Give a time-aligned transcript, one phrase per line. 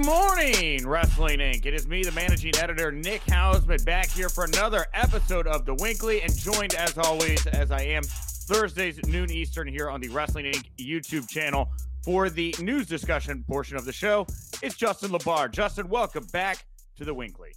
[0.00, 1.66] morning, Wrestling Inc.
[1.66, 5.74] It is me, the managing editor, Nick Hausman, back here for another episode of The
[5.74, 10.46] WINCLY, and joined as always, as I am Thursdays noon Eastern here on the Wrestling
[10.46, 10.64] Inc.
[10.78, 11.68] YouTube channel
[12.02, 14.26] for the news discussion portion of the show.
[14.62, 15.50] It's Justin LaBar.
[15.50, 16.64] Justin, welcome back
[16.96, 17.52] to The WINCLY.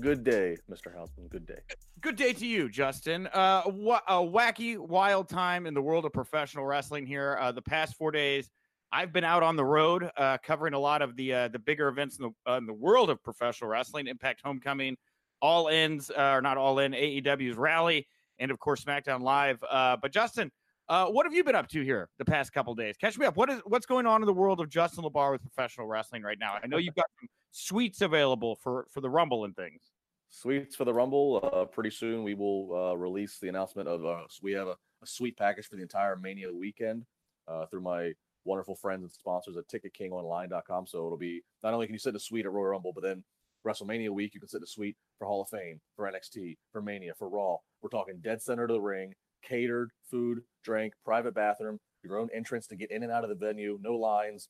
[0.00, 0.94] Good day, Mr.
[0.94, 1.30] Hausman.
[1.30, 1.60] Good day.
[2.00, 3.26] Good day to you, Justin.
[3.28, 7.38] Uh, wh- a wacky, wild time in the world of professional wrestling here.
[7.40, 8.50] Uh, the past four days,
[8.90, 11.88] I've been out on the road uh, covering a lot of the uh, the bigger
[11.88, 14.06] events in the uh, in the world of professional wrestling.
[14.06, 14.96] Impact Homecoming,
[15.42, 18.06] All Ins, uh, or not All In, AEW's Rally,
[18.38, 19.62] and of course SmackDown Live.
[19.68, 20.50] Uh, but Justin,
[20.88, 22.96] what have you been up to here the past couple days?
[22.96, 23.36] Catch me up.
[23.36, 26.38] What is what's going on in the world of Justin LaBar with professional wrestling right
[26.38, 26.56] now?
[26.62, 29.82] I know you've got some suites available for for the Rumble and things.
[30.30, 31.40] Sweets for the Rumble.
[31.52, 35.06] Uh, pretty soon we will uh, release the announcement of uh, we have a, a
[35.06, 37.04] sweet package for the entire Mania weekend
[37.46, 38.12] uh, through my
[38.48, 40.86] wonderful friends and sponsors at TicketKingOnline.com.
[40.86, 43.04] So it'll be not only can you sit in a suite at Royal Rumble, but
[43.04, 43.22] then
[43.66, 46.80] WrestleMania week you can sit in a suite for Hall of Fame, for NXT, for
[46.80, 47.56] Mania, for Raw.
[47.82, 49.12] We're talking dead center to the ring,
[49.44, 53.36] catered food, drink, private bathroom, your own entrance to get in and out of the
[53.36, 54.48] venue, no lines.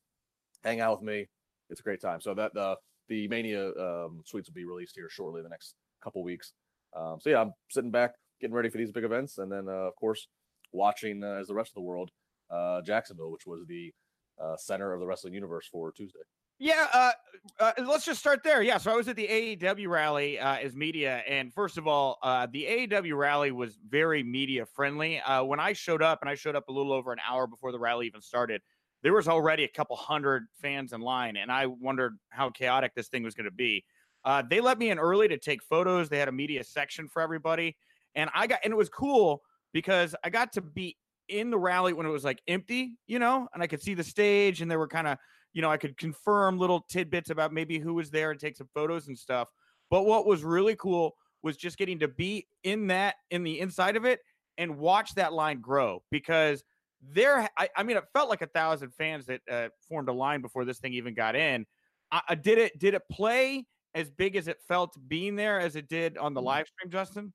[0.62, 1.26] Hang out with me.
[1.70, 2.20] It's a great time.
[2.20, 2.76] So that uh,
[3.08, 6.52] the Mania um, suites will be released here shortly, the next couple weeks.
[6.96, 9.88] Um, so yeah, I'm sitting back, getting ready for these big events, and then uh,
[9.88, 10.28] of course
[10.72, 12.10] watching uh, as the rest of the world
[12.50, 13.92] uh, Jacksonville, which was the
[14.40, 16.20] uh, center of the wrestling universe for Tuesday.
[16.60, 17.12] Yeah, uh,
[17.60, 18.62] uh, let's just start there.
[18.62, 22.18] Yeah, so I was at the AEW rally uh, as media, and first of all,
[22.24, 25.20] uh, the AEW rally was very media friendly.
[25.20, 27.70] Uh, when I showed up, and I showed up a little over an hour before
[27.70, 28.60] the rally even started,
[29.04, 33.06] there was already a couple hundred fans in line, and I wondered how chaotic this
[33.06, 33.84] thing was going to be.
[34.24, 36.08] Uh, they let me in early to take photos.
[36.08, 37.76] They had a media section for everybody,
[38.16, 40.96] and I got and it was cool because I got to be
[41.28, 44.04] in the rally when it was like empty, you know, and I could see the
[44.04, 45.18] stage, and there were kind of
[45.52, 48.68] you know, I could confirm little tidbits about maybe who was there and take some
[48.74, 49.48] photos and stuff.
[49.90, 53.96] But what was really cool was just getting to be in that in the inside
[53.96, 54.20] of it
[54.56, 56.62] and watch that line grow because
[57.00, 60.42] there I, I mean it felt like a thousand fans that uh, formed a line
[60.42, 61.64] before this thing even got in.
[62.10, 65.76] I, I did it did it play as big as it felt being there as
[65.76, 67.32] it did on the live stream, Justin?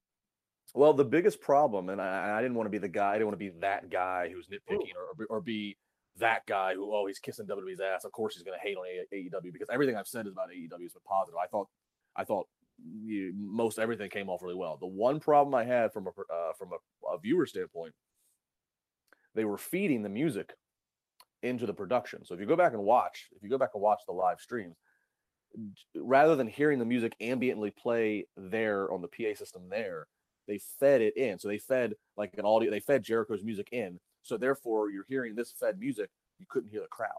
[0.74, 3.28] Well, the biggest problem, and I, I didn't want to be the guy, I didn't
[3.28, 5.78] want to be that guy who's nitpicking or, or be
[6.18, 8.06] that guy who oh he's kissing WWE's ass.
[8.06, 10.84] Of course he's going to hate on AEW because everything I've said is about AEW
[10.84, 11.38] has been positive.
[11.42, 11.68] I thought
[12.16, 12.48] I thought
[12.84, 14.78] you, most everything came off really well.
[14.80, 17.94] The one problem I had from a uh, from a, a viewer standpoint,
[19.36, 20.54] they were feeding the music
[21.42, 22.26] into the production.
[22.26, 24.40] So if you go back and watch, if you go back and watch the live
[24.40, 24.76] streams,
[25.96, 30.08] rather than hearing the music ambiently play there on the PA system there,
[30.48, 31.40] they fed it in.
[31.40, 34.00] So they fed like an audio, they fed Jericho's music in.
[34.22, 36.10] So therefore, you're hearing this fed music,
[36.40, 37.10] you couldn't hear the crowd.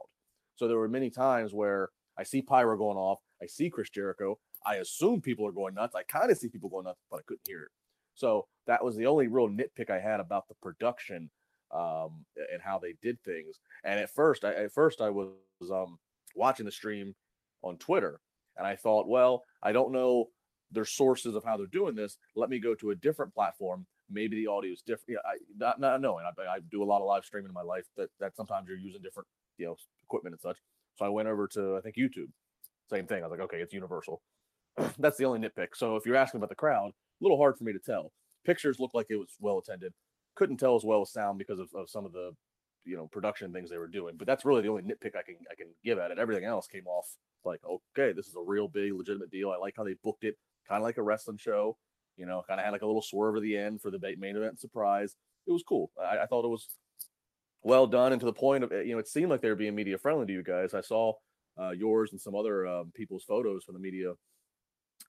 [0.56, 4.38] So there were many times where I see Pyro going off, I see Chris Jericho,
[4.64, 5.94] I assume people are going nuts.
[5.94, 7.70] I kind of see people going nuts, but I couldn't hear it.
[8.14, 11.30] So that was the only real nitpick I had about the production
[11.72, 13.58] um, and how they did things.
[13.84, 15.32] And at first, I, at first I was
[15.70, 15.98] um,
[16.34, 17.14] watching the stream
[17.62, 18.20] on Twitter,
[18.56, 20.28] and I thought, well, I don't know
[20.74, 22.18] their sources of how they're doing this.
[22.34, 23.86] Let me go to a different platform.
[24.10, 25.08] Maybe the audio is different.
[25.08, 26.24] Yeah, I, not not knowing.
[26.26, 27.84] I, I do a lot of live streaming in my life.
[27.96, 29.26] That that sometimes you're using different
[29.56, 30.58] you know equipment and such.
[30.96, 32.28] So I went over to I think YouTube.
[32.90, 33.22] Same thing.
[33.22, 34.20] I was like, okay, it's universal.
[34.98, 35.68] That's the only nitpick.
[35.74, 38.12] So if you're asking about the crowd, a little hard for me to tell.
[38.44, 39.92] Pictures looked like it was well attended.
[40.34, 42.32] Couldn't tell as well as sound because of, of some of the
[42.84, 44.16] you know production things they were doing.
[44.16, 46.18] But that's really the only nitpick I can I can give at it.
[46.18, 47.06] Everything else came off
[47.44, 49.50] like okay, this is a real big legitimate deal.
[49.50, 50.36] I like how they booked it,
[50.68, 51.76] kind of like a wrestling show.
[52.16, 54.36] You know, kind of had like a little swerve at the end for the main
[54.36, 55.16] event surprise.
[55.46, 55.90] It was cool.
[56.00, 56.68] I, I thought it was
[57.64, 59.74] well done and to the point of you know it seemed like they were being
[59.74, 60.74] media friendly to you guys.
[60.74, 61.14] I saw
[61.60, 64.12] uh, yours and some other um, people's photos from the media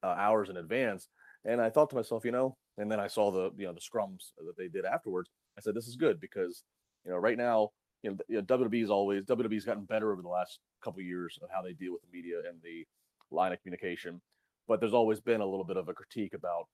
[0.03, 1.09] uh, hours in advance,
[1.43, 3.81] and I thought to myself, you know, and then I saw the you know the
[3.81, 5.29] scrums that they did afterwards.
[5.57, 6.63] I said this is good because
[7.05, 7.71] you know right now
[8.03, 11.49] you know, you know WWE's always WWE's gotten better over the last couple years of
[11.53, 12.85] how they deal with the media and the
[13.31, 14.21] line of communication,
[14.67, 16.67] but there's always been a little bit of a critique about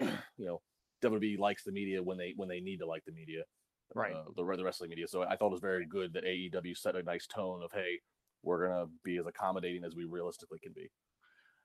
[0.00, 0.60] you know
[1.02, 3.42] WWE likes the media when they when they need to like the media,
[3.94, 4.14] right?
[4.14, 5.06] Uh, the the wrestling media.
[5.08, 8.00] So I thought it was very good that AEW set a nice tone of hey,
[8.42, 10.90] we're gonna be as accommodating as we realistically can be.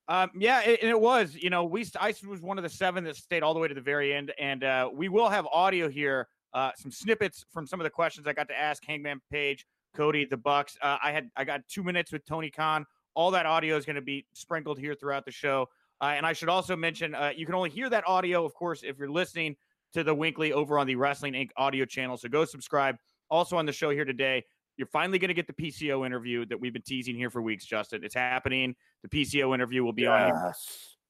[0.09, 1.35] Um, yeah, it, and it was.
[1.35, 3.73] You know, we I was one of the seven that stayed all the way to
[3.73, 7.80] the very end, and uh, we will have audio here, uh, some snippets from some
[7.80, 9.65] of the questions I got to ask Hangman Page,
[9.95, 10.77] Cody, the Bucks.
[10.81, 12.85] Uh, I had I got two minutes with Tony Khan.
[13.18, 15.68] All that audio is going to be sprinkled here throughout the show.
[16.00, 18.84] Uh, and I should also mention uh, you can only hear that audio, of course,
[18.84, 19.56] if you're listening
[19.94, 21.50] to the WINCLY over on the Wrestling Inc.
[21.58, 22.16] audio channel.
[22.18, 22.96] So go subscribe.
[23.31, 24.44] Also on the show here today,
[24.78, 27.66] You're finally going to get the PCO interview that we've been teasing here for weeks,
[27.66, 28.04] Justin.
[28.04, 28.75] It's happening.
[29.02, 30.31] The PCO interview will be yes.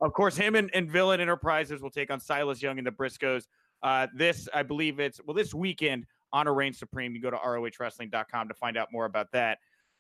[0.02, 0.08] on.
[0.08, 3.44] Of course, him and, and Villain Enterprises will take on Silas Young and the Briscoes.
[3.84, 7.14] Uh, this, I believe it's, well, this weekend on a Reign Supreme.
[7.14, 9.58] You go to ROHWrestling.com to find out more about that.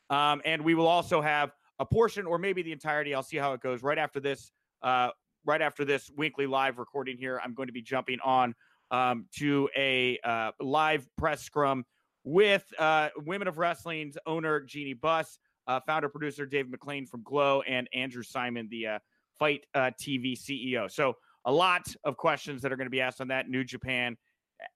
[0.10, 3.14] Um, and we will also have a portion or maybe the entirety.
[3.14, 4.52] I'll see how it goes right after this.
[4.82, 5.10] Uh,
[5.46, 8.54] right after this weekly live recording here, I'm going to be jumping on
[8.92, 11.86] um, to a uh, live press scrum
[12.24, 17.62] with uh, Women of Wrestling's owner Jeannie Buss, uh, founder producer Dave McLane from Glow,
[17.62, 19.00] and Andrew Simon, the uh,
[19.40, 20.92] FITE uh, TV CEO.
[20.92, 21.14] So
[21.46, 23.50] a lot of questions that are going to be asked on that.
[23.50, 24.18] New Japan,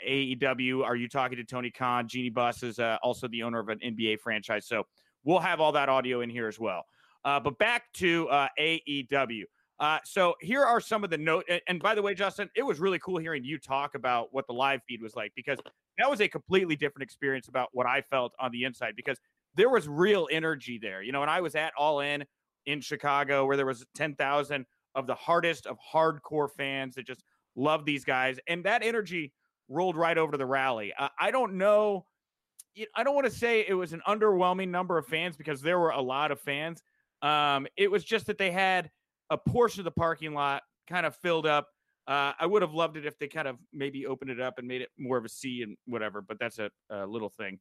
[0.07, 0.83] AEW.
[0.83, 2.07] Are you talking to Tony Khan?
[2.07, 4.67] Jeannie Buss is uh, also the owner of an NBA franchise.
[4.67, 4.83] So
[5.23, 6.85] we'll have all that audio in here as well.
[7.23, 8.27] but back to
[8.59, 9.43] AEW.
[9.81, 11.43] Uh, so here are some of the note.
[11.67, 14.53] And by the way, Justin, it was really cool hearing you talk about what the
[14.53, 15.57] live feed was like because
[15.97, 19.17] that was a completely different experience about what I felt on the inside because
[19.55, 21.01] there was real energy there.
[21.01, 22.23] You know, and I was at All In
[22.67, 27.23] in Chicago where there was 10,000 of the hardest of hardcore fans that just
[27.55, 28.37] love these guys.
[28.47, 29.33] And that energy
[29.67, 30.93] rolled right over to the rally.
[30.97, 32.05] Uh, I don't know.
[32.95, 35.91] I don't want to say it was an underwhelming number of fans because there were
[35.91, 36.81] a lot of fans.
[37.21, 38.89] Um, it was just that they had–
[39.31, 41.69] a portion of the parking lot kind of filled up.
[42.05, 44.67] Uh, I would have loved it if they kind of maybe opened it up and
[44.67, 47.57] made it more of a C and whatever, but that's a, a little thing.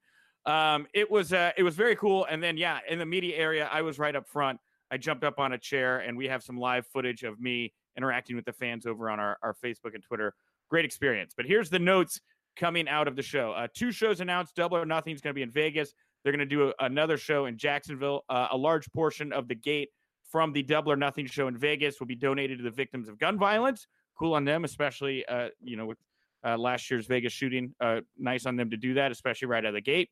[0.47, 2.27] Um, it was uh, it was very cool.
[2.29, 4.59] And then yeah, in the media area, I was right up front.
[4.91, 8.35] I jumped up on a chair, and we have some live footage of me interacting
[8.35, 10.35] with the fans over on our, our Facebook and Twitter.
[10.69, 11.33] Great experience.
[11.37, 12.21] But here's the notes
[12.57, 13.53] coming out of the show.
[13.53, 14.55] Uh, two shows announced.
[14.55, 15.93] Double or Nothing is going to be in Vegas.
[16.23, 18.25] They're going to do a, another show in Jacksonville.
[18.29, 19.91] Uh, a large portion of the gate
[20.31, 23.19] from the Double or Nothing show in Vegas will be donated to the victims of
[23.19, 23.87] gun violence.
[24.19, 25.99] Cool on them, especially uh, you know with
[26.45, 27.75] uh, last year's Vegas shooting.
[27.81, 30.11] Uh, nice on them to do that, especially right out of the gate.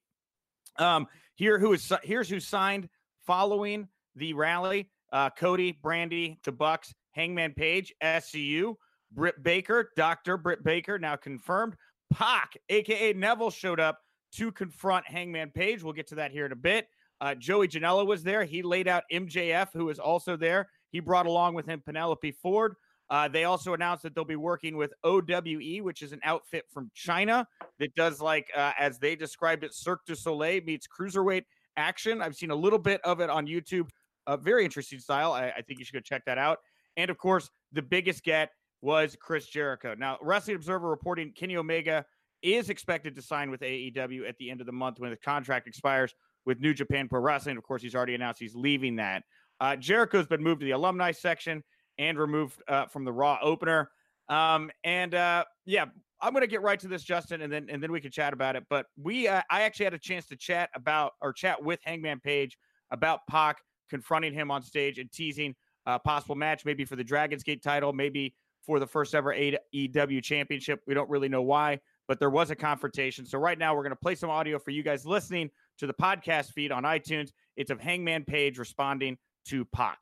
[0.76, 2.88] Um, here who is here's who signed
[3.26, 8.74] following the rally: uh, Cody, Brandi, the Bucks, Hangman Page, SCU,
[9.12, 11.76] Britt Baker, Doctor Britt Baker, now confirmed.
[12.12, 14.00] Pac, aka Neville, showed up
[14.32, 15.82] to confront Hangman Page.
[15.82, 16.88] We'll get to that here in a bit.
[17.20, 18.44] Uh, Joey Janela was there.
[18.44, 20.68] He laid out MJF, who was also there.
[20.90, 22.74] He brought along with him Penelope Ford.
[23.10, 26.90] Uh, they also announced that they'll be working with OWE, which is an outfit from
[26.94, 27.46] China
[27.78, 31.44] that does like, uh, as they described it, Cirque du Soleil meets cruiserweight
[31.76, 32.20] action.
[32.20, 33.88] I've seen a little bit of it on YouTube.
[34.26, 35.32] A very interesting style.
[35.32, 36.58] I, I think you should go check that out.
[36.98, 39.94] And of course, the biggest get was Chris Jericho.
[39.98, 42.04] Now, Wrestling Observer reporting Kenny Omega
[42.42, 45.66] is expected to sign with AEW at the end of the month when the contract
[45.66, 46.14] expires
[46.46, 47.56] with New Japan Pro Wrestling.
[47.56, 49.24] Of course, he's already announced he's leaving that.
[49.60, 51.64] Uh, Jericho's been moved to the alumni section
[51.98, 53.90] and removed uh, from the Raw opener.
[54.28, 55.86] Um, and uh, yeah,
[56.20, 58.32] I'm going to get right to this, Justin, and then and then we can chat
[58.32, 58.64] about it.
[58.70, 62.20] But we, uh, I actually had a chance to chat about or chat with Hangman
[62.20, 62.56] Page
[62.90, 63.58] about Pac
[63.88, 65.54] confronting him on stage and teasing
[65.86, 68.34] a possible match, maybe for the Dragon's Gate title, maybe
[68.68, 70.82] for the first ever AEW championship.
[70.86, 73.24] We don't really know why, but there was a confrontation.
[73.24, 75.48] So right now we're going to play some audio for you guys listening
[75.78, 77.30] to the podcast feed on iTunes.
[77.56, 79.16] It's of Hangman Page responding
[79.46, 79.96] to Pac.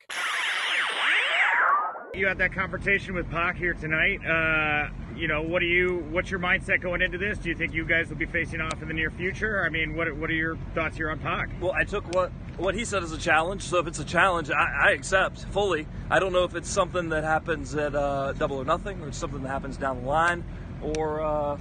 [2.12, 4.18] You had that confrontation with Pac here tonight.
[4.26, 6.04] Uh, you know, what do you?
[6.10, 7.38] What's your mindset going into this?
[7.38, 9.64] Do you think you guys will be facing off in the near future?
[9.64, 11.50] I mean, what what are your thoughts here on Pac?
[11.60, 13.62] Well, I took what what he said as a challenge.
[13.62, 15.86] So if it's a challenge, I, I accept fully.
[16.10, 19.42] I don't know if it's something that happens at uh, Double or Nothing, or something
[19.42, 20.44] that happens down the line,
[20.82, 21.58] or uh,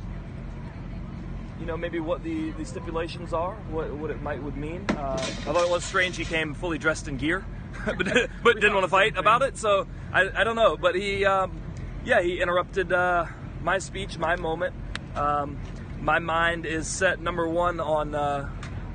[1.59, 4.85] you know, maybe what the, the stipulations are, what, what it might would mean.
[4.89, 7.45] Uh, I thought it was strange he came fully dressed in gear,
[7.85, 9.57] but, but didn't want to fight about it.
[9.57, 10.75] So I, I don't know.
[10.75, 11.59] But he, um,
[12.03, 13.25] yeah, he interrupted uh,
[13.65, 14.75] my speech, my moment.
[15.15, 15.59] Um,
[15.99, 18.47] my mind is set number one on uh,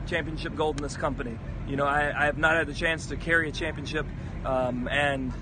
[0.06, 1.36] championship gold in this company.
[1.66, 4.06] You know, I, I, have not had the chance to carry a championship,
[4.44, 5.32] um, and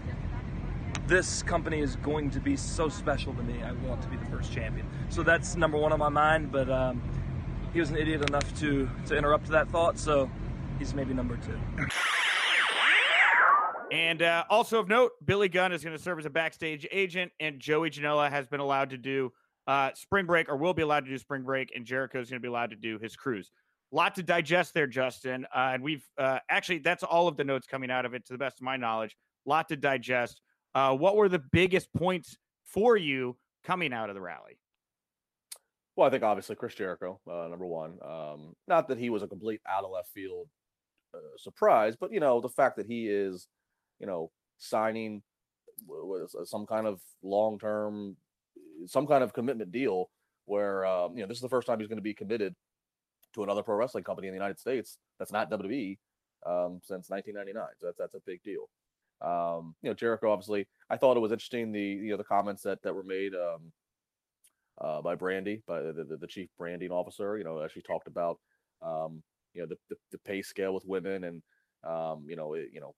[1.07, 3.63] this company is going to be so special to me.
[3.63, 4.87] I want to be the first champion.
[5.11, 6.51] So that's number one on my mind.
[6.51, 7.03] But um,
[7.75, 10.31] he was an idiot enough to to interrupt that thought, so
[10.79, 11.59] he's maybe number two.
[13.91, 17.33] And uh, also of note, Billy Gunn is going to serve as a backstage agent,
[17.41, 19.33] and Joey Janela has been allowed to do
[19.67, 22.41] uh, spring break, or will be allowed to do spring break, and Jericho is going
[22.41, 23.51] to be allowed to do his cruise.
[23.91, 25.47] Lot to digest there, Justin.
[25.55, 28.35] Uh, and we've uh, actually that's all of the notes coming out of it, to
[28.35, 29.17] the best of my knowledge.
[29.47, 30.43] Lot to digest.
[30.75, 34.59] Uh, what were the biggest points for you coming out of the rally?
[35.97, 37.99] Well, I think obviously Chris Jericho, uh, number one.
[38.05, 40.49] Um, not that he was a complete out of left field
[41.37, 43.49] surprise, but you know the fact that he is,
[43.99, 45.23] you know, signing
[46.45, 48.17] some kind of long term,
[48.87, 50.11] some kind of commitment deal
[50.47, 52.55] where um, you know this is the first time he's going to be committed
[53.35, 55.99] to another pro wrestling company in the United States that's not WWE
[56.47, 57.65] um, since 1999.
[57.79, 58.69] So that's that's a big deal.
[59.21, 60.67] Um, you know, Jericho obviously.
[60.91, 63.73] I thought it was interesting the you know the comments that that were made um,
[64.81, 67.37] uh, by Brandi, by the, the, the chief branding officer.
[67.37, 68.39] You know, as she talked about
[68.83, 69.23] um,
[69.55, 71.43] you know the, the, the pay scale with women and
[71.85, 72.95] um, you know it, you know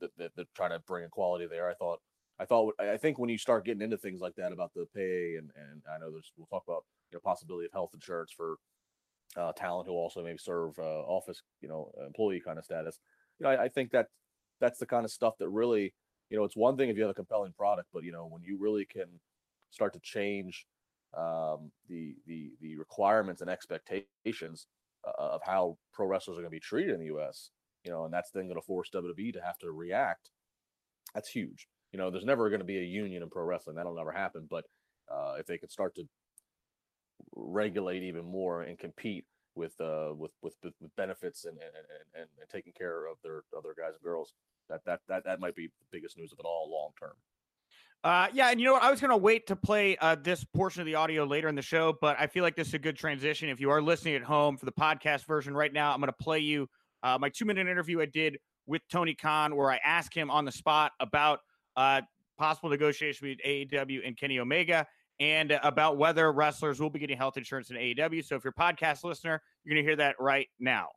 [0.00, 1.68] the, the, the trying to bring equality there.
[1.68, 2.00] I thought
[2.38, 5.36] I thought I think when you start getting into things like that about the pay
[5.36, 8.56] and and I know there's we'll talk about you know possibility of health insurance for
[9.36, 12.98] uh, talent who also maybe serve uh, office you know employee kind of status.
[13.38, 14.08] You know I, I think that
[14.60, 15.94] that's the kind of stuff that really
[16.30, 18.42] you know it's one thing if you have a compelling product, but you know when
[18.42, 19.08] you really can
[19.70, 20.66] start to change
[21.16, 24.66] um, the the the requirements and expectations
[25.06, 27.50] uh, of how pro wrestlers are going to be treated in the U.S.
[27.86, 30.30] You know, and that's then going to force WWE to have to react.
[31.14, 31.68] That's huge.
[31.92, 33.76] You know, there's never going to be a union in pro wrestling.
[33.76, 34.46] That'll never happen.
[34.50, 34.64] But
[35.10, 36.04] uh, if they could start to
[37.34, 39.24] regulate even more and compete
[39.54, 41.72] with uh, with, with with benefits and and,
[42.14, 44.34] and and taking care of their other guys and girls,
[44.68, 47.14] that that that that might be the biggest news of it all long term.
[48.04, 48.82] Uh, yeah, and you know what?
[48.82, 51.54] I was going to wait to play uh, this portion of the audio later in
[51.54, 53.48] the show, but I feel like this is a good transition.
[53.48, 56.24] If you are listening at home for the podcast version right now, I'm going to
[56.24, 56.68] play you
[57.06, 60.44] uh, my two minute interview I did with Tony Khan, where I asked him on
[60.44, 61.38] the spot about
[61.76, 62.00] uh,
[62.36, 64.86] possible negotiation with AEW and Kenny Omega
[65.20, 68.24] and about whether wrestlers will be getting health insurance in AEW.
[68.24, 70.88] So if you're a podcast listener, you're going to hear that right now.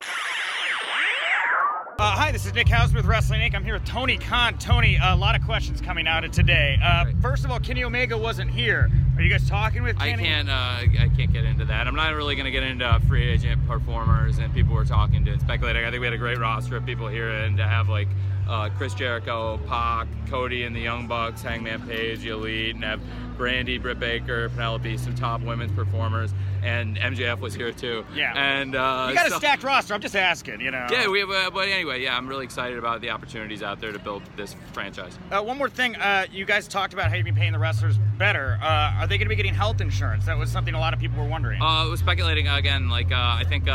[2.09, 3.53] Uh, hi, this is Nick House with Wrestling Inc.
[3.53, 4.57] I'm here with Tony Khan.
[4.57, 6.75] Tony, a lot of questions coming out of today.
[6.83, 7.15] Uh, right.
[7.21, 8.89] First of all, Kenny Omega wasn't here.
[9.15, 10.23] Are you guys talking with Kenny?
[10.23, 10.49] I can't.
[10.49, 11.85] Uh, I can't get into that.
[11.85, 15.33] I'm not really going to get into free agent performers and people we're talking to
[15.33, 15.85] and speculating.
[15.85, 18.07] I think we had a great roster of people here, and to have like
[18.47, 23.01] uh, Chris Jericho, Pac, Cody, and the Young Bucks, Hangman Page, the Elite, and have
[23.39, 28.05] Brandi, Britt Baker, Penelope, some top women's performers, and MJF was here too.
[28.13, 28.33] Yeah.
[28.35, 29.93] And uh, you got a so, stacked roster.
[29.93, 30.87] I'm just asking, you know.
[30.91, 33.93] Yeah, we have, uh, but anyway, yeah, I'm really excited about the opportunities out there
[33.93, 35.17] to build this franchise.
[35.31, 37.97] Uh, one more thing, uh, you guys talked about how you've been paying the wrestlers
[38.17, 38.59] better.
[38.61, 40.25] Uh, are they going to be getting health insurance?
[40.25, 41.61] That was something a lot of people were wondering.
[41.61, 42.89] Uh, I was speculating again.
[42.89, 43.69] Like I think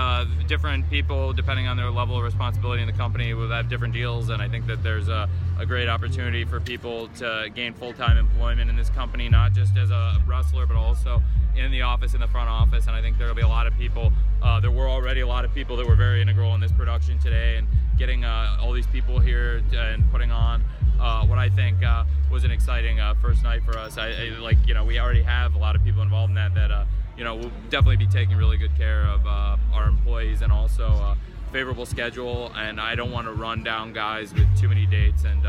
[0.47, 4.29] different people, depending on their level of responsibility in the company, will have different deals,
[4.29, 5.29] and I think that there's a,
[5.59, 9.91] a great opportunity for people to gain full-time employment in this company, not just as
[9.91, 11.23] a wrestler, but also
[11.57, 12.87] in the office, in the front office.
[12.87, 14.13] And I think there will be a lot of people.
[14.43, 17.19] Uh, there were already a lot of people that were very integral in this production
[17.19, 20.65] today, and getting uh, all these people here and putting on
[21.01, 23.99] uh, what I think uh, was an exciting uh, first night for us.
[23.99, 26.55] I, I, like, you know, we already have a lot of people involved in that.
[26.55, 26.85] That uh,
[27.17, 31.17] you know, we'll definitely be taking really good care of our employees and also
[31.53, 32.53] favorable schedule.
[32.57, 35.47] And I don't want to run down guys with too many dates and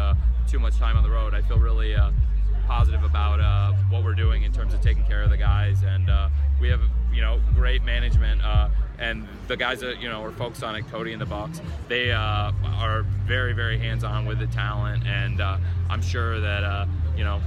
[0.48, 1.34] too much time on the road.
[1.34, 1.96] I feel really
[2.66, 6.10] positive about uh, what we're doing in terms of taking care of the guys, and
[6.10, 6.30] uh,
[6.60, 6.82] we have
[7.14, 8.44] you know great management.
[8.44, 11.62] Uh, and the guys that you know are focused on it, Cody and the Bucks,
[11.88, 15.58] they uh, are very very hands-on with the talent, and uh,
[15.90, 17.42] I'm sure that uh, you know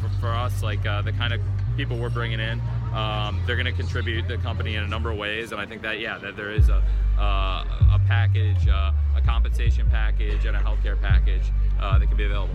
[0.00, 1.40] for, for us like the kind of
[1.76, 2.60] people we're bringing in,
[2.94, 5.82] um, they're going to contribute the company in a number of ways, and I think
[5.82, 6.82] that yeah that there is a
[7.18, 8.92] a package, a
[9.24, 12.54] compensation package, and a healthcare package that can be available.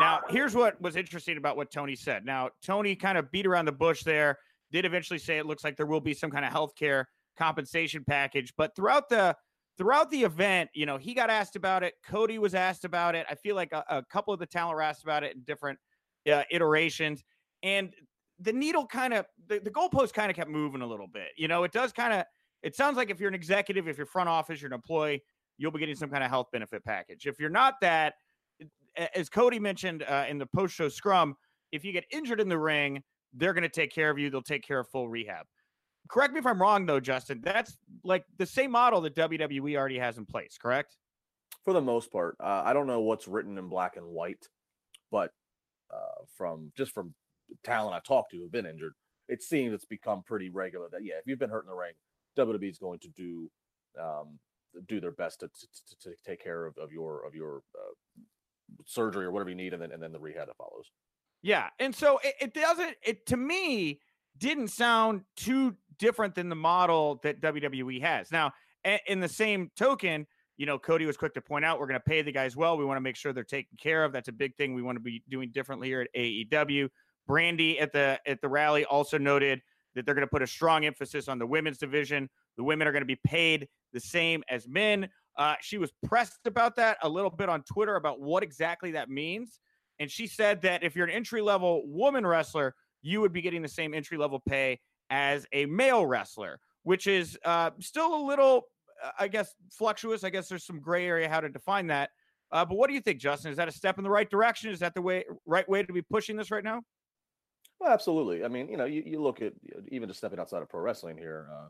[0.00, 2.24] Now, here's what was interesting about what Tony said.
[2.24, 4.38] Now, Tony kind of beat around the bush there,
[4.72, 7.08] did eventually say it looks like there will be some kind of health care
[7.38, 9.36] compensation package, but throughout the
[9.76, 11.94] throughout the event, you know, he got asked about it.
[12.06, 13.26] Cody was asked about it.
[13.28, 15.78] I feel like a, a couple of the talent were asked about it in different
[16.32, 17.22] uh, iterations,
[17.62, 17.92] and
[18.40, 21.28] the needle kind of the, the goalpost kind of kept moving a little bit.
[21.36, 22.24] You know, it does kind of.
[22.62, 25.22] It sounds like if you're an executive, if you're front office, you're an employee,
[25.58, 27.26] you'll be getting some kind of health benefit package.
[27.26, 28.14] If you're not that,
[29.14, 31.36] as Cody mentioned uh, in the post show scrum,
[31.72, 34.30] if you get injured in the ring, they're going to take care of you.
[34.30, 35.46] They'll take care of full rehab.
[36.08, 37.40] Correct me if I'm wrong, though, Justin.
[37.42, 40.96] That's like the same model that WWE already has in place, correct?
[41.64, 44.46] For the most part, uh, I don't know what's written in black and white,
[45.10, 45.30] but
[45.92, 47.14] uh, from just from
[47.62, 48.92] talent I've talked to who've been injured,
[49.28, 51.94] it seems it's become pretty regular that yeah, if you've been hurt in the ring,
[52.38, 53.50] WWE is going to do
[53.98, 54.38] um,
[54.88, 57.92] do their best to, to, to, take care of, of your of your uh,
[58.86, 60.90] surgery or whatever you need, and then and then the rehab that follows.
[61.42, 62.96] Yeah, and so it, it doesn't.
[63.02, 64.00] It to me
[64.38, 68.52] didn't sound too different than the model that WWE has now.
[69.06, 72.04] In the same token, you know, Cody was quick to point out we're going to
[72.04, 72.76] pay the guys well.
[72.76, 74.12] We want to make sure they're taken care of.
[74.12, 76.88] That's a big thing we want to be doing differently here at AEW.
[77.28, 79.62] Brandi at the at the rally also noted
[79.94, 82.28] that they're going to put a strong emphasis on the women's division.
[82.56, 85.08] The women are going to be paid the same as men.
[85.36, 89.10] Uh, she was pressed about that a little bit on Twitter about what exactly that
[89.10, 89.60] means.
[89.98, 93.62] And she said that if you're an entry level woman wrestler, you would be getting
[93.62, 98.62] the same entry level pay as a male wrestler, which is uh, still a little,
[99.04, 100.24] uh, I guess, fluctuous.
[100.24, 102.10] I guess there's some gray area how to define that.
[102.50, 103.50] Uh, but what do you think, Justin?
[103.50, 104.70] Is that a step in the right direction?
[104.70, 106.82] Is that the way right way to be pushing this right now?
[107.80, 108.44] Well, absolutely.
[108.44, 109.52] I mean, you know, you, you look at
[109.88, 111.48] even just stepping outside of pro wrestling here.
[111.52, 111.68] Uh,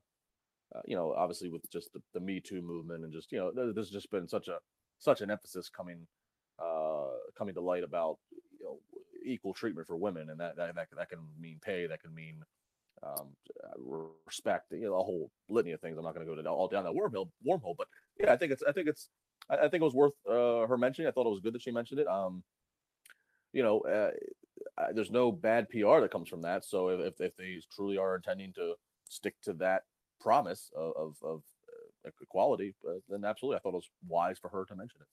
[0.74, 3.72] uh, you know, obviously with just the, the Me Too movement and just you know,
[3.72, 4.58] there's just been such a
[4.98, 6.06] such an emphasis coming
[6.58, 8.18] uh, coming to light about
[8.58, 8.78] you know
[9.24, 12.42] equal treatment for women, and that that that, that can mean pay, that can mean
[13.02, 13.28] um,
[14.26, 15.96] respect, you know, a whole litany of things.
[15.98, 17.88] I'm not going to go to all down that wormhole, wormhole, but
[18.18, 19.08] yeah, I think it's I think it's
[19.50, 21.08] I, I think it was worth uh, her mentioning.
[21.08, 22.06] I thought it was good that she mentioned it.
[22.06, 22.42] Um,
[23.52, 24.10] you know, uh,
[24.94, 26.64] there's no bad PR that comes from that.
[26.64, 28.74] So if, if they truly are intending to
[29.08, 29.82] stick to that
[30.20, 31.42] promise of, of, of
[32.06, 35.06] uh, equality, uh, then absolutely, I thought it was wise for her to mention it.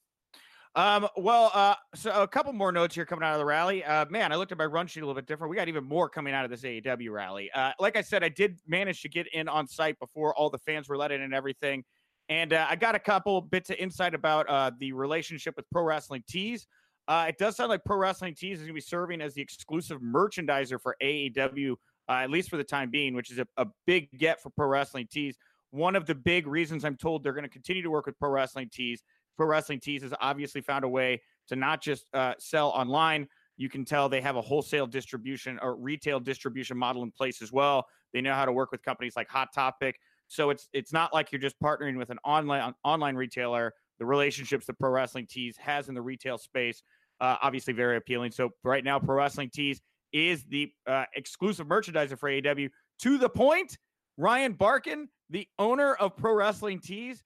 [0.74, 3.84] Um, well, uh, so a couple more notes here coming out of the rally.
[3.84, 5.50] Uh, man, I looked at my run sheet a little bit different.
[5.50, 7.50] We got even more coming out of this AEW rally.
[7.52, 10.58] Uh, like I said, I did manage to get in on site before all the
[10.58, 11.84] fans were let in and everything.
[12.30, 15.82] And uh, I got a couple bits of insight about uh, the relationship with Pro
[15.82, 16.66] Wrestling Tees.
[17.06, 19.42] Uh, it does sound like Pro Wrestling Tees is going to be serving as the
[19.42, 21.74] exclusive merchandiser for AEW,
[22.12, 24.66] uh, at least for the time being, which is a, a big get for Pro
[24.66, 25.36] Wrestling Tees.
[25.70, 28.30] One of the big reasons I'm told they're going to continue to work with Pro
[28.30, 29.02] Wrestling Tees.
[29.36, 33.26] Pro Wrestling Tees has obviously found a way to not just uh, sell online.
[33.56, 37.52] You can tell they have a wholesale distribution or retail distribution model in place as
[37.52, 37.86] well.
[38.12, 39.98] They know how to work with companies like Hot Topic.
[40.28, 44.66] So it's it's not like you're just partnering with an online online retailer the relationships
[44.66, 46.82] that Pro Wrestling Tees has in the retail space,
[47.20, 48.32] uh, obviously very appealing.
[48.32, 49.80] So right now, Pro Wrestling Tees
[50.12, 52.70] is the uh, exclusive merchandiser for AEW.
[53.00, 53.78] To the point,
[54.16, 57.22] Ryan Barkan, the owner of Pro Wrestling Tees,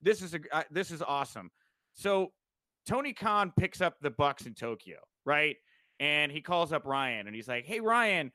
[0.00, 1.50] this is a uh, this is awesome.
[1.94, 2.32] So
[2.86, 5.56] Tony Khan picks up the Bucks in Tokyo, right?
[6.00, 8.30] And he calls up Ryan and he's like, "Hey Ryan,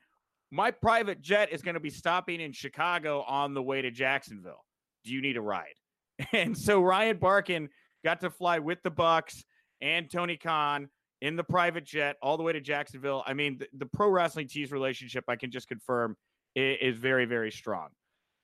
[0.50, 4.64] my private jet is going to be stopping in Chicago on the way to Jacksonville.
[5.04, 5.74] Do you need a ride?"
[6.32, 7.68] And so Ryan Barkan
[8.04, 9.44] got to fly with the Bucks
[9.80, 10.88] and Tony Khan
[11.24, 13.24] in the private jet all the way to Jacksonville.
[13.26, 16.16] I mean, the, the pro wrestling tees relationship, I can just confirm,
[16.54, 17.88] is, is very, very strong.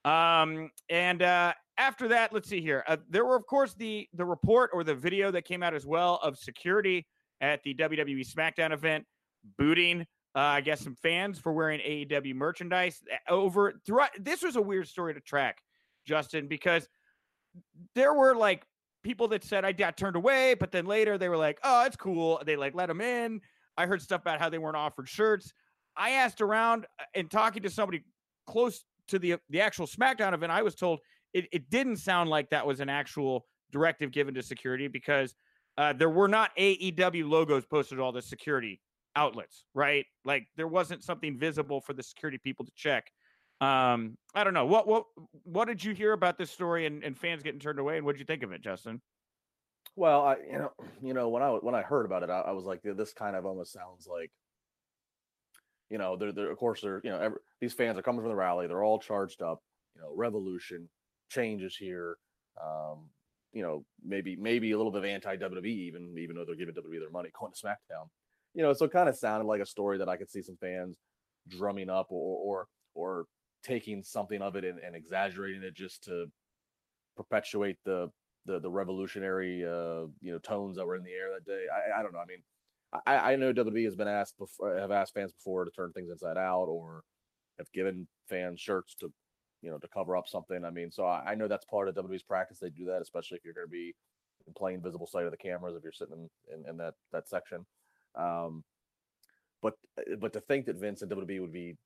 [0.06, 2.82] Um, and uh, after that, let's see here.
[2.88, 5.84] Uh, there were, of course, the the report or the video that came out as
[5.84, 7.06] well of security
[7.42, 9.04] at the WWE SmackDown event
[9.58, 14.10] booting, uh, I guess, some fans for wearing AEW merchandise over throughout.
[14.18, 15.58] This was a weird story to track,
[16.06, 16.88] Justin, because
[17.94, 18.64] there were like
[19.02, 21.96] people that said I got turned away, but then later they were like, "Oh, it's
[21.96, 23.40] cool." They like let them in.
[23.76, 25.52] I heard stuff about how they weren't offered shirts.
[25.96, 28.04] I asked around uh, and talking to somebody
[28.46, 30.52] close to the the actual SmackDown event.
[30.52, 31.00] I was told
[31.32, 35.34] it, it didn't sound like that was an actual directive given to security because
[35.78, 38.80] uh, there were not AEW logos posted to all the security
[39.16, 40.06] outlets, right?
[40.24, 43.10] Like there wasn't something visible for the security people to check.
[43.60, 44.66] Um, I don't know.
[44.66, 45.04] What what
[45.44, 48.12] what did you hear about this story and, and fans getting turned away, and what
[48.12, 49.00] did you think of it, Justin?
[49.96, 50.70] Well, I you know
[51.02, 53.36] you know when I when I heard about it, I, I was like, this kind
[53.36, 54.30] of almost sounds like
[55.90, 58.30] you know they're, they're of course they're you know every, these fans are coming from
[58.30, 59.60] the rally, they're all charged up.
[59.94, 60.88] You know, revolution
[61.28, 62.16] changes here.
[62.62, 63.10] Um,
[63.52, 66.74] you know, maybe maybe a little bit of anti WWE even even though they're giving
[66.74, 68.08] WWE their money going to SmackDown.
[68.54, 70.56] You know, so it kind of sounded like a story that I could see some
[70.60, 70.96] fans
[71.48, 73.24] drumming up or or or
[73.62, 76.26] taking something of it and, and exaggerating it just to
[77.16, 78.10] perpetuate the
[78.46, 81.66] the, the revolutionary uh, you know tones that were in the air that day.
[81.72, 82.20] I, I don't know.
[82.20, 82.42] I mean,
[83.06, 86.10] I, I know WWE has been asked before, have asked fans before to turn things
[86.10, 87.02] inside out or
[87.58, 89.12] have given fans shirts to
[89.62, 90.64] you know to cover up something.
[90.64, 92.58] I mean, so I, I know that's part of WWE's practice.
[92.58, 93.94] They do that, especially if you're going to be
[94.46, 97.28] in plain visible sight of the cameras if you're sitting in, in, in that that
[97.28, 97.66] section.
[98.14, 98.64] Um,
[99.62, 99.74] but
[100.18, 101.76] but to think that Vince and WWE would be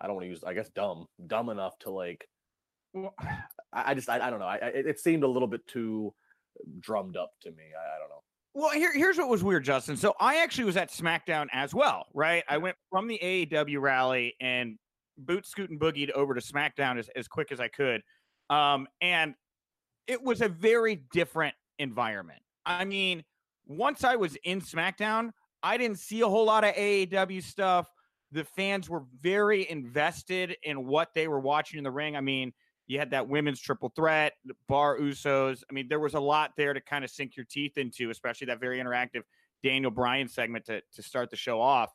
[0.00, 2.28] I don't want to use, I guess, dumb, dumb enough to like.
[2.92, 3.14] Well,
[3.72, 4.46] I, I just, I, I don't know.
[4.46, 6.14] I, it, it seemed a little bit too
[6.80, 7.64] drummed up to me.
[7.76, 8.22] I, I don't know.
[8.56, 9.96] Well, here, here's what was weird, Justin.
[9.96, 12.44] So I actually was at SmackDown as well, right?
[12.48, 14.78] I went from the AEW rally and
[15.18, 18.02] boot scoot and boogied over to SmackDown as, as quick as I could.
[18.50, 19.34] Um, and
[20.06, 22.40] it was a very different environment.
[22.64, 23.24] I mean,
[23.66, 25.30] once I was in SmackDown,
[25.62, 27.88] I didn't see a whole lot of AEW stuff
[28.34, 32.16] the fans were very invested in what they were watching in the ring.
[32.16, 32.52] I mean,
[32.88, 34.32] you had that women's triple threat,
[34.68, 35.62] Bar Usos.
[35.70, 38.46] I mean, there was a lot there to kind of sink your teeth into, especially
[38.48, 39.22] that very interactive
[39.62, 41.92] Daniel Bryan segment to, to start the show off.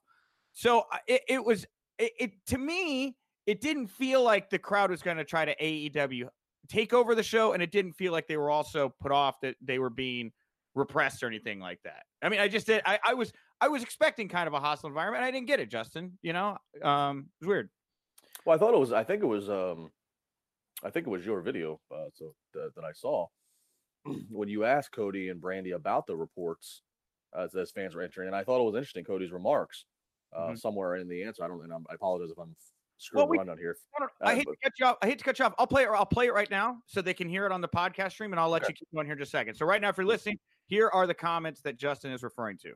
[0.53, 1.65] So it, it was,
[1.99, 5.55] it, it, to me, it didn't feel like the crowd was going to try to
[5.57, 6.29] AEW
[6.69, 9.55] take over the show, and it didn't feel like they were also put off that
[9.61, 10.31] they were being
[10.75, 12.03] repressed or anything like that.
[12.21, 12.81] I mean, I just did.
[12.85, 15.23] I, I was I was expecting kind of a hostile environment.
[15.23, 16.17] I didn't get it, Justin.
[16.21, 17.69] You know, um, it was weird.
[18.45, 18.93] Well, I thought it was.
[18.93, 19.49] I think it was.
[19.49, 19.91] Um,
[20.83, 21.79] I think it was your video.
[21.93, 23.27] Uh, so that, that I saw
[24.29, 26.81] when you asked Cody and Brandi about the reports
[27.37, 29.03] as, as fans were entering, and I thought it was interesting.
[29.03, 29.85] Cody's remarks
[30.35, 30.59] uh, Mhm.
[30.59, 31.43] somewhere in the answer.
[31.43, 31.63] I don't.
[31.63, 32.55] And I'm, I apologize if I'm Well,
[33.25, 33.75] screwing we- around on here.
[34.21, 34.97] I Uh, hate but- to cut you off.
[35.01, 35.53] I hate to cut you off.
[35.59, 35.89] I'll play it.
[35.89, 38.39] I'll play it right now so they can hear it on the podcast stream, and
[38.39, 38.71] I'll let Okay.
[38.71, 39.55] you keep going here in just a second.
[39.55, 42.73] So right now, if you're listening, here are the comments that Justin is referring to.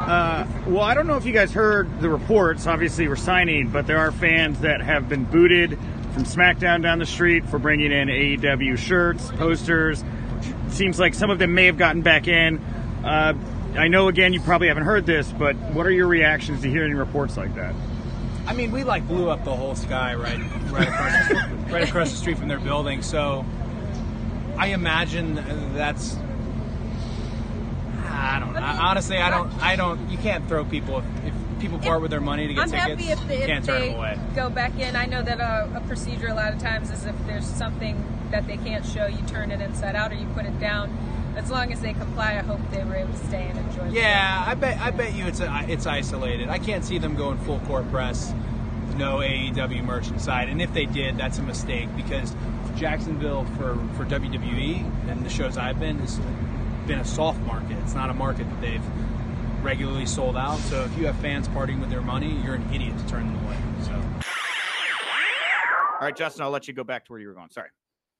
[0.00, 2.66] Uh, well, I don't know if you guys heard the reports.
[2.66, 5.78] Obviously, we're signing, but there are fans that have been booted
[6.12, 10.04] from SmackDown down the street for bringing in AEW shirts, posters.
[10.68, 12.58] Seems like some of them may have gotten back in.
[13.04, 13.34] Uh,
[13.76, 16.94] I know, again, you probably haven't heard this, but what are your reactions to hearing
[16.94, 17.74] reports like that?
[18.46, 20.38] I mean, we like blew up the whole sky right,
[20.70, 23.02] right across, the, right across the street from their building.
[23.02, 23.44] So,
[24.56, 25.34] I imagine
[25.74, 26.16] that's.
[28.14, 28.56] I don't.
[28.56, 29.52] I, honestly, I don't.
[29.62, 30.08] I don't.
[30.10, 32.88] You can't throw people if, if people part with their money to get I'm tickets.
[33.04, 34.18] happy if, they, if can't turn they them away.
[34.34, 34.96] go back in.
[34.96, 38.46] I know that a, a procedure a lot of times is if there's something that
[38.46, 40.96] they can't show, you turn it inside out or you put it down.
[41.36, 43.88] As long as they comply, I hope they were able to stay and enjoy.
[43.90, 44.78] the Yeah, I bet.
[44.80, 46.48] I bet you it's a, it's isolated.
[46.48, 48.32] I can't see them going full court press,
[48.96, 50.48] no AEW merch inside.
[50.48, 52.36] And if they did, that's a mistake because
[52.76, 56.20] Jacksonville for for WWE and the shows I've been has
[56.86, 57.76] been a soft market.
[57.82, 58.82] It's not a market that they've
[59.62, 60.58] regularly sold out.
[60.60, 63.44] So if you have fans partying with their money, you're an idiot to turn them
[63.44, 63.56] away.
[63.84, 63.92] So.
[63.92, 64.00] All
[66.08, 67.50] right, Justin, I'll let you go back to where you were going.
[67.50, 67.68] Sorry.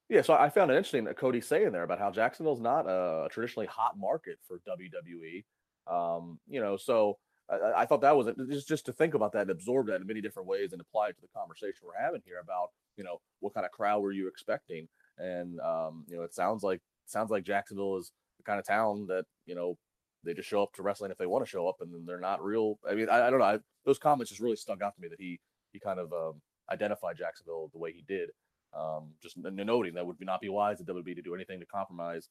[0.09, 3.29] Yeah, so I found it interesting that Cody's saying there about how Jacksonville's not a
[3.31, 5.44] traditionally hot market for WWE.
[5.87, 7.18] Um, you know, so
[7.50, 10.00] I- I, I thought that was just just to think about that and absorb that
[10.00, 13.05] in many different ways and apply it to the conversation we're having here about you
[13.05, 16.81] know what kind of crowd were you expecting, and um, you know, it sounds like
[17.07, 18.12] sounds like Jacksonville is the
[18.44, 19.76] kind of town that you know
[20.24, 22.42] they just show up to wrestling if they want to show up, and they're not
[22.42, 22.78] real.
[22.88, 23.44] I mean, I, I don't know.
[23.44, 25.40] I, those comments just really stuck out to me that he
[25.72, 28.30] he kind of um, identified Jacksonville the way he did.
[28.76, 32.28] Um, just noting that would not be wise at WB to do anything to compromise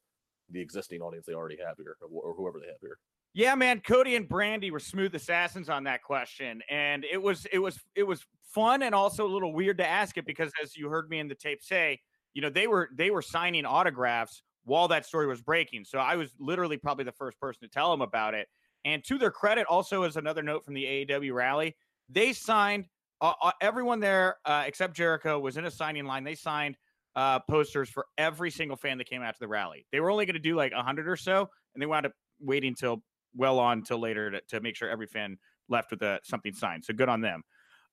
[0.49, 2.97] the existing audience they already have here, or, or whoever they have here.
[3.34, 7.60] Yeah, man, Cody and Brandi were smooth assassins on that question, and it was it
[7.60, 10.89] was it was fun and also a little weird to ask it because, as you
[10.89, 11.99] heard me in the tape say,
[12.34, 15.86] you know they were they were signing autographs while that story was breaking.
[15.86, 18.47] So I was literally probably the first person to tell them about it.
[18.86, 21.76] And to their credit, also as another note from the AEW rally,
[22.10, 22.86] they signed
[23.21, 26.23] uh, uh, everyone there uh, except Jericho was in a signing line.
[26.23, 26.76] They signed
[27.15, 29.86] uh, posters for every single fan that came out to the rally.
[29.91, 32.76] They were only going to do like hundred or so, and they wound up waiting
[32.76, 33.02] till
[33.36, 35.38] well on till later to, to make sure every fan
[35.69, 36.84] left with a, something signed.
[36.84, 37.43] So good on them.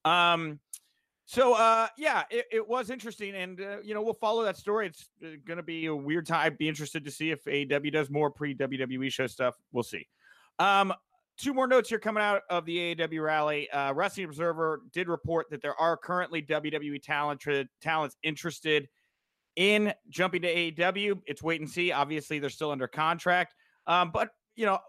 [0.05, 0.59] Um,
[1.31, 4.89] so uh, yeah, it, it was interesting, and uh, you know we'll follow that story.
[4.89, 6.45] It's uh, going to be a weird time.
[6.45, 9.55] I'd be interested to see if AEW does more pre WWE show stuff.
[9.71, 10.09] We'll see.
[10.59, 10.93] Um,
[11.39, 13.71] two more notes here coming out of the AEW rally.
[13.71, 17.47] Uh, Wrestling Observer did report that there are currently WWE talent
[17.81, 18.89] talents interested
[19.55, 21.21] in jumping to AEW.
[21.27, 21.93] It's wait and see.
[21.93, 23.55] Obviously, they're still under contract.
[23.87, 24.81] Um, but you know,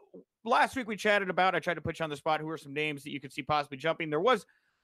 [0.44, 1.54] last week we chatted about.
[1.54, 2.42] I tried to put you on the spot.
[2.42, 4.10] Who are some names that you could see possibly jumping?
[4.10, 4.44] There was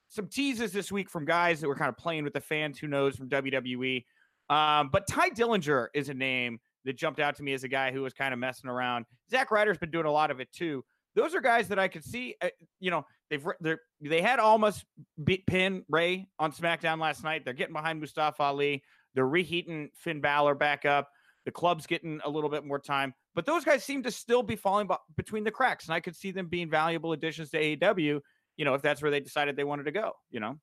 [0.09, 2.79] some teases this week from guys that were kind of playing with the fans.
[2.79, 4.05] Who knows from WWE?
[4.49, 7.91] Um, but Tye Dillinger is a name that jumped out to me as a guy
[7.91, 9.05] who was kind of messing around.
[9.29, 10.83] Zack Ryder's been doing a lot of it too.
[11.15, 12.35] Those are guys that I could see.
[12.41, 14.85] Uh, you know, they've they they had almost
[15.21, 17.43] beat pin Ray on SmackDown last night.
[17.43, 18.83] They're getting behind Mustafa Ali.
[19.15, 21.09] They're reheating Finn Balor back up.
[21.45, 24.57] The club's getting a little bit more time, but those guys seem to still be
[24.57, 28.19] falling b- between the cracks, and I could see them being valuable additions to AEW.
[28.57, 30.13] You know, if that's where they decided they wanted to go.
[30.29, 30.59] You know.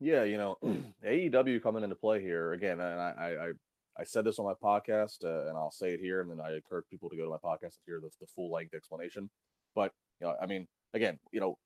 [0.00, 0.56] Yeah, you know,
[1.06, 5.24] AEW coming into play here again, and I I, I, said this on my podcast,
[5.24, 7.36] uh, and I'll say it here, and then I encourage people to go to my
[7.36, 9.30] podcast to hear the, the full length explanation.
[9.74, 11.56] But you know, I mean, again, you know,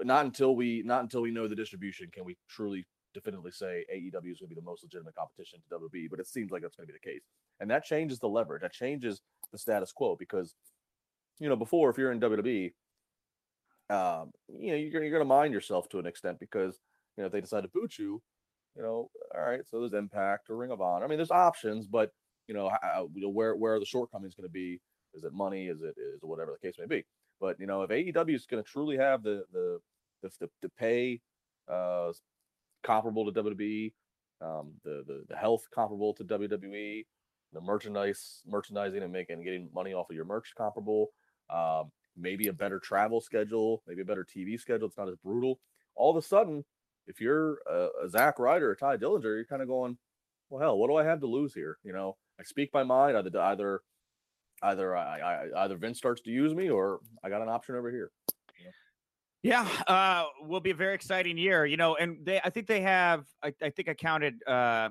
[0.00, 4.32] not until we not until we know the distribution can we truly definitively say AEW
[4.32, 6.10] is going to be the most legitimate competition to WWE.
[6.10, 7.22] But it seems like that's going to be the case,
[7.60, 8.62] and that changes the leverage.
[8.62, 10.54] That changes the status quo because
[11.40, 12.72] you know before if you're in WWE,
[13.90, 16.80] um, you know you're, you're going to mind yourself to an extent because
[17.16, 18.22] you know if they decide to boot you,
[18.76, 21.04] you know, all right, so there's Impact or Ring of Honor.
[21.04, 22.10] I mean, there's options, but
[22.46, 24.80] you know, how, you know where where are the shortcomings going to be?
[25.14, 25.66] Is it money?
[25.66, 27.04] Is it is it whatever the case may be?
[27.40, 29.80] But you know, if AEW is going to truly have the the
[30.22, 31.20] the the, the pay
[31.68, 32.12] uh,
[32.82, 33.92] comparable to WWE,
[34.40, 37.06] um, the, the the health comparable to WWE,
[37.52, 41.10] the merchandise merchandising and making getting money off of your merch comparable,
[41.50, 44.88] um, maybe a better travel schedule, maybe a better TV schedule.
[44.88, 45.58] It's not as brutal.
[45.94, 46.64] All of a sudden,
[47.06, 49.96] if you're a, a Zack Ryder or Tye Dillinger, you're kind of going,
[50.50, 51.78] well, hell, what do I have to lose here?
[51.82, 53.16] You know, I speak my mind.
[53.16, 53.80] Either either
[54.62, 57.90] either I, I either Vince starts to use me or I got an option over
[57.90, 58.10] here.
[59.42, 61.94] Yeah, uh, will be a very exciting year, you know.
[61.94, 64.88] And they, I think they have, I, I think I counted uh,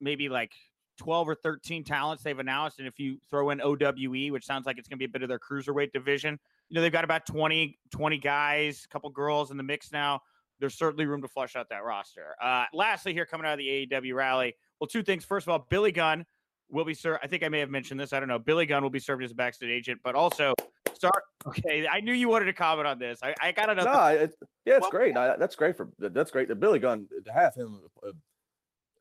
[0.00, 0.52] maybe like
[0.98, 2.78] 12 or 13 talents they've announced.
[2.78, 5.22] And if you throw in OWE, which sounds like it's going to be a bit
[5.22, 9.50] of their cruiserweight division, you know, they've got about 20, 20 guys, a couple girls
[9.50, 10.20] in the mix now.
[10.58, 12.34] There's certainly room to flush out that roster.
[12.42, 15.24] Uh, lastly, here coming out of the AEW rally, well, two things.
[15.24, 16.24] First of all, Billy Gunn
[16.70, 17.20] will be served.
[17.22, 18.12] I think I may have mentioned this.
[18.12, 18.38] I don't know.
[18.38, 20.54] Billy Gunn will be served as a backstage agent, but also
[20.94, 21.22] start.
[21.46, 23.20] Okay, I knew you wanted to comment on this.
[23.22, 23.90] I, I got another.
[23.90, 25.16] No, it, yeah, it's well, great.
[25.16, 26.48] I, that's great for that's great.
[26.58, 28.10] Billy Gunn to have him uh,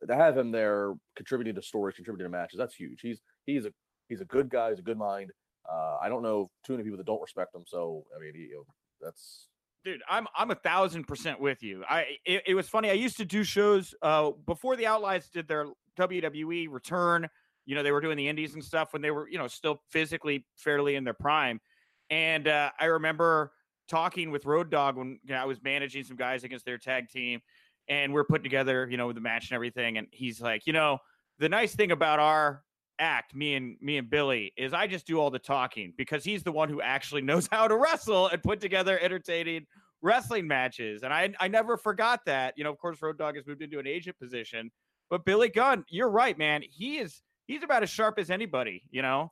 [0.05, 2.57] to have him there contributing to stories, contributing to matches.
[2.57, 3.01] That's huge.
[3.01, 3.71] He's he's a
[4.09, 4.69] he's a good guy.
[4.69, 5.31] He's a good mind.
[5.71, 7.63] Uh, I don't know too many people that don't respect him.
[7.65, 8.65] So I mean, you know,
[9.01, 9.47] that's
[9.85, 13.15] dude i'm i'm a thousand percent with you i it, it, was funny i used
[13.15, 17.29] to do shows uh before the Outlaws did their wwe return
[17.65, 19.81] you know they were doing the indies and stuff when they were you know still
[19.91, 21.61] physically fairly in their prime
[22.09, 23.51] and uh i remember
[23.87, 27.07] talking with road dog when you know, i was managing some guys against their tag
[27.09, 27.39] team
[27.87, 30.97] and we're putting together you know the match and everything and he's like you know
[31.37, 32.63] the nice thing about our
[32.99, 36.43] act me and me and billy is i just do all the talking because he's
[36.43, 39.65] the one who actually knows how to wrestle and put together entertaining
[40.01, 41.03] wrestling matches.
[41.03, 43.79] And i i never forgot that you know of course road dog has moved into
[43.79, 44.71] an agent position
[45.09, 49.01] but billy gunn you're right man he is he's about as sharp as anybody you
[49.01, 49.31] know?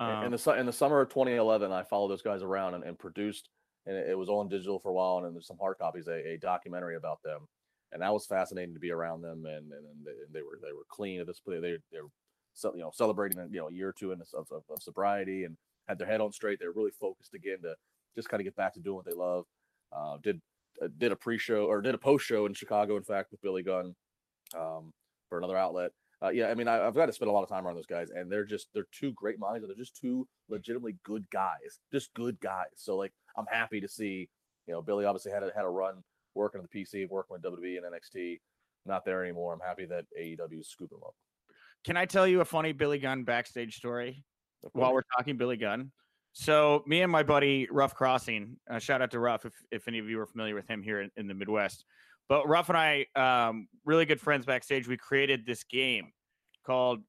[0.00, 2.98] Um, in the in the summer of 2011 i followed those guys around and, and
[2.98, 3.48] produced
[3.86, 6.38] and it was on digital for a while and there's some hard copies a, a
[6.38, 7.46] documentary about them.
[7.92, 10.86] And that was fascinating to be around them and and, and they were they were
[10.88, 11.62] clean at this point.
[11.62, 12.08] They they were
[12.62, 15.56] you know celebrating you know a year or two in of, of, of, sobriety and
[15.88, 16.58] had their head on straight.
[16.58, 17.74] They're really focused again to
[18.14, 19.44] just kind of get back to doing what they love.
[19.92, 20.40] Uh, did
[20.82, 23.94] uh, did a pre-show or did a post-show in Chicago, in fact, with Billy Gunn
[24.56, 24.92] um,
[25.28, 25.92] for another outlet.
[26.22, 27.86] Uh, yeah, I mean, I, have got to spend a lot of time around those
[27.86, 31.80] guys, and they're just they're two great minds, and they're just two legitimately good guys,
[31.92, 32.66] just good guys.
[32.76, 34.28] So like, I'm happy to see,
[34.66, 36.02] you know, Billy obviously had a, had a run
[36.34, 38.40] working on the PC, working with WWE and NXT.
[38.86, 39.52] Not there anymore.
[39.52, 41.14] I'm happy that AEW is scooping them up.
[41.84, 44.24] Can I tell you a funny Billy Gunn backstage story
[44.72, 45.92] while we're talking Billy Gunn?
[46.32, 49.98] So me and my buddy Ruff Crossing, uh, shout out to Ruff if, if any
[49.98, 51.84] of you are familiar with him here in, in the Midwest.
[52.28, 54.88] But Ruff and I, um, really good friends backstage.
[54.88, 56.10] We created this game
[56.66, 57.00] called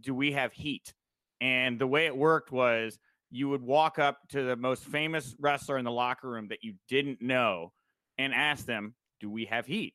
[0.00, 0.94] "Do We Have Heat?"
[1.40, 2.98] And the way it worked was
[3.30, 6.74] you would walk up to the most famous wrestler in the locker room that you
[6.88, 7.72] didn't know
[8.16, 9.94] and ask them, "Do we have heat?"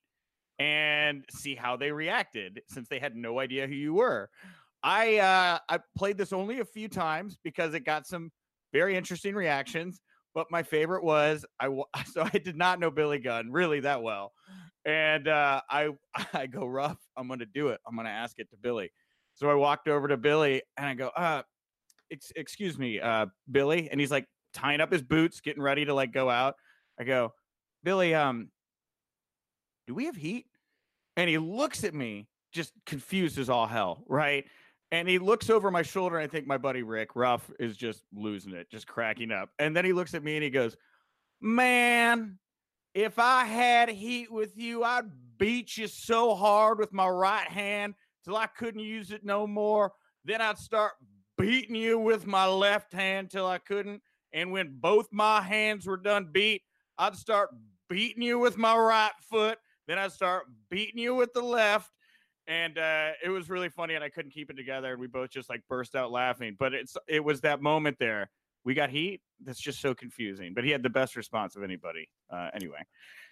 [0.59, 4.29] And see how they reacted since they had no idea who you were.
[4.83, 8.31] I uh, I played this only a few times because it got some
[8.71, 10.01] very interesting reactions.
[10.33, 11.67] But my favorite was I
[12.11, 14.33] so I did not know Billy Gunn really that well,
[14.85, 15.89] and uh, I
[16.33, 16.99] I go rough.
[17.17, 17.79] I'm gonna do it.
[17.87, 18.91] I'm gonna ask it to Billy.
[19.35, 21.41] So I walked over to Billy and I go, uh,
[22.09, 25.93] ex- excuse me, uh, Billy, and he's like tying up his boots, getting ready to
[25.93, 26.55] like go out.
[26.97, 27.33] I go,
[27.83, 28.49] Billy, um,
[29.87, 30.45] do we have heat?
[31.17, 34.45] And he looks at me, just confused as all hell, right?
[34.91, 38.03] And he looks over my shoulder, and I think my buddy Rick Ruff is just
[38.13, 39.49] losing it, just cracking up.
[39.59, 40.75] And then he looks at me and he goes,
[41.41, 42.37] Man,
[42.93, 45.05] if I had heat with you, I'd
[45.37, 49.91] beat you so hard with my right hand till I couldn't use it no more.
[50.23, 50.93] Then I'd start
[51.37, 54.01] beating you with my left hand till I couldn't.
[54.33, 56.61] And when both my hands were done beat,
[56.97, 57.49] I'd start
[57.89, 61.91] beating you with my right foot then I start beating you with the left.
[62.47, 64.91] And uh, it was really funny, and I couldn't keep it together.
[64.91, 66.55] And we both just like burst out laughing.
[66.59, 68.29] But it's it was that moment there.
[68.63, 69.21] We got heat.
[69.43, 70.53] That's just so confusing.
[70.53, 72.07] But he had the best response of anybody.
[72.29, 72.85] Uh, anyway,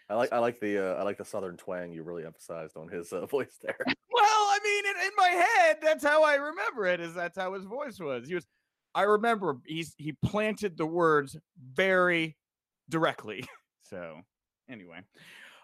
[0.10, 2.88] I like I like the uh, I like the southern twang you really emphasized on
[2.88, 3.78] his uh, voice there.
[3.86, 7.00] well, I mean, in, in my head, that's how I remember it.
[7.00, 8.28] Is that's how his voice was?
[8.28, 8.46] He was.
[8.96, 11.38] I remember he's he planted the words
[11.74, 12.38] very
[12.90, 13.46] directly.
[13.86, 14.22] So
[14.70, 15.02] anyway,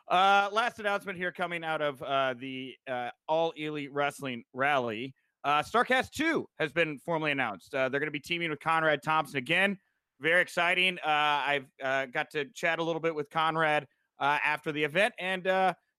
[0.10, 5.13] uh, last announcement here coming out of uh, the uh, All Elite Wrestling Rally.
[5.43, 7.74] Uh, Starcast 2 has been formally announced.
[7.74, 9.78] Uh, they're going to be teaming with Conrad Thompson again.
[10.19, 10.98] Very exciting.
[11.06, 13.88] Uh, I've got to chat a little bit with Conrad
[14.19, 15.13] after the event.
[15.19, 15.45] And,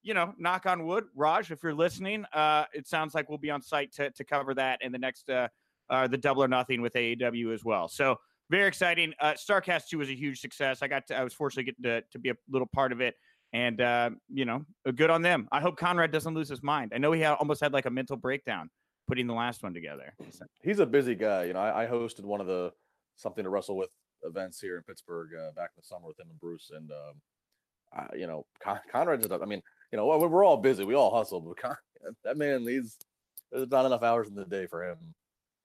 [0.03, 2.27] you know, knock on wood, Raj, if you're listening,
[2.75, 6.19] it sounds like we'll be on site to, to cover that in the next, the
[6.21, 7.89] double or nothing with AEW as well.
[7.89, 8.17] So,
[8.51, 9.15] very exciting.
[9.23, 10.83] Starcast 2 was a huge success.
[10.83, 13.15] I got to, I was fortunate to, to be a little part of it
[13.53, 15.49] and uh, you know, uh, good on them.
[15.51, 16.93] I hope Conrad doesn't lose his mind.
[16.95, 18.71] I know he had, almost had like a mental breakdown
[19.09, 20.15] putting the last one together.
[20.31, 20.45] So.
[20.63, 21.45] He's a busy guy.
[21.45, 22.73] You know, I, I, hosted one of the
[23.17, 23.91] something to wrestle with
[24.23, 27.15] events here in Pittsburgh uh, back in the summer with him and Bruce, and um,
[27.93, 29.33] I, you know, Con- Conrad just.
[29.33, 30.85] I mean, you know, we're all busy.
[30.85, 31.77] We all hustle, but Con-
[32.25, 32.97] that man, he's
[33.51, 34.97] there's not enough hours in the day for him.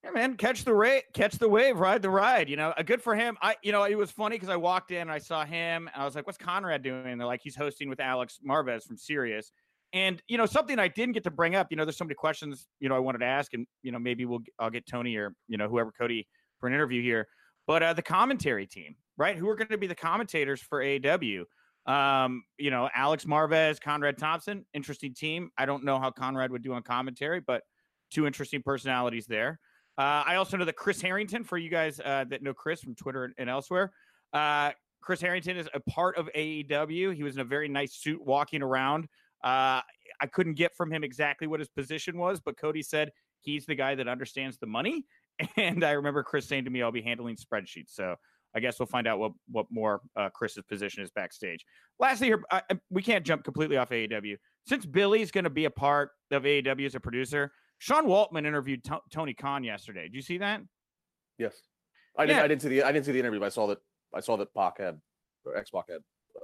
[0.06, 2.48] Yeah, man, catch the rate, catch the wave, ride the ride.
[2.48, 3.36] You know, a good for him.
[3.42, 6.04] I, you know, it was funny because I walked in and I saw him, I
[6.04, 9.50] was like, "What's Conrad doing?" And they're like, "He's hosting with Alex Marvez from Sirius."
[9.92, 11.68] And you know, something I didn't get to bring up.
[11.70, 12.68] You know, there's so many questions.
[12.78, 15.34] You know, I wanted to ask, and you know, maybe we'll I'll get Tony or
[15.48, 16.28] you know whoever Cody
[16.60, 17.26] for an interview here.
[17.66, 19.36] But uh, the commentary team, right?
[19.36, 21.46] Who are going to be the commentators for AW?
[21.92, 25.50] Um, you know, Alex Marvez, Conrad Thompson, interesting team.
[25.58, 27.64] I don't know how Conrad would do on commentary, but
[28.12, 29.58] two interesting personalities there.
[29.98, 32.94] Uh, I also know that Chris Harrington, for you guys uh, that know Chris from
[32.94, 33.92] Twitter and elsewhere,
[34.32, 37.14] uh, Chris Harrington is a part of AEW.
[37.14, 39.04] He was in a very nice suit walking around.
[39.42, 39.80] Uh,
[40.20, 43.74] I couldn't get from him exactly what his position was, but Cody said he's the
[43.74, 45.04] guy that understands the money.
[45.58, 47.90] And I remember Chris saying to me, I'll be handling spreadsheets.
[47.90, 48.16] So
[48.54, 51.62] I guess we'll find out what, what more uh, Chris's position is backstage.
[51.98, 54.36] Lastly, here, I, we can't jump completely off AEW.
[54.66, 58.82] Since Billy's going to be a part of AEW as a producer, Sean Waltman interviewed
[58.84, 60.02] T- Tony Khan yesterday.
[60.04, 60.62] Did you see that?
[61.38, 61.54] Yes,
[62.16, 62.26] I Yeah.
[62.26, 62.42] didn't.
[62.42, 62.82] I didn't see the.
[62.82, 63.40] I didn't see the interview.
[63.40, 63.78] But I saw that.
[64.14, 65.00] I saw that Pac had
[65.44, 65.98] or X Pac had
[66.36, 66.40] uh,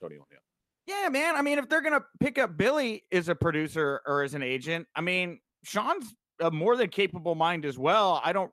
[0.00, 0.26] Tony on.
[0.30, 0.38] Yeah.
[0.86, 1.34] Yeah, man.
[1.34, 4.86] I mean, if they're gonna pick up Billy as a producer or as an agent,
[4.94, 8.20] I mean, Sean's a more than capable mind as well.
[8.22, 8.50] I don't,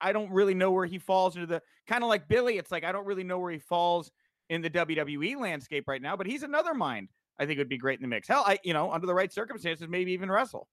[0.00, 2.56] I don't really know where he falls into the kind of like Billy.
[2.56, 4.10] It's like I don't really know where he falls
[4.48, 7.10] in the WWE landscape right now, but he's another mind.
[7.38, 8.28] I think would be great in the mix.
[8.28, 10.68] Hell, I, you know, under the right circumstances, maybe even wrestle.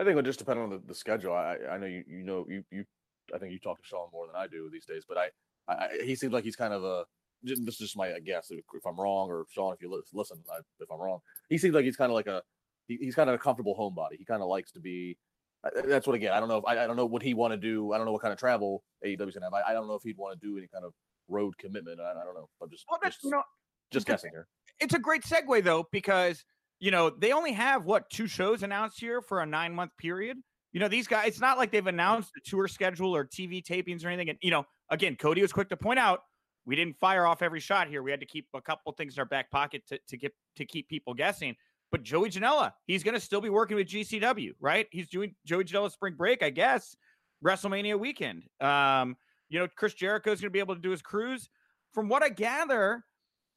[0.00, 1.34] I think it would just depend on the, the schedule.
[1.34, 2.84] I I know you you know you you
[3.34, 5.28] I think you talk to Sean more than I do these days, but I,
[5.68, 7.04] I he seems like he's kind of a
[7.44, 10.38] just- this is just my guess if, if I'm wrong or Sean if you listen
[10.50, 12.42] I, if I'm wrong he seems like he's kind of like a
[12.88, 14.16] he, he's kind of a comfortable homebody.
[14.18, 15.16] He kind of likes to be.
[15.86, 16.32] That's what again.
[16.32, 17.92] I don't know if I, I don't know what he want to do.
[17.92, 19.52] I don't know what kind of travel AEW's gonna have.
[19.52, 20.92] I, I don't know if he'd want to do any kind of
[21.28, 22.00] road commitment.
[22.00, 22.48] I, I don't know.
[22.62, 23.42] I'm just Well, that's just, you know,
[23.92, 24.48] just guessing here.
[24.80, 26.44] it's a great segue though because
[26.80, 30.38] you know they only have what two shows announced here for a nine month period?
[30.72, 34.04] You know these guys it's not like they've announced the tour schedule or tv tapings
[34.04, 36.20] or anything and you know again cody was quick to point out
[36.64, 38.02] we didn't fire off every shot here.
[38.02, 40.64] We had to keep a couple things in our back pocket to, to get to
[40.64, 41.56] keep people guessing.
[41.90, 44.86] But joey janela he's going to still be working with gcw right?
[44.90, 46.96] He's doing joey janela spring break i guess
[47.44, 48.44] wrestlemania weekend.
[48.60, 49.16] Um
[49.48, 51.48] you know chris jericho's going to be able to do his cruise.
[51.92, 53.04] From what i gather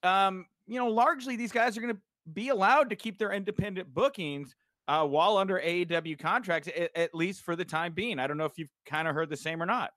[0.03, 3.93] um, you know, largely these guys are going to be allowed to keep their independent
[3.93, 4.55] bookings
[4.87, 8.19] uh, while under AEW contracts, at, at least for the time being.
[8.19, 9.91] I don't know if you've kind of heard the same or not.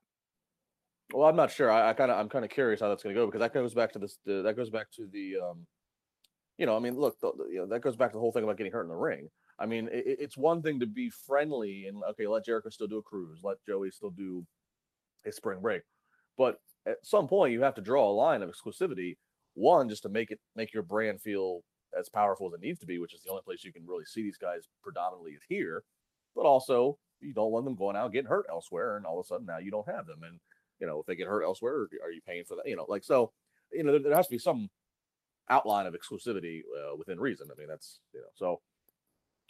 [1.13, 1.71] Well, I'm not sure.
[1.71, 3.53] I, I kind of I'm kind of curious how that's going to go because that
[3.53, 4.19] goes back to this.
[4.25, 5.37] That goes back to the.
[5.37, 5.65] um
[6.57, 8.43] You know, I mean, look, the- you know, that goes back to the whole thing
[8.43, 9.29] about getting hurt in the ring.
[9.59, 12.97] I mean, it, it's one thing to be friendly and okay, let Jericho still do
[12.97, 14.45] a cruise, let Joey still do
[15.25, 15.81] a spring break,
[16.37, 19.17] but at some point you have to draw a line of exclusivity.
[19.55, 21.61] One, just to make it make your brand feel
[21.97, 24.05] as powerful as it needs to be, which is the only place you can really
[24.05, 25.83] see these guys predominantly is here.
[26.35, 29.27] But also, you don't want them going out getting hurt elsewhere, and all of a
[29.27, 30.21] sudden now you don't have them.
[30.23, 30.39] And
[30.79, 32.67] you know, if they get hurt elsewhere, are you paying for that?
[32.67, 33.31] You know, like so,
[33.71, 34.69] you know, there, there has to be some
[35.49, 37.47] outline of exclusivity uh, within reason.
[37.51, 38.61] I mean, that's you know, so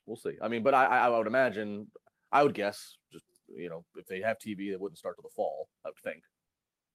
[0.05, 0.37] we'll see.
[0.41, 1.87] I mean, but I, I would imagine,
[2.31, 5.35] I would guess, just you know, if they have TV, it wouldn't start till the
[5.35, 5.69] fall.
[5.85, 6.23] I would think.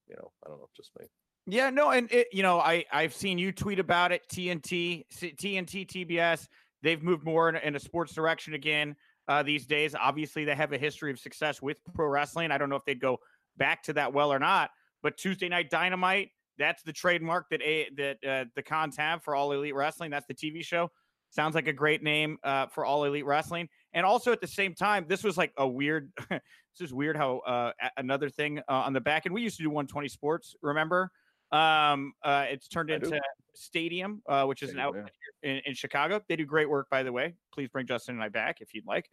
[0.08, 1.06] You know, I don't know, just me.
[1.46, 4.22] Yeah, no, and it, you know, I I've seen you tweet about it.
[4.32, 6.46] TNT, TNT, TBS,
[6.82, 8.94] they've moved more in, a- in a sports direction again
[9.26, 9.94] uh, these days.
[9.94, 12.52] Obviously, they have a history of success with pro wrestling.
[12.52, 13.18] I don't know if they'd go
[13.56, 14.70] back to that well or not.
[15.02, 19.34] But Tuesday Night Dynamite, that's the trademark that a that uh, the Khans have for
[19.34, 20.12] All Elite Wrestling.
[20.12, 20.92] That's the TV show.
[21.30, 23.68] Sounds like a great name uh, for All Elite Wrestling.
[23.94, 26.12] And also at the same time, this was like a weird.
[26.30, 26.40] this
[26.80, 29.34] is weird how uh, another thing uh, on the back end.
[29.34, 30.54] We used to do 120 Sports.
[30.62, 31.10] Remember?
[31.52, 33.06] Um, uh, it's turned I do.
[33.06, 33.20] into
[33.54, 34.86] Stadium, uh, which is an yeah.
[34.86, 35.10] outlet
[35.42, 36.20] here in, in Chicago.
[36.28, 37.34] They do great work, by the way.
[37.52, 39.08] Please bring Justin and I back if you'd like.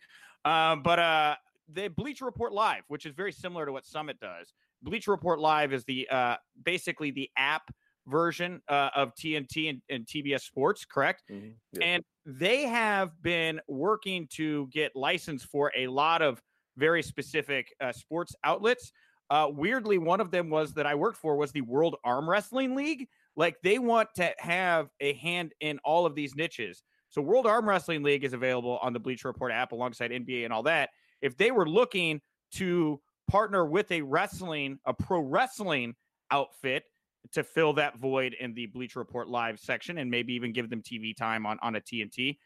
[0.46, 1.36] Um, but uh,
[1.74, 4.54] the Bleacher Report Live, which is very similar to what Summit does.
[4.82, 7.64] Bleacher Report Live is the uh, basically the app
[8.08, 11.24] version uh, of TNT and, and TBS Sports, correct?
[11.30, 11.40] Yeah.
[11.82, 16.42] And they have been working to get license for a lot of
[16.78, 18.92] very specific uh, sports outlets.
[19.30, 22.76] Uh, weirdly, one of them was that I worked for was the World Arm Wrestling
[22.76, 23.08] League.
[23.36, 26.84] Like they want to have a hand in all of these niches.
[27.10, 30.54] So World Arm Wrestling League is available on the Bleacher Report app alongside NBA and
[30.54, 30.90] all that.
[31.22, 32.22] If they were looking
[32.56, 33.00] to
[33.30, 35.96] partner with a wrestling, a pro wrestling
[36.32, 36.84] outfit
[37.32, 40.82] to fill that void in the Bleacher Report live section and maybe even give them
[40.82, 42.38] TV time on on a TNT.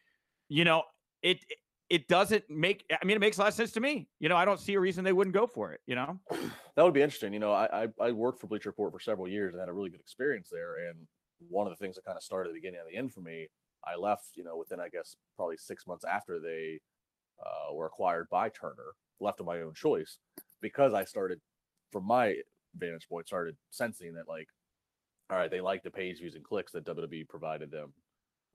[0.49, 0.83] You know,
[1.21, 1.57] it it
[2.07, 4.07] doesn't make I mean it makes a lot of sense to me.
[4.19, 6.19] You know, I don't see a reason they wouldn't go for it, you know?
[6.75, 7.33] That would be interesting.
[7.33, 9.73] You know, I, I I worked for Bleacher Report for several years and had a
[9.73, 10.87] really good experience there.
[10.89, 10.97] And
[11.49, 13.47] one of the things that kind of started the beginning of the end for me,
[13.85, 16.79] I left, you know, within I guess probably six months after they
[17.43, 20.17] uh, were acquired by Turner, left of my own choice
[20.61, 21.39] because I started,
[21.91, 22.35] from my
[22.75, 24.47] vantage point, started sensing that like,
[25.29, 27.93] all right, they like the page views and clicks that WWE provided them,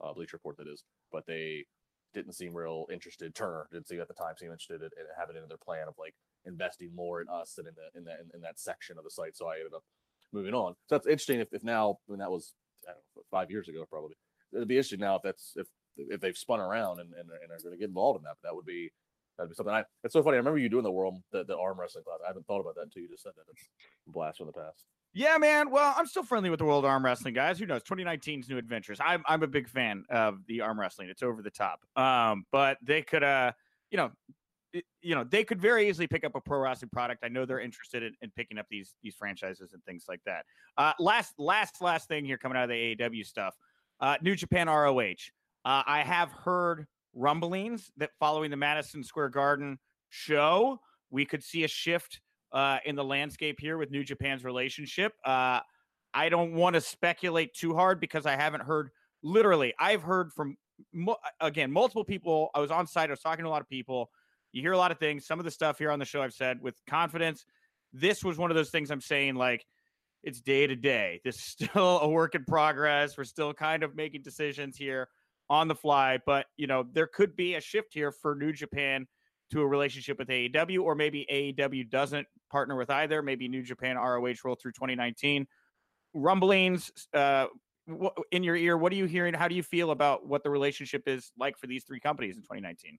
[0.01, 1.65] uh, Bleacher Report that is, but they
[2.13, 3.33] didn't seem real interested.
[3.35, 6.15] Turner didn't seem at the time seem interested in, in having another plan of like
[6.45, 9.09] investing more in us and in the in that in, in, that section of the
[9.09, 9.35] site.
[9.35, 9.83] So I ended up
[10.33, 10.73] moving on.
[10.87, 11.39] So that's interesting.
[11.39, 12.53] If, if now when that was
[12.87, 14.15] know, five years ago probably,
[14.53, 17.61] it'd be interesting now if that's if if they've spun around and, and, and are
[17.61, 18.35] going to get involved in that.
[18.41, 18.91] But that would be
[19.37, 19.73] that'd be something.
[19.73, 20.35] I it's so funny.
[20.35, 22.19] I remember you doing the world the, the arm wrestling class.
[22.23, 23.45] I haven't thought about that until you just said that.
[23.51, 23.69] It's
[24.07, 24.85] a blast from the past.
[25.13, 25.71] Yeah, man.
[25.71, 27.57] Well, I'm still friendly with the World Arm Wrestling guys.
[27.57, 27.81] Who knows?
[27.83, 28.99] 2019's new adventures.
[29.03, 31.09] I'm I'm a big fan of the arm wrestling.
[31.09, 31.83] It's over the top.
[31.95, 33.51] Um, but they could uh,
[33.91, 34.11] you know,
[34.71, 37.23] it, you know, they could very easily pick up a pro wrestling product.
[37.23, 40.45] I know they're interested in, in picking up these these franchises and things like that.
[40.77, 43.55] Uh, last last last thing here coming out of the AEW stuff.
[43.99, 45.31] Uh, New Japan ROH.
[45.65, 49.79] Uh, I have heard rumblings that following the Madison Square Garden
[50.09, 50.79] show,
[51.09, 55.13] we could see a shift uh, in the landscape here with New Japan's relationship.
[55.25, 55.59] Uh,
[56.13, 58.89] I don't want to speculate too hard because I haven't heard.
[59.21, 60.57] Literally, I've heard from
[61.41, 62.49] again multiple people.
[62.55, 63.09] I was on site.
[63.09, 64.09] I was talking to a lot of people.
[64.51, 65.27] You hear a lot of things.
[65.27, 67.45] Some of the stuff here on the show I've said with confidence.
[67.93, 69.65] This was one of those things I'm saying like
[70.23, 71.21] it's day to day.
[71.23, 73.17] This is still a work in progress.
[73.17, 75.09] We're still kind of making decisions here
[75.49, 79.07] on the fly, but you know there could be a shift here for New Japan
[79.51, 83.21] to a relationship with AEW, or maybe AEW doesn't partner with either.
[83.21, 85.47] Maybe New Japan ROH roll through 2019.
[86.13, 87.47] Rumblings uh,
[88.31, 88.77] in your ear.
[88.77, 89.33] What are you hearing?
[89.33, 92.43] How do you feel about what the relationship is like for these three companies in
[92.43, 92.97] 2019?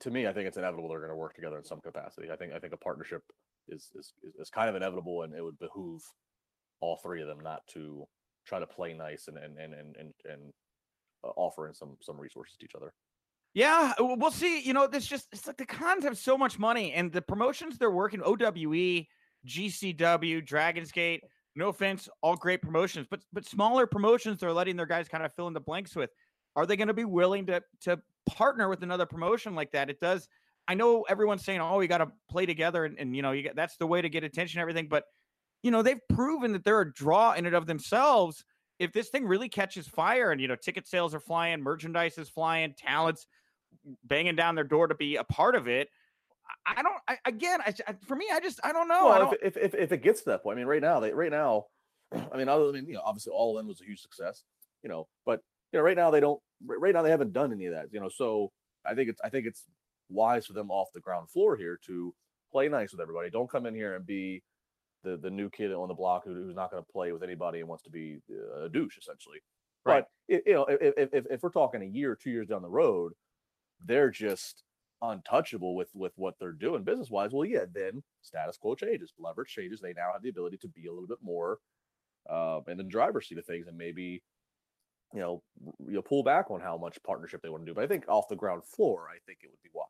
[0.00, 2.30] To me, I think it's inevitable they're going to work together in some capacity.
[2.30, 3.22] I think I think a partnership
[3.68, 6.02] is is is kind of inevitable, and it would behoove
[6.80, 8.04] all three of them not to
[8.46, 10.52] try to play nice and and and and and, and
[11.24, 12.92] uh, offering some some resources to each other.
[13.54, 14.60] Yeah, we'll see.
[14.60, 17.78] You know, this just it's like the Khans have so much money, and the promotions
[17.78, 19.06] they're working OWE,
[19.46, 21.22] GCW, Dragon's Gate.
[21.54, 25.32] No offense, all great promotions, but but smaller promotions they're letting their guys kind of
[25.32, 26.10] fill in the blanks with.
[26.56, 29.88] Are they going to be willing to to partner with another promotion like that?
[29.88, 30.28] It does.
[30.66, 33.42] I know everyone's saying, "Oh, you got to play together," and, and you know, you
[33.42, 34.88] get that's the way to get attention, and everything.
[34.88, 35.04] But
[35.62, 38.44] you know, they've proven that they're a draw in and of themselves.
[38.80, 42.28] If this thing really catches fire, and you know, ticket sales are flying, merchandise is
[42.28, 43.28] flying, talents
[44.04, 45.88] banging down their door to be a part of it.
[46.66, 46.96] I don't.
[47.08, 47.74] I, again, I,
[48.06, 49.06] for me, I just I don't know.
[49.06, 51.12] Well, don't, if, if, if it gets to that point, I mean, right now, they
[51.12, 51.66] right now,
[52.12, 54.44] I mean, other than you know, obviously, All In was a huge success,
[54.82, 55.40] you know, but
[55.72, 56.40] you know, right now they don't.
[56.66, 58.08] Right now they haven't done any of that, you know.
[58.08, 58.50] So
[58.86, 59.64] I think it's I think it's
[60.08, 62.14] wise for them off the ground floor here to
[62.52, 63.30] play nice with everybody.
[63.30, 64.42] Don't come in here and be
[65.02, 67.60] the the new kid on the block who, who's not going to play with anybody
[67.60, 69.38] and wants to be uh, a douche essentially.
[69.84, 70.04] Right.
[70.28, 73.12] But you know, if, if if we're talking a year, two years down the road,
[73.84, 74.62] they're just
[75.02, 77.32] untouchable with with what they're doing business wise.
[77.32, 79.80] Well, yeah, then status quo changes, leverage changes.
[79.80, 81.58] They now have the ability to be a little bit more
[82.28, 84.22] uh, in the driver's seat of things, and maybe
[85.12, 85.42] you know
[85.86, 87.74] you pull back on how much partnership they want to do.
[87.74, 89.88] But I think off the ground floor, I think it would be wise.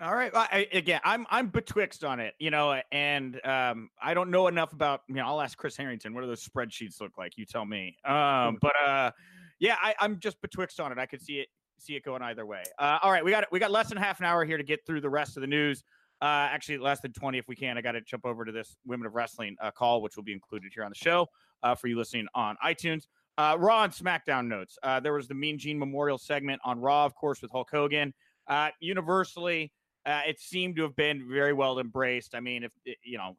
[0.00, 0.32] All right.
[0.34, 4.72] I, again, I'm I'm betwixt on it, you know, and um, I don't know enough
[4.72, 5.02] about.
[5.08, 6.14] You know, I'll ask Chris Harrington.
[6.14, 7.38] What do those spreadsheets look like?
[7.38, 7.96] You tell me.
[8.04, 9.12] Um, but uh,
[9.60, 10.98] yeah, I, I'm just betwixt on it.
[10.98, 11.48] I could see it
[11.78, 12.62] see it going either way.
[12.78, 14.84] Uh, all right, we got we got less than half an hour here to get
[14.86, 15.84] through the rest of the news.
[16.22, 17.76] Uh, actually, less than 20 if we can.
[17.76, 20.32] I got to jump over to this Women of Wrestling uh, call, which will be
[20.32, 21.26] included here on the show
[21.62, 23.06] uh, for you listening on iTunes.
[23.36, 24.78] Uh, Raw and SmackDown notes.
[24.82, 28.14] Uh, there was the Mean Gene Memorial segment on Raw, of course, with Hulk Hogan.
[28.46, 29.72] Uh, universally,
[30.06, 32.34] it seemed to have been very well embraced.
[32.34, 32.72] I mean, if
[33.02, 33.36] you know,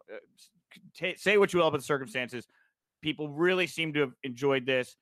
[0.96, 2.46] t- say what you will about the circumstances,
[3.02, 4.98] people really seem to have enjoyed this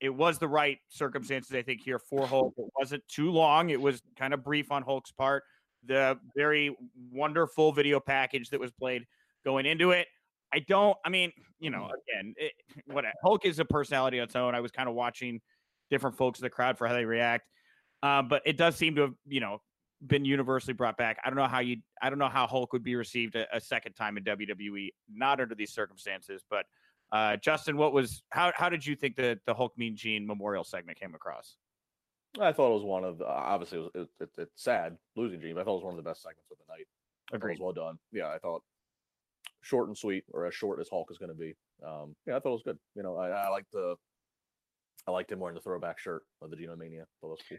[0.00, 2.54] it was the right circumstances, I think, here for Hulk.
[2.56, 3.70] It wasn't too long.
[3.70, 5.44] It was kind of brief on Hulk's part.
[5.86, 6.76] The very
[7.12, 9.04] wonderful video package that was played
[9.44, 10.08] going into it.
[10.52, 12.52] I don't, I mean, you know, again, it,
[12.86, 14.54] what Hulk is a personality on its own.
[14.54, 15.40] I was kind of watching
[15.90, 17.48] different folks in the crowd for how they react.
[18.02, 19.60] Uh, but it does seem to have, you know,
[20.06, 21.18] been universally brought back.
[21.24, 23.60] I don't know how you, I don't know how Hulk would be received a, a
[23.60, 26.66] second time in WWE, not under these circumstances, but
[27.12, 30.64] uh, Justin, what was how how did you think the the Hulk Mean Gene Memorial
[30.64, 31.56] segment came across?
[32.40, 35.40] I thought it was one of the, obviously it was, it, it, it's sad losing
[35.40, 36.86] Gene, but I thought it was one of the best segments of the night.
[37.32, 37.60] Agreed.
[37.60, 37.96] well done.
[38.12, 38.62] Yeah, I thought
[39.62, 41.54] short and sweet, or as short as Hulk is going to be.
[41.86, 42.78] Um, yeah, I thought it was good.
[42.96, 43.94] You know, I, I like the
[45.06, 47.06] I liked him wearing the throwback shirt of the Geno Mania.
[47.22, 47.58] That was cool.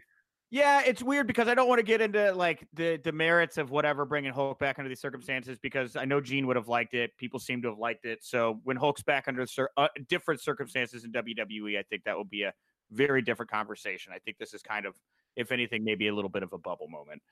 [0.50, 4.04] Yeah, it's weird because I don't want to get into like the demerits of whatever
[4.04, 7.16] bringing Hulk back under these circumstances because I know Gene would have liked it.
[7.16, 8.24] People seem to have liked it.
[8.24, 12.24] So when Hulk's back under cir- uh, different circumstances in WWE, I think that will
[12.24, 12.54] be a
[12.92, 14.12] very different conversation.
[14.14, 14.94] I think this is kind of
[15.36, 17.22] if anything, maybe a little bit of a bubble moment.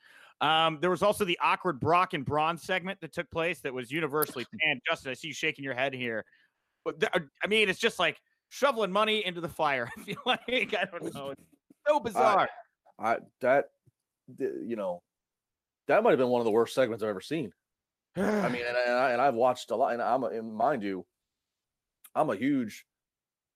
[0.41, 3.91] Um, there was also the awkward Brock and Braun segment that took place that was
[3.91, 4.83] universally panned.
[4.87, 6.25] Justin, I see you shaking your head here.
[6.85, 7.13] But th-
[7.43, 9.91] I mean, it's just like shoveling money into the fire.
[9.99, 11.31] I feel like I don't know.
[11.31, 11.43] It's
[11.87, 12.49] so bizarre.
[12.99, 13.67] I that
[14.39, 15.03] you know
[15.89, 17.53] that might have been one of the worst segments I've ever seen.
[18.17, 21.05] I mean, and, I, and I've watched a lot, and I'm and mind you,
[22.15, 22.85] I'm a huge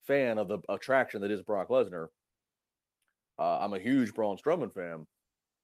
[0.06, 2.08] fan of the attraction that is Brock Lesnar.
[3.38, 5.06] Uh, I'm a huge Braun Strowman fan.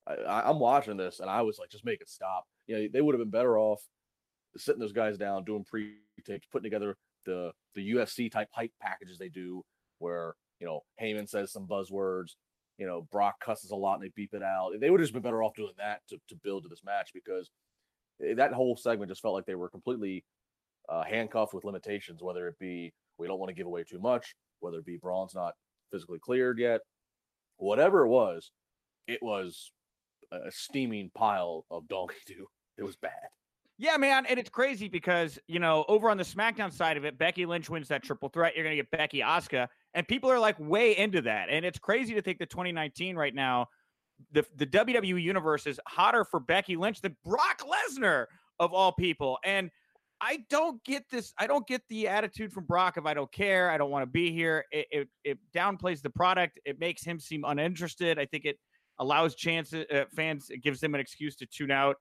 [0.06, 2.44] I, am watching this, and I was like, just make it stop.
[2.66, 3.82] You know, they would have been better off
[4.56, 6.96] sitting those guys down, doing pre-tapes, putting together
[7.26, 9.64] the the UFC type hype packages they do,
[9.98, 12.32] where you know Heyman says some buzzwords,
[12.78, 14.72] you know Brock cusses a lot and they beep it out.
[14.78, 17.10] They would have just been better off doing that to to build to this match
[17.14, 17.50] because
[18.24, 20.24] eh, that whole segment just felt like they were completely
[20.88, 24.34] uh, handcuffed with limitations, whether it be we don't want to give away too much,
[24.60, 25.54] whether it be Braun's not
[25.90, 26.80] physically cleared yet,
[27.56, 28.50] whatever it was,
[29.06, 29.72] it was
[30.32, 32.46] a steaming pile of donkey do.
[32.76, 33.12] It was bad.
[33.76, 37.18] Yeah, man, and it's crazy because you know over on the SmackDown side of it,
[37.18, 38.54] Becky Lynch wins that triple threat.
[38.54, 41.48] You're gonna get Becky Asuka, and people are like way into that.
[41.50, 43.68] And it's crazy to think that 2019 right now,
[44.32, 48.26] the the WWE universe is hotter for Becky Lynch than Brock Lesnar
[48.58, 49.38] of all people.
[49.44, 49.70] And
[50.20, 51.32] I don't get this.
[51.38, 53.70] I don't get the attitude from Brock of I don't care.
[53.70, 54.64] I don't want to be here.
[54.70, 56.60] It, it, it downplays the product.
[56.64, 58.18] It makes him seem uninterested.
[58.18, 58.58] I think it
[58.98, 60.50] allows chances uh, fans.
[60.50, 61.96] It gives them an excuse to tune out.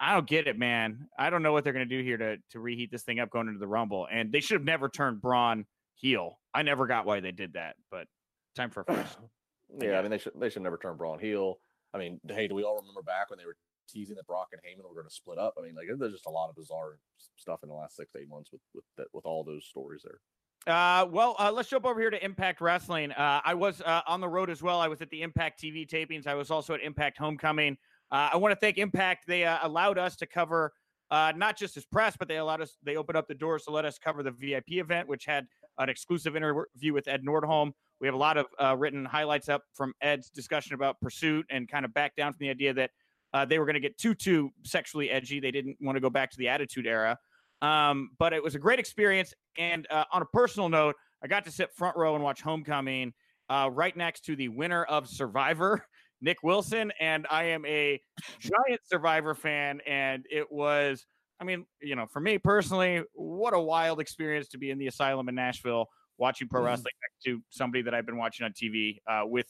[0.00, 1.06] I don't get it, man.
[1.18, 3.30] I don't know what they're going to do here to to reheat this thing up
[3.30, 4.08] going into the Rumble.
[4.10, 6.38] And they should have never turned Braun heel.
[6.54, 8.06] I never got why they did that, but
[8.54, 9.18] time for a first.
[9.80, 11.58] yeah, I mean they should they should never turn Braun heel.
[11.94, 13.56] I mean, hey, do we all remember back when they were
[13.88, 15.54] teasing that Brock and Heyman were going to split up?
[15.58, 16.98] I mean, like there's just a lot of bizarre
[17.36, 20.02] stuff in the last six to eight months with with that, with all those stories
[20.04, 20.20] there.
[20.64, 23.10] Uh, well, uh, let's jump over here to Impact Wrestling.
[23.12, 24.80] Uh, I was uh, on the road as well.
[24.80, 26.26] I was at the Impact TV tapings.
[26.26, 27.76] I was also at Impact Homecoming.
[28.12, 29.26] Uh, I want to thank Impact.
[29.26, 30.72] They uh, allowed us to cover
[31.10, 32.76] uh, not just as press, but they allowed us.
[32.82, 35.46] They opened up the doors to let us cover the VIP event, which had
[35.82, 37.72] an exclusive interview with Ed Nordholm.
[38.00, 41.68] We have a lot of uh, written highlights up from Ed's discussion about pursuit and
[41.68, 42.90] kind of back down from the idea that
[43.32, 45.40] uh, they were going to get too too sexually edgy.
[45.40, 47.18] They didn't want to go back to the Attitude Era.
[47.62, 49.32] Um, but it was a great experience.
[49.56, 53.12] And uh, on a personal note, I got to sit front row and watch Homecoming
[53.48, 55.84] right next to the winner of Survivor.
[56.22, 58.00] Nick Wilson, and I am a
[58.38, 59.80] giant Survivor fan.
[59.86, 61.04] And it was,
[61.40, 63.02] I mean, you know, for me personally,
[63.32, 65.86] what a wild experience to be in the asylum in Nashville
[66.18, 66.66] watching pro mm-hmm.
[66.68, 69.46] wrestling next to somebody that I've been watching on TV uh, with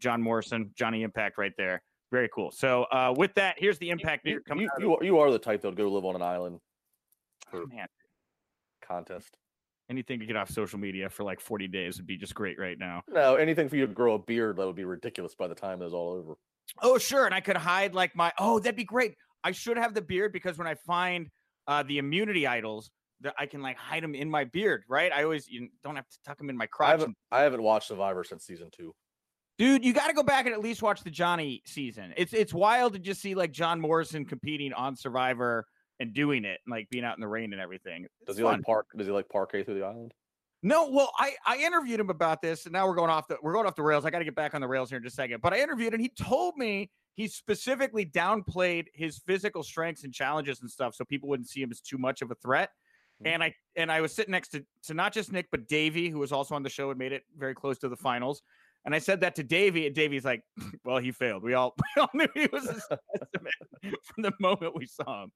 [0.00, 1.82] John Morrison, Johnny Impact right there.
[2.10, 2.50] Very cool.
[2.50, 4.68] So uh, with that, here's the impact you, coming.
[4.78, 6.60] You, you, you, are the type though to go live on an island
[7.50, 7.86] for oh, man.
[8.82, 9.36] contest
[9.90, 12.78] anything to get off social media for like 40 days would be just great right
[12.78, 13.02] now.
[13.08, 15.82] No, anything for you to grow a beard that would be ridiculous by the time
[15.82, 16.34] it's all over.
[16.82, 17.24] Oh, sure.
[17.26, 19.14] And I could hide like my oh, that'd be great.
[19.42, 21.28] I should have the beard because when I find
[21.66, 22.90] uh the immunity idols,
[23.20, 25.12] that I can like hide them in my beard, right?
[25.12, 26.88] I always you don't have to tuck them in my crotch.
[26.88, 28.94] I haven't, I haven't watched Survivor since season two.
[29.58, 32.14] Dude, you got to go back and at least watch the Johnny season.
[32.16, 35.66] It's it's wild to just see like John Morrison competing on Survivor
[35.98, 38.04] and doing it, and like being out in the rain and everything.
[38.04, 38.54] It's does he fun.
[38.54, 38.86] like park?
[38.96, 40.14] Does he like parkour through the island?
[40.62, 43.52] No, well, I I interviewed him about this, and now we're going off the we're
[43.52, 44.04] going off the rails.
[44.04, 45.40] I got to get back on the rails here in just a second.
[45.40, 50.60] But I interviewed, and he told me he specifically downplayed his physical strengths and challenges
[50.60, 52.70] and stuff, so people wouldn't see him as too much of a threat.
[53.22, 53.34] Mm-hmm.
[53.34, 56.18] And I and I was sitting next to to not just Nick, but Davey, who
[56.18, 58.42] was also on the show and made it very close to the finals.
[58.84, 60.42] And I said that to Davey, and Davey's like,
[60.84, 61.42] "Well, he failed.
[61.42, 63.52] We all we all knew he was a specimen
[63.82, 65.32] from the moment we saw him."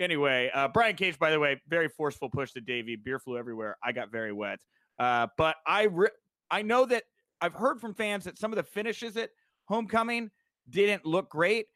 [0.00, 2.96] Anyway, uh, Brian Cage, by the way, very forceful push to Davey.
[2.96, 3.76] Beer flew everywhere.
[3.82, 4.60] I got very wet.
[4.98, 6.08] Uh, but I re-
[6.50, 7.04] I know that
[7.40, 9.30] I've heard from fans that some of the finishes at
[9.66, 10.30] Homecoming
[10.70, 11.66] didn't look great.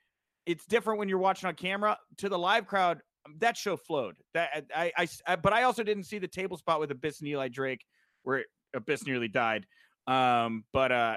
[0.46, 1.98] It's different when you're watching on camera.
[2.18, 3.00] To the live crowd,
[3.38, 4.16] that show flowed.
[4.34, 7.28] That I, I, I but I also didn't see the table spot with Abyss and
[7.28, 7.84] Eli Drake
[8.22, 8.44] where
[8.74, 9.66] Abyss nearly died.
[10.06, 11.16] Um, but uh,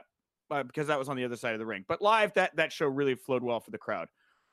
[0.52, 1.86] uh, because that was on the other side of the ring.
[1.88, 4.08] But live, that that show really flowed well for the crowd.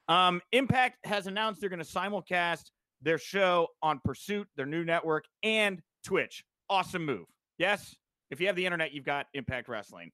[0.08, 2.64] Um, Impact has announced they're going to simulcast
[3.02, 6.44] their show on Pursuit, their new network, and Twitch.
[6.68, 7.26] Awesome move.
[7.58, 7.94] Yes,
[8.30, 10.10] if you have the internet, you've got Impact Wrestling.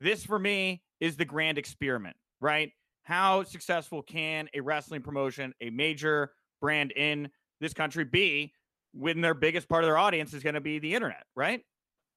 [0.00, 2.70] This for me is the grand experiment, right?
[3.02, 6.30] How successful can a wrestling promotion, a major
[6.60, 7.30] brand in
[7.60, 8.52] this country be
[8.92, 11.62] when their biggest part of their audience is going to be the internet, right?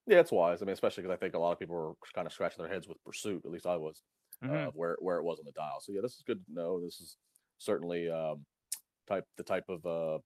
[0.07, 0.61] Yeah, it's wise.
[0.61, 2.73] I mean, especially because I think a lot of people were kind of scratching their
[2.73, 3.43] heads with Pursuit.
[3.45, 4.01] At least I was
[4.43, 4.55] mm-hmm.
[4.55, 5.79] uh, where where it was on the dial.
[5.81, 6.81] So yeah, this is good to know.
[6.81, 7.17] This is
[7.57, 8.45] certainly um,
[9.07, 10.19] type the type of uh,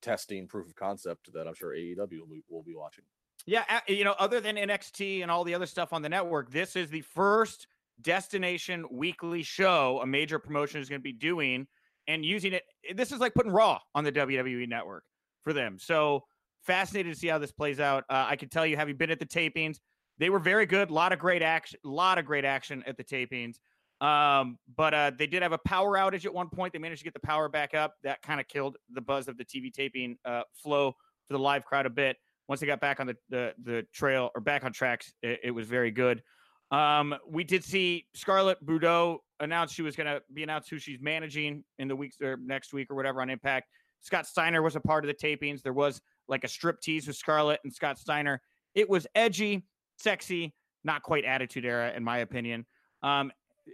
[0.00, 3.04] testing proof of concept that I'm sure AEW will be, will be watching.
[3.46, 6.74] Yeah, you know, other than NXT and all the other stuff on the network, this
[6.74, 7.68] is the first
[8.00, 11.66] destination weekly show a major promotion is going to be doing
[12.08, 12.62] and using it.
[12.94, 15.04] This is like putting Raw on the WWE network
[15.44, 15.78] for them.
[15.78, 16.24] So
[16.64, 18.04] fascinated to see how this plays out.
[18.08, 19.78] Uh, I can tell you, having been at the tapings,
[20.18, 20.90] they were very good.
[20.90, 21.78] A lot of great action.
[21.84, 23.56] A lot of great action at the tapings.
[24.00, 26.72] Um, but uh, they did have a power outage at one point.
[26.72, 27.94] They managed to get the power back up.
[28.02, 30.92] That kind of killed the buzz of the TV taping uh, flow
[31.26, 32.16] for the live crowd a bit.
[32.48, 35.50] Once they got back on the the, the trail or back on tracks, it, it
[35.50, 36.22] was very good.
[36.70, 41.00] Um, we did see Scarlett Bordeaux announce she was going to be announced who she's
[41.00, 43.68] managing in the weeks or next week or whatever on Impact.
[44.00, 45.62] Scott Steiner was a part of the tapings.
[45.62, 48.40] There was like a strip tease with Scarlett and Scott Steiner.
[48.74, 49.64] It was edgy,
[49.98, 52.66] sexy, not quite attitude era, in my opinion.
[53.02, 53.32] Um,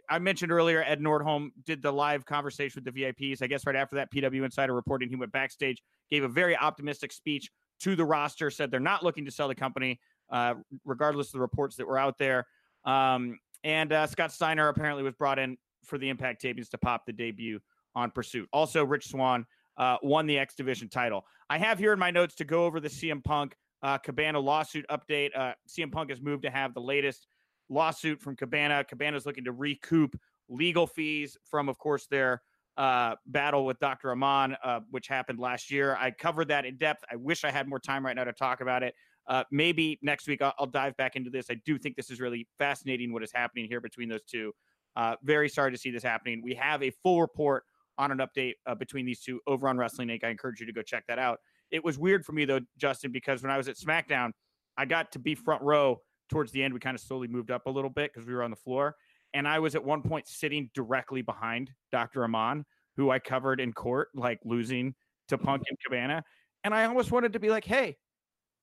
[0.08, 3.42] I mentioned earlier, Ed Nordholm did the live conversation with the VIPs.
[3.42, 7.12] I guess right after that, PW Insider reporting he went backstage, gave a very optimistic
[7.12, 7.50] speech
[7.80, 10.00] to the roster, said they're not looking to sell the company,
[10.30, 10.54] uh,
[10.84, 12.46] regardless of the reports that were out there.
[12.84, 17.06] Um, and uh, Scott Steiner apparently was brought in for the Impact tapings to pop
[17.06, 17.60] the debut
[17.94, 18.48] on Pursuit.
[18.52, 19.46] Also, Rich Swan
[19.76, 21.24] uh, won the X Division title.
[21.50, 24.86] I have here in my notes to go over the CM Punk uh, Cabana lawsuit
[24.90, 25.30] update.
[25.36, 27.26] Uh, CM Punk has moved to have the latest
[27.68, 28.84] lawsuit from Cabana.
[28.84, 30.16] Cabana is looking to recoup
[30.48, 32.42] legal fees from, of course, their
[32.76, 34.10] uh, battle with Dr.
[34.10, 35.96] Amann, uh, which happened last year.
[35.98, 37.04] I covered that in depth.
[37.10, 38.94] I wish I had more time right now to talk about it.
[39.28, 41.46] Uh, maybe next week I'll, I'll, dive back into this.
[41.48, 44.52] I do think this is really fascinating what is happening here between those two.
[44.96, 46.42] Uh, very sorry to see this happening.
[46.42, 47.64] We have a full report
[47.98, 50.24] on an update uh, between these two over on Wrestling Inc.
[50.24, 51.38] I encourage you to go check that out.
[51.70, 54.32] It was weird for me though, Justin, because when I was at SmackDown,
[54.76, 56.74] I got to be front row towards the end.
[56.74, 58.96] We kind of slowly moved up a little bit because we were on the floor,
[59.34, 62.24] and I was at one point sitting directly behind Dr.
[62.24, 62.64] Amann,
[62.96, 64.94] who I covered in court, like losing
[65.28, 66.22] to Punk and Cabana,
[66.64, 67.96] and I almost wanted to be like, "Hey,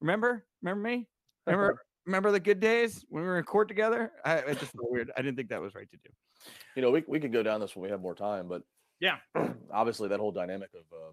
[0.01, 1.07] remember, remember me?
[1.45, 4.91] Remember, remember the good days when we were in court together?" I, it just felt
[4.91, 5.11] weird.
[5.15, 6.09] I didn't think that was right to do.
[6.75, 8.63] You know, we we could go down this when we have more time, but
[8.99, 9.17] yeah,
[9.73, 11.11] obviously that whole dynamic of uh,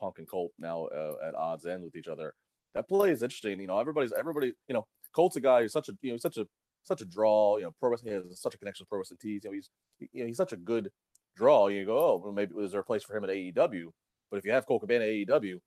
[0.00, 2.34] Punk and Colt now uh, at odds end with each other.
[2.74, 3.60] That play is interesting.
[3.60, 4.52] You know, everybody's everybody.
[4.68, 6.46] You know, Colt's a guy who's such a you know such a
[6.84, 7.56] such a draw.
[7.56, 9.42] You know, pro wrestling has such a connection with pro wrestling tees.
[9.44, 9.70] You know, he's
[10.12, 10.90] you know he's such a good
[11.36, 11.68] draw.
[11.68, 13.86] You go, oh, well, maybe is there a place for him at AEW?
[14.30, 15.58] But if you have Colt Cabana at AEW,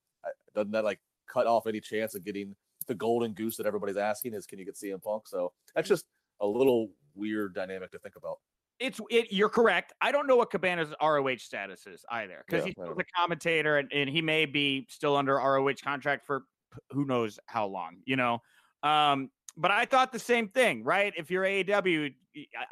[0.53, 0.99] doesn't that like
[1.31, 2.55] cut off any chance of getting
[2.87, 4.33] the golden goose that everybody's asking?
[4.33, 5.27] Is can you get CM Punk?
[5.27, 6.05] So that's just
[6.39, 8.37] a little weird dynamic to think about
[8.81, 9.93] it's it, you're correct.
[10.01, 13.91] I don't know what Cabana's ROH status is either because yeah, he's a commentator and,
[13.93, 16.43] and he may be still under ROH contract for
[16.89, 18.41] who knows how long, you know.
[18.81, 21.13] Um, but I thought the same thing, right?
[21.15, 22.11] If you're AEW,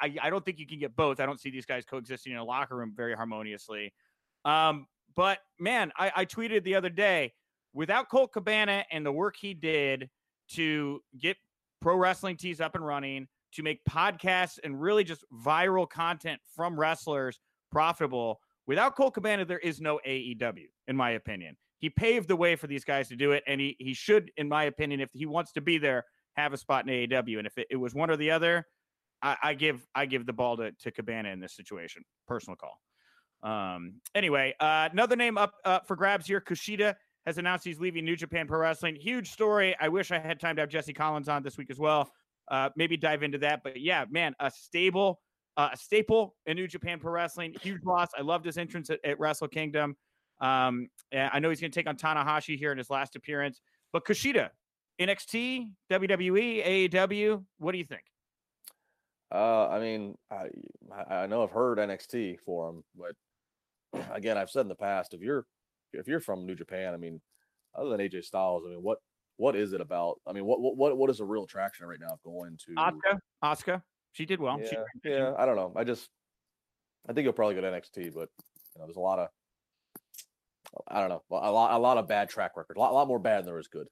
[0.01, 1.19] I, I don't think you can get both.
[1.19, 3.93] I don't see these guys coexisting in a locker room very harmoniously.
[4.45, 7.33] Um, but man, I, I tweeted the other day
[7.79, 10.09] without Colt Cabana and the work he did
[10.49, 11.37] to get
[11.81, 16.77] pro wrestling tees up and running to make podcasts and really just viral content from
[16.77, 17.39] wrestlers
[17.71, 18.41] profitable.
[18.67, 21.55] Without Colt Cabana, there is no AEW, in my opinion.
[21.77, 24.49] He paved the way for these guys to do it, and he he should, in
[24.49, 26.03] my opinion, if he wants to be there,
[26.35, 27.37] have a spot in AEW.
[27.37, 28.67] And if it, it was one or the other,
[29.21, 32.03] I, I, give I give the ball to, to Cabana in this situation.
[32.27, 32.77] Personal call.
[33.41, 34.01] Um.
[34.13, 36.41] Anyway, uh, another name up uh, for grabs here.
[36.41, 36.95] Kushida
[37.29, 38.95] has announced he's leaving New Japan Pro Wrestling.
[38.95, 39.75] Huge story.
[39.79, 42.11] I wish I had time to have Jesse Collins on this week as well
[42.49, 43.61] uh, maybe dive into that.
[43.63, 45.19] But yeah, man, a stable,
[45.57, 47.55] uh, a staple in New Japan Pro Wrestling.
[47.61, 48.09] Huge loss.
[48.17, 49.95] I loved his entrance at, at Wrestle Kingdom.
[50.41, 53.61] Um, I know he's going to take on Tanahashi here in his last appearance.
[53.91, 54.49] But Kushida,
[54.99, 58.03] NXT, WWE, AEW, what do you think?
[59.31, 60.47] Uh, I mean, I
[61.07, 65.21] I know I've heard NXT for him, but again, I've said in the past, if
[65.21, 65.45] you're
[65.93, 67.21] if you're from New Japan, I mean,
[67.75, 68.99] other than AJ Styles, I mean, what
[69.37, 70.19] what is it about?
[70.27, 73.21] I mean, what what what is the real attraction right now going to Oscar?
[73.41, 74.59] Oscar, she did well.
[74.59, 75.33] Yeah, she, yeah.
[75.37, 75.71] I don't know.
[75.75, 76.09] I just
[77.07, 79.29] I think you'll probably go to NXT, but you know, there's a lot of
[80.87, 83.07] I don't know, a lot a lot of bad track record, a lot, a lot
[83.07, 83.87] more bad than there is good.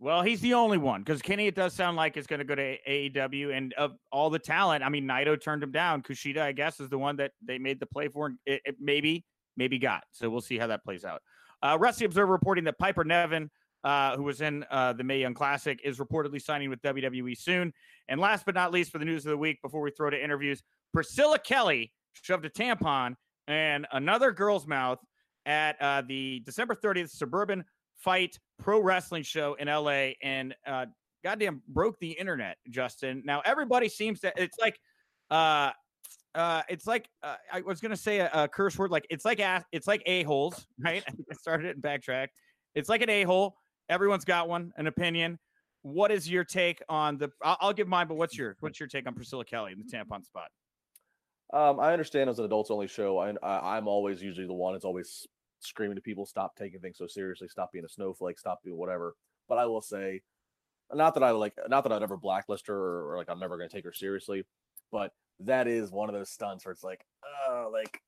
[0.00, 2.54] Well, he's the only one because Kenny, it does sound like it's going to go
[2.54, 6.02] to AEW, and of all the talent, I mean, Naito turned him down.
[6.02, 9.24] Kushida, I guess, is the one that they made the play for, it, it maybe
[9.58, 10.04] maybe got.
[10.12, 11.20] So we'll see how that plays out.
[11.62, 13.50] Uh, Wrestling Observer reporting that Piper Niven,
[13.84, 17.72] uh, who was in uh, the Mae Young Classic, is reportedly signing with WWE soon.
[18.08, 20.22] And last but not least, for the news of the week, before we throw to
[20.22, 20.62] interviews,
[20.94, 23.16] Priscilla Kelly shoved a tampon
[23.48, 24.98] and another girl's mouth
[25.46, 27.64] at uh, the December 30th Suburban
[27.96, 30.86] Fight Pro Wrestling Show in LA and uh,
[31.24, 33.22] goddamn broke the internet, Justin.
[33.24, 34.78] Now, everybody seems to, it's like,
[35.30, 35.72] uh,
[36.34, 39.40] uh, it's like uh, I was gonna say a, a, curse word, like it's like
[39.40, 41.02] a, it's like a holes, right?
[41.06, 42.38] I started it and backtracked.
[42.74, 43.56] It's like an a hole.
[43.88, 45.38] Everyone's got one, an opinion.
[45.82, 47.30] What is your take on the?
[47.42, 49.84] I'll, I'll give mine, but what's your what's your take on Priscilla Kelly in the
[49.84, 50.48] tampon spot?
[51.52, 53.18] Um, I understand as an adults only show.
[53.18, 55.26] I, I I'm always usually the one that's always
[55.60, 59.14] screaming to people, stop taking things so seriously, stop being a snowflake, stop doing whatever.
[59.48, 60.20] But I will say,
[60.92, 63.56] not that I like, not that I'd ever blacklist her or, or like I'm never
[63.56, 64.44] going to take her seriously,
[64.92, 67.04] but that is one of those stunts where it's like,
[67.48, 68.00] oh, like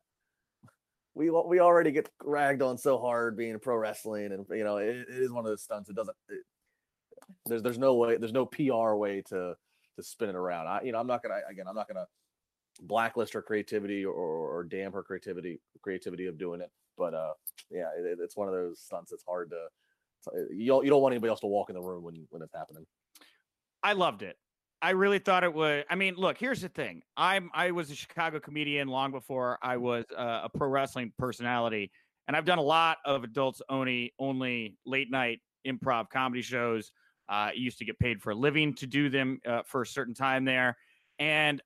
[1.14, 4.96] we we already get ragged on so hard being pro wrestling, and you know it,
[4.96, 5.90] it is one of those stunts.
[5.90, 6.16] It doesn't.
[6.28, 6.40] It,
[7.46, 9.54] there's there's no way there's no PR way to
[9.96, 10.66] to spin it around.
[10.66, 12.06] I you know I'm not gonna again I'm not gonna
[12.82, 16.70] blacklist her creativity or, or damn her creativity creativity of doing it.
[16.96, 17.32] But uh
[17.70, 19.12] yeah, it, it's one of those stunts.
[19.12, 22.02] It's hard to you don't you don't want anybody else to walk in the room
[22.02, 22.86] when when it's happening.
[23.82, 24.36] I loved it.
[24.82, 25.84] I really thought it would.
[25.90, 27.02] I mean, look, here's the thing.
[27.16, 31.90] I'm I was a Chicago comedian long before I was a, a pro wrestling personality,
[32.26, 36.92] and I've done a lot of adults only only late night improv comedy shows.
[37.28, 40.14] Uh, used to get paid for a living to do them uh, for a certain
[40.14, 40.76] time there,
[41.18, 41.62] and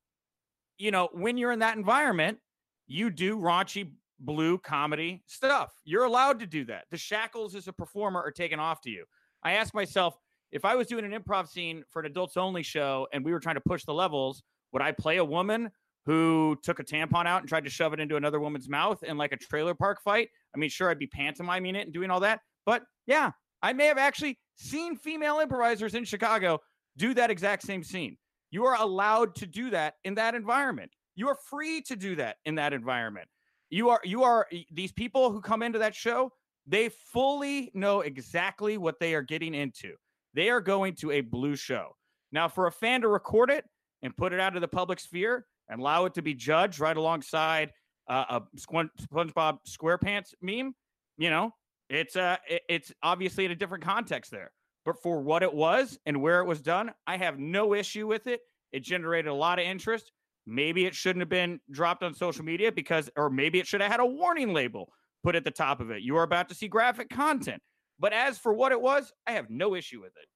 [0.76, 2.38] you know when you're in that environment,
[2.86, 5.72] you do raunchy blue comedy stuff.
[5.84, 6.84] You're allowed to do that.
[6.90, 9.04] The shackles as a performer are taken off to you.
[9.42, 10.16] I ask myself,
[10.54, 13.40] if I was doing an improv scene for an adults only show and we were
[13.40, 15.68] trying to push the levels, would I play a woman
[16.06, 19.18] who took a tampon out and tried to shove it into another woman's mouth in
[19.18, 20.28] like a trailer park fight?
[20.54, 23.32] I mean, sure, I'd be pantomiming it and doing all that, but yeah,
[23.62, 26.60] I may have actually seen female improvisers in Chicago
[26.96, 28.16] do that exact same scene.
[28.52, 30.92] You are allowed to do that in that environment.
[31.16, 33.26] You are free to do that in that environment.
[33.70, 36.30] You are you are these people who come into that show,
[36.64, 39.94] they fully know exactly what they are getting into.
[40.34, 41.96] They are going to a blue show.
[42.32, 43.64] Now, for a fan to record it
[44.02, 46.96] and put it out of the public sphere and allow it to be judged right
[46.96, 47.70] alongside
[48.08, 50.74] uh, a SpongeBob SquarePants meme,
[51.16, 51.52] you know,
[51.88, 52.36] it's uh,
[52.68, 54.50] it's obviously in a different context there.
[54.84, 58.26] But for what it was and where it was done, I have no issue with
[58.26, 58.40] it.
[58.72, 60.10] It generated a lot of interest.
[60.46, 63.90] Maybe it shouldn't have been dropped on social media because, or maybe it should have
[63.90, 66.02] had a warning label put at the top of it.
[66.02, 67.62] You are about to see graphic content.
[67.98, 70.28] But as for what it was, I have no issue with it.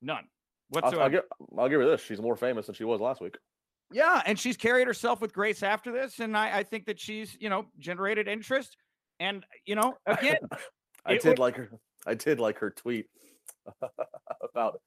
[0.00, 0.24] None
[0.72, 0.96] whatsoever.
[0.96, 1.22] I'll, I'll, give,
[1.58, 2.02] I'll give her this.
[2.02, 3.36] She's more famous than she was last week.
[3.92, 7.36] Yeah, and she's carried herself with grace after this, and I, I think that she's
[7.38, 8.76] you know generated interest,
[9.20, 10.38] and you know again,
[11.04, 11.70] I did like her.
[12.06, 13.06] I did like her tweet
[14.54, 14.80] about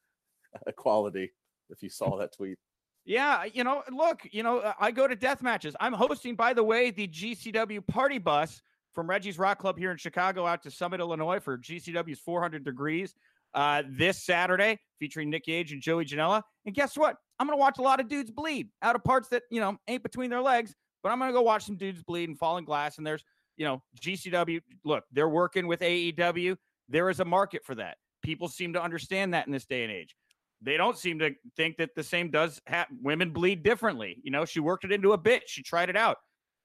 [0.68, 1.32] equality.
[1.70, 2.58] If you saw that tweet,
[3.06, 5.76] yeah, you know, look, you know, I go to death matches.
[5.80, 8.62] I'm hosting, by the way, the GCW party bus
[8.96, 13.14] from Reggie's Rock Club here in Chicago out to Summit, Illinois for GCW's 400 Degrees
[13.54, 16.42] uh, this Saturday, featuring Nick Gage and Joey Janela.
[16.66, 17.18] And guess what?
[17.38, 19.78] I'm going to watch a lot of dudes bleed out of parts that, you know,
[19.88, 20.74] ain't between their legs,
[21.04, 22.98] but I'm going to go watch some dudes bleed and fall in glass.
[22.98, 23.24] And there's,
[23.58, 26.56] you know, GCW, look, they're working with AEW.
[26.90, 27.98] There is a market for that.
[28.24, 30.16] People seem to understand that in this day and age.
[30.62, 34.18] They don't seem to think that the same does have women bleed differently.
[34.24, 35.44] You know, she worked it into a bit.
[35.48, 36.18] She tried it out.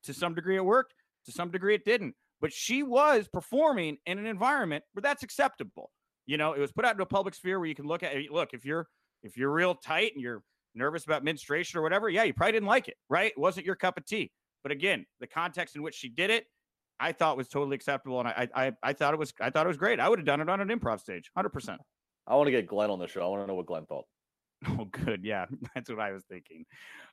[0.05, 0.95] To some degree, it worked.
[1.27, 5.91] To some degree, it didn't but she was performing in an environment where that's acceptable.
[6.27, 8.15] You know, it was put out into a public sphere where you can look at
[8.31, 8.87] look if you're
[9.23, 10.43] if you're real tight and you're
[10.75, 13.33] nervous about menstruation or whatever, yeah, you probably didn't like it, right?
[13.33, 14.31] It wasn't your cup of tea.
[14.63, 16.45] But again, the context in which she did it,
[16.99, 19.69] I thought was totally acceptable, and I I I thought it was I thought it
[19.69, 20.01] was great.
[20.01, 21.81] I would have done it on an improv stage, hundred percent.
[22.27, 23.23] I want to get Glenn on the show.
[23.23, 24.05] I want to know what Glenn thought.
[24.69, 25.25] Oh, good.
[25.25, 26.65] Yeah, that's what I was thinking.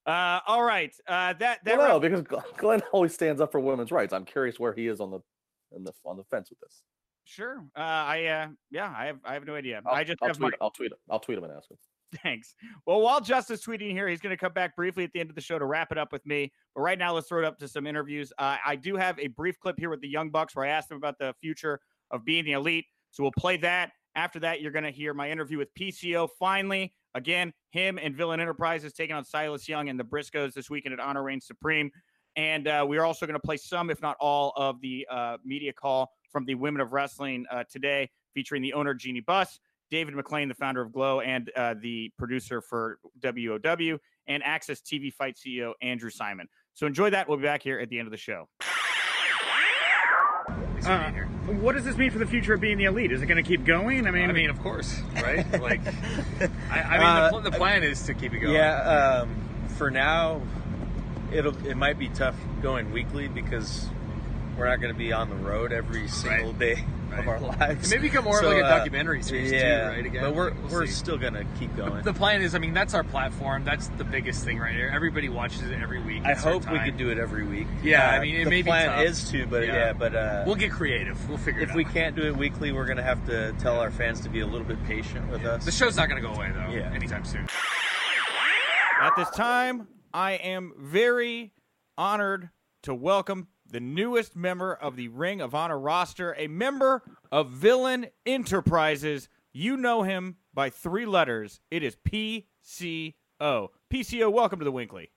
[0.06, 0.94] Uh, all right.
[1.08, 2.24] Uh, that that well, no, because
[2.58, 4.14] Glenn always stands up for women's rights.
[4.14, 5.20] I'm curious where he is on the
[5.76, 6.82] on the on the fence with this.
[7.24, 7.64] Sure.
[7.76, 9.82] Uh, I uh, yeah, I have I have no idea.
[9.86, 10.52] I'll, I just I'll have tweet.
[10.52, 10.58] my...
[10.66, 10.92] I'll tweet.
[11.10, 11.78] I'll tweet him and ask him.
[12.24, 12.56] Thanks.
[12.86, 15.36] Well, while Justice tweeting here, he's going to come back briefly at the end of
[15.36, 16.52] the show to wrap it up with me.
[16.74, 18.32] But right now, let's throw it up to some interviews.
[18.38, 20.88] Uh, I do have a brief clip here with the Young Bucks where I asked
[20.88, 21.80] them about the future
[22.12, 22.86] of being the elite.
[23.12, 23.92] So we'll play that.
[24.18, 26.28] After that, you're going to hear my interview with PCO.
[26.40, 30.94] Finally, again, him and Villain Enterprises taking on Silas Young and the Briscoes this weekend
[30.94, 31.92] at Honor Reign Supreme.
[32.36, 35.38] And uh, we are also going to play some, if not all, of the uh,
[35.46, 39.60] media call from the Women of Wrestling uh, today, featuring the owner, Jeanie Buss,
[39.92, 45.14] David McLane, the founder of Glow, and uh, the producer for WOW, and AXS TV
[45.14, 46.48] Fight CEO, Andrew Simon.
[46.74, 47.30] So enjoy that.
[47.30, 48.50] We'll be back here at the end of the show.
[51.48, 53.14] What does this mean for the future of being the elite?
[53.14, 54.06] Is it going to keep going?
[54.06, 55.50] I mean, I mean, of course, right?
[55.62, 55.80] like,
[56.70, 58.54] I, I mean, uh, the, the, plan is to keep it going.
[58.54, 59.22] Yeah.
[59.24, 59.30] Um,
[59.78, 60.42] for now,
[61.32, 63.88] it'll it might be tough going weekly because
[64.58, 66.60] we're not going to be on the road every single right.
[66.60, 67.20] day right.
[67.20, 67.92] of our lives.
[67.92, 70.06] It may become more so, of like a uh, documentary series yeah, too, right?
[70.06, 70.94] Again, but we're we'll we're see.
[70.94, 72.04] still going to keep going.
[72.04, 73.64] The plan is, I mean, that's our platform.
[73.64, 74.92] That's the biggest thing right here.
[74.94, 76.24] Everybody watches it every week.
[76.26, 76.86] I It's our hope we time.
[76.86, 77.68] could do it every week.
[77.84, 79.06] Yeah, I Uh, mean, it the may be plan tough.
[79.06, 79.74] is to, but Yeah.
[79.74, 81.30] yeah, but uh, We'll get creative.
[81.30, 81.76] We'll figure it if out.
[81.76, 84.40] we can't do it weekly, we're going to have to tell our fans to be
[84.42, 85.66] a little bit patient with us.
[85.66, 86.72] the show's not going to go away though.
[86.74, 86.92] Yeah.
[86.94, 87.48] anytime soon.
[89.00, 91.54] At this time, I am very,
[91.98, 92.50] honored
[92.84, 98.08] to welcome the newest member of the Ring of Honor roster, a member of Villain
[98.26, 99.30] Enterprises.
[99.52, 101.62] You know him by three letters.
[101.72, 103.14] It is PCO.
[103.42, 105.10] PCO, welcome to the WINCLY.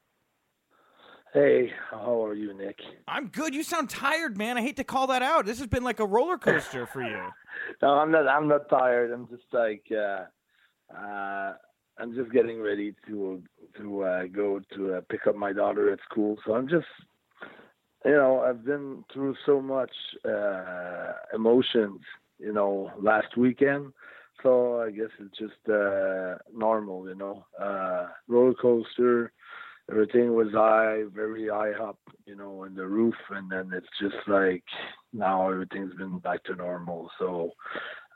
[1.33, 2.81] Hey, how are you, Nick?
[3.07, 3.55] I'm good.
[3.55, 4.59] You sound tired, man.
[4.59, 5.47] I hate to call that out.
[5.47, 7.19] This has been like a roller coaster for you.
[7.83, 8.27] No, I'm not.
[8.27, 9.11] I'm not tired.
[9.13, 10.25] I'm just like, uh,
[10.97, 11.55] uh,
[11.99, 13.43] I'm just getting ready to
[13.77, 16.39] to uh, go to uh, pick up my daughter at school.
[16.47, 16.87] So I'm just,
[18.05, 19.93] you know, I've been through so much
[20.25, 22.01] uh, emotions,
[22.39, 23.93] you know, last weekend.
[24.43, 29.33] So I guess it's just uh, normal, you know, uh, roller coaster
[29.91, 34.17] everything was high, very high up, you know, in the roof, and then it's just
[34.29, 34.65] like
[35.13, 37.11] now everything's been back to normal.
[37.19, 37.51] So,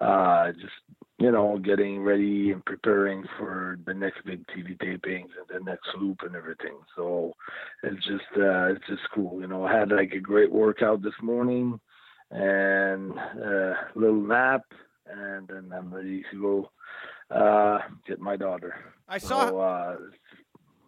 [0.01, 0.72] uh, just
[1.18, 5.89] you know, getting ready and preparing for the next big TV tapings and the next
[5.99, 6.77] loop and everything.
[6.97, 7.33] So,
[7.83, 9.64] it's just uh, it's just cool, you know.
[9.64, 11.81] I had like a great workout this morning
[12.31, 14.62] and uh, a little nap,
[15.07, 16.70] and then I'm ready to go
[17.31, 18.75] uh, get my daughter.
[19.09, 19.49] I saw.
[19.49, 19.97] So, uh,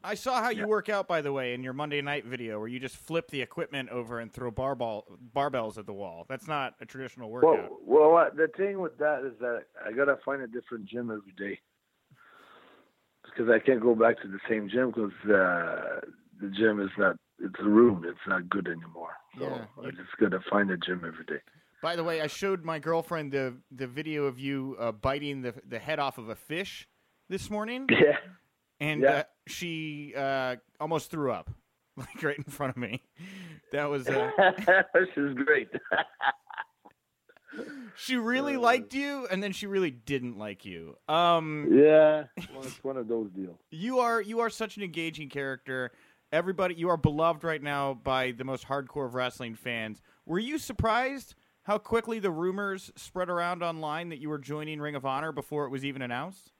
[0.06, 2.68] I saw how you work out, by the way, in your Monday night video, where
[2.68, 5.04] you just flip the equipment over and throw barbell
[5.34, 6.24] barbells at the wall.
[6.28, 7.72] That's not a traditional workout.
[7.84, 11.32] Well, well, the thing with that is that I gotta find a different gym every
[11.36, 11.58] day
[13.24, 16.00] because I can't go back to the same gym because uh,
[16.40, 17.16] the gym is not.
[17.40, 18.04] It's a room.
[18.06, 19.14] It's not good anymore.
[19.36, 21.42] So Yeah, I just gotta find a gym every day.
[21.82, 25.54] By the way, I showed my girlfriend the the video of you uh, biting the
[25.66, 26.86] the head off of a fish
[27.28, 28.18] this morning, Yeah.
[28.78, 29.10] and Yeah.
[29.10, 31.50] uh, she uh, almost threw up,
[31.96, 33.02] like right in front of me.
[33.72, 34.08] That was.
[34.08, 34.30] Uh,
[34.94, 35.68] this is great.
[37.96, 40.96] she really liked you, and then she really didn't like you.
[41.08, 43.58] Um, yeah, well, it's one of those deals.
[43.70, 45.92] you are you are such an engaging character.
[46.32, 50.02] Everybody, you are beloved right now by the most hardcore of wrestling fans.
[50.26, 54.96] Were you surprised how quickly the rumors spread around online that you were joining Ring
[54.96, 56.52] of Honor before it was even announced?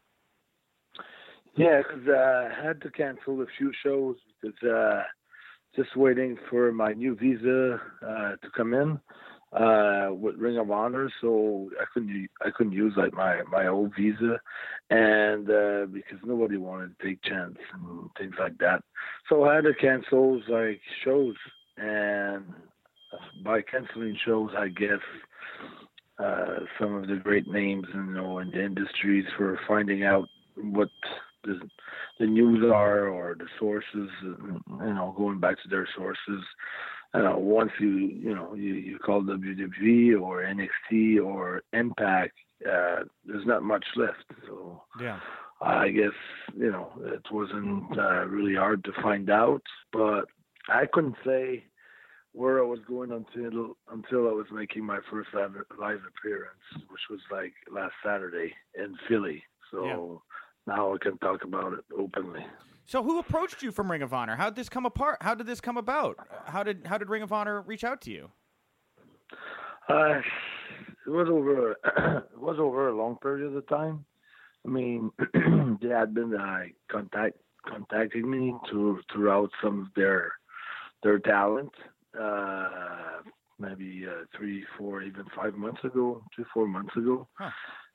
[1.57, 5.03] Yeah, 'cause uh, I had to cancel a few shows because uh,
[5.75, 9.01] just waiting for my new visa uh, to come in
[9.53, 13.93] uh, with Ring of Honor, so I couldn't I couldn't use like my my old
[13.97, 14.39] visa,
[14.91, 18.83] and uh, because nobody wanted to take chance and things like that,
[19.29, 21.37] so I had to cancel like shows,
[21.79, 22.45] and
[23.43, 25.01] by canceling shows, I guess
[26.19, 30.91] uh, some of the great names you know in the industries for finding out what
[31.47, 31.69] the,
[32.21, 36.45] the news are or the sources, you know, going back to their sources.
[37.15, 43.47] Know, once you you know you, you call WWE or NXT or Impact, uh, there's
[43.47, 44.25] not much left.
[44.47, 45.21] So Yeah.
[45.63, 46.13] I guess
[46.55, 50.27] you know it wasn't uh, really hard to find out, but
[50.69, 51.65] I couldn't say
[52.33, 57.01] where I was going until until I was making my first live, live appearance, which
[57.09, 59.43] was like last Saturday in Philly.
[59.71, 60.23] So
[60.67, 62.45] now I can talk about it openly.
[62.87, 64.37] So who approached you from Ring of Honor?
[64.37, 65.19] How did this come apart?
[65.21, 66.19] How did this come about?
[66.47, 68.31] How did how did Ring of Honor reach out to you?
[69.89, 70.21] Uh,
[71.07, 71.73] it was over.
[72.33, 74.05] it was over a long period of time.
[74.65, 75.11] I mean,
[75.83, 77.37] they had been uh, contact
[77.69, 80.33] contacting me to throughout some of their
[81.03, 81.73] their talent.
[82.19, 83.21] Uh,
[83.59, 87.27] maybe uh, three, four, even five months ago, two, four months ago.
[87.35, 87.51] Huh.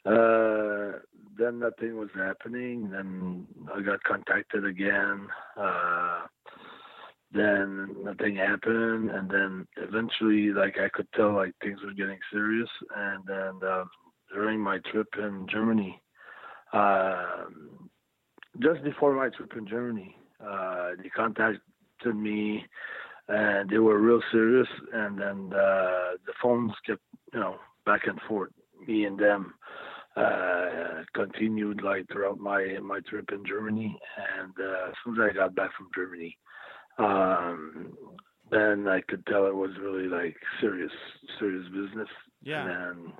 [0.06, 1.00] Uh,
[1.38, 2.90] then nothing was happening.
[2.90, 5.28] Then I got contacted again.
[5.58, 6.22] Uh,
[7.34, 12.70] then nothing happened, and then eventually, like I could tell, like things were getting serious.
[12.96, 13.90] And then um,
[14.34, 16.02] during my trip in Germany,
[16.74, 17.90] um,
[18.60, 21.62] just before my trip in Germany, uh, they contacted
[22.14, 22.66] me,
[23.30, 24.68] and they were real serious.
[24.94, 27.02] And then uh, the phones kept,
[27.34, 28.52] you know, back and forth,
[28.86, 29.54] me and them
[30.16, 33.98] uh, continued like throughout my my trip in Germany.
[34.40, 36.38] And uh, as soon as I got back from Germany,
[36.98, 37.94] um,
[38.50, 40.92] then I could tell it was really like serious,
[41.40, 42.10] serious business.
[42.44, 42.92] Yeah.
[42.92, 43.14] And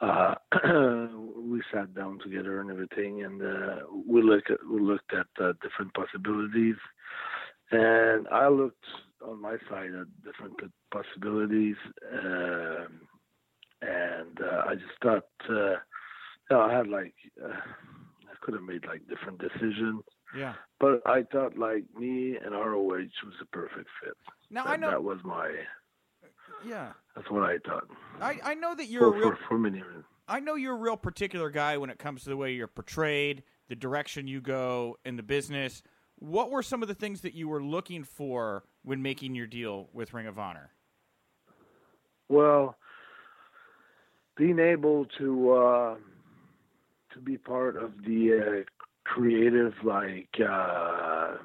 [0.00, 0.34] uh,
[1.36, 3.76] we sat down together and everything, and uh,
[4.06, 6.76] we looked at we looked at uh, different possibilities,
[7.72, 8.84] and I looked
[9.26, 10.56] on my side at different
[10.92, 11.76] possibilities,
[12.12, 13.00] um,
[13.82, 15.76] and uh, I just thought, uh,
[16.50, 20.02] you know, I had like uh, I could have made like different decisions.
[20.36, 20.54] Yeah.
[20.80, 24.14] But I thought like me and ROH was a perfect fit.
[24.50, 24.90] Now that, I know.
[24.90, 25.50] that was my
[26.66, 26.92] Yeah.
[27.14, 27.84] that's what I thought.
[28.20, 30.04] I, I know that you're For, a real for, for many reasons.
[30.28, 33.44] I know you're a real particular guy when it comes to the way you're portrayed,
[33.68, 35.82] the direction you go in the business.
[36.18, 39.88] what were some of the things that you were looking for when making your deal
[39.92, 40.72] with Ring of Honor?
[42.28, 42.76] Well,
[44.36, 45.94] being able to uh,
[47.16, 48.64] to be part of the uh,
[49.06, 51.36] creative, like uh,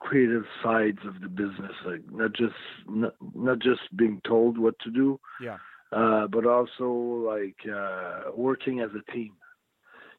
[0.00, 2.54] creative sides of the business, like not just
[2.88, 5.58] not, not just being told what to do, Yeah.
[5.92, 9.32] uh, but also like uh, working as a team.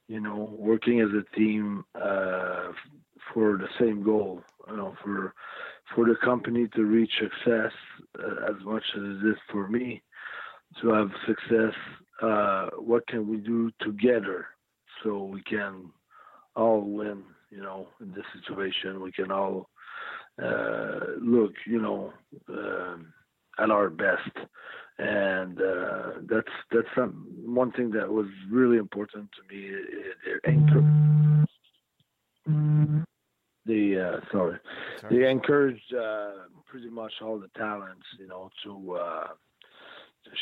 [0.08, 2.76] You know, working as a team uh, f-
[3.34, 4.42] for the same goal.
[4.70, 5.34] You know, for
[5.96, 7.72] for the company to reach success
[8.20, 10.02] uh, as much as it is for me
[10.82, 11.74] to have success.
[12.22, 14.48] Uh, what can we do together
[15.04, 15.92] so we can
[16.56, 17.24] all win?
[17.50, 19.70] You know, in this situation, we can all
[20.42, 22.14] uh, look, you know,
[22.50, 23.14] um,
[23.60, 24.32] at our best,
[25.00, 29.66] and uh, that's that's some, one thing that was really important to me.
[29.66, 30.86] It, it encour-
[33.66, 34.60] the uh, sorry,
[35.02, 35.18] Sorry.
[35.20, 36.32] they encouraged uh,
[36.66, 39.47] pretty much all the talents, you know, to uh, to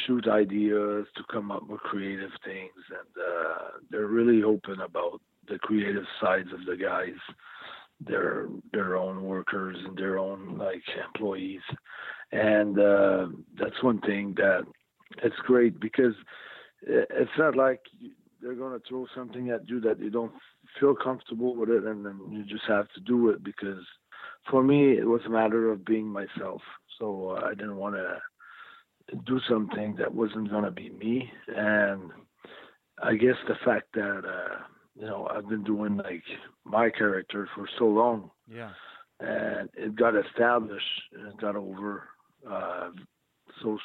[0.06, 5.60] shoot ideas, to come up with creative things, and uh, they're really open about the
[5.60, 7.18] creative sides of the guys,
[8.00, 11.62] their their own workers and their own like employees,
[12.32, 13.28] and uh,
[13.60, 14.62] that's one thing that
[15.24, 16.14] it's great because
[16.82, 17.82] it's not like
[18.42, 20.34] they're gonna throw something at you that you don't
[20.80, 23.84] feel comfortable with it, and then you just have to do it because
[24.50, 26.62] for me it was a matter of being myself.
[27.00, 28.22] So uh, I didn't want to
[29.26, 32.12] do something that wasn't gonna be me, and
[33.02, 34.64] I guess the fact that uh,
[34.96, 36.24] you know I've been doing like
[36.66, 38.72] my character for so long, Yeah.
[39.20, 42.08] and it got established and it got over
[42.50, 42.90] uh,
[43.62, 43.78] so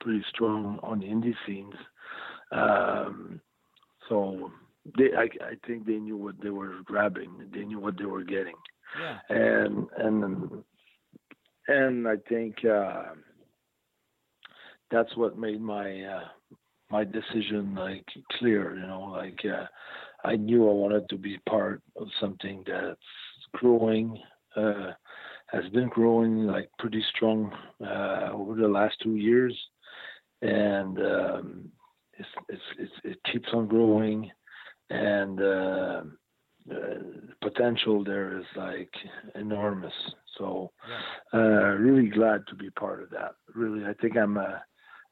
[0.00, 1.74] pretty strong on the indie scenes.
[2.52, 3.40] Um,
[4.08, 4.50] so
[4.96, 7.50] they, I, I think they knew what they were grabbing.
[7.52, 8.56] They knew what they were getting,
[9.00, 9.18] Yeah.
[9.28, 10.64] and and
[11.68, 13.14] and I think uh,
[14.94, 16.24] that's what made my uh,
[16.90, 18.06] my decision like
[18.38, 18.76] clear.
[18.76, 19.66] You know, like uh,
[20.24, 23.00] I knew I wanted to be part of something that's
[23.54, 24.18] growing.
[24.56, 24.92] Uh,
[25.48, 27.52] has been growing like pretty strong
[27.84, 29.56] uh, over the last two years,
[30.42, 31.68] and um,
[32.18, 34.30] it's, it's, it's, it keeps on growing,
[34.90, 36.02] and uh,
[36.72, 36.98] uh,
[37.42, 38.92] potential there is like
[39.34, 39.92] enormous.
[40.38, 40.72] So,
[41.32, 43.32] uh, really glad to be part of that.
[43.54, 44.58] Really, I think I'm uh,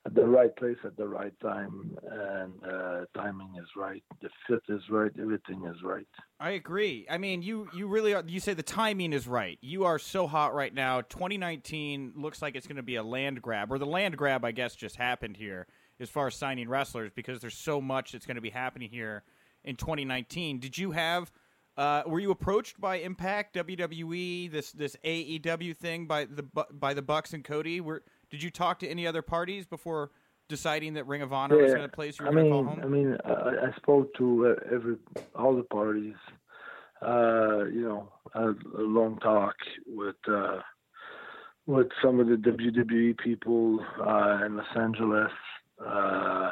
[0.05, 4.03] at the right place at the right time, and uh, timing is right.
[4.21, 5.13] The fit is right.
[5.21, 6.07] Everything is right.
[6.41, 7.07] I agree.
[7.09, 8.25] I mean, you you really are.
[8.27, 9.59] You say the timing is right.
[9.61, 11.03] You are so hot right now.
[11.03, 14.51] 2019 looks like it's going to be a land grab, or the land grab, I
[14.51, 15.69] guess, just happened here
[16.01, 19.23] as far as signing wrestlers because there's so much that's going to be happening here
[19.65, 20.59] in 2019.
[20.59, 21.31] Did you have?
[21.77, 26.43] Uh, were you approached by Impact, WWE, this this AEW thing by the
[26.73, 27.81] by the Bucks and Cody?
[27.81, 28.03] Were
[28.33, 30.11] did you talk to any other parties before
[30.49, 32.75] deciding that Ring of Honor was going to place you I going to mean, call
[32.75, 32.81] home?
[32.83, 34.97] I mean, I, I spoke to uh, every
[35.37, 36.17] all the parties.
[37.01, 39.55] Uh, you know, had a long talk
[39.87, 40.59] with uh,
[41.67, 45.31] with some of the WWE people uh, in Los Angeles,
[45.85, 46.51] uh,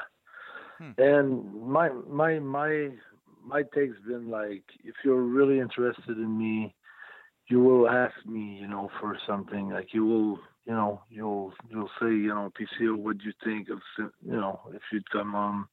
[0.78, 0.92] Hmm.
[0.96, 2.88] and my my my
[3.44, 6.74] my take's been like, if you're really interested in me,
[7.48, 9.68] you will ask me, you know, for something.
[9.70, 13.68] Like you will, you know, you'll you'll say, you know, PCO, what do you think
[13.70, 15.66] of, you know, if you'd come on,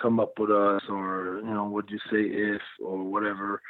[0.00, 3.60] come up with us, or you know, what do you say if, or whatever.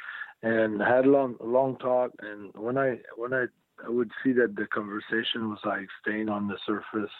[0.43, 3.45] And had a long long talk, and when I when I
[3.85, 7.11] I would see that the conversation was like staying on the surface,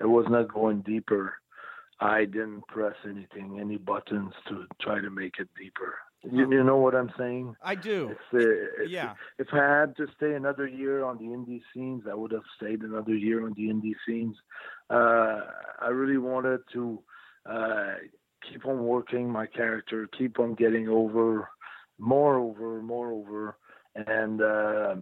[0.00, 1.34] it was not going deeper.
[2.00, 5.94] I didn't press anything, any buttons to try to make it deeper.
[6.24, 7.54] You, you know what I'm saying?
[7.62, 8.10] I do.
[8.10, 9.14] It's, uh, it's, Yeah.
[9.38, 12.82] If I had to stay another year on the indie scenes, I would have stayed
[12.82, 14.36] another year on the indie scenes.
[14.90, 15.40] Uh,
[15.80, 16.98] I really wanted to
[17.48, 17.94] uh,
[18.50, 21.48] keep on working my character, keep on getting over,
[21.98, 23.56] more over, more over,
[23.94, 24.96] and uh,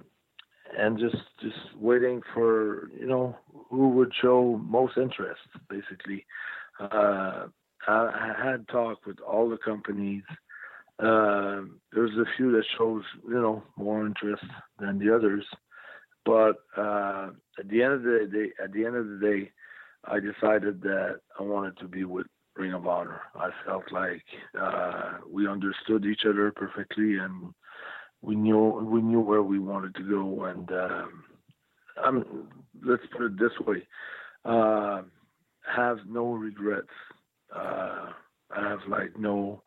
[0.79, 3.37] and just just waiting for you know
[3.71, 6.27] who would show most interest, basically.
[6.79, 7.47] Uh,
[7.87, 10.23] I, I had talked with all the companies.
[10.99, 14.45] Uh, there's a few that shows you know more interest
[14.79, 15.45] than the others,
[16.25, 19.51] but uh, at the end of the day, at the end of the day,
[20.05, 22.27] I decided that I wanted to be with
[22.57, 23.23] Ring of Honor.
[23.35, 24.23] I felt like
[24.61, 27.53] uh, we understood each other perfectly, and
[28.23, 30.45] we knew we knew where we wanted to go.
[30.45, 31.25] And um,
[32.03, 32.49] I'm
[32.85, 33.87] let's put it this way:
[34.45, 35.03] uh,
[35.67, 36.89] have no regrets.
[37.55, 38.11] Uh,
[38.57, 39.64] I have like no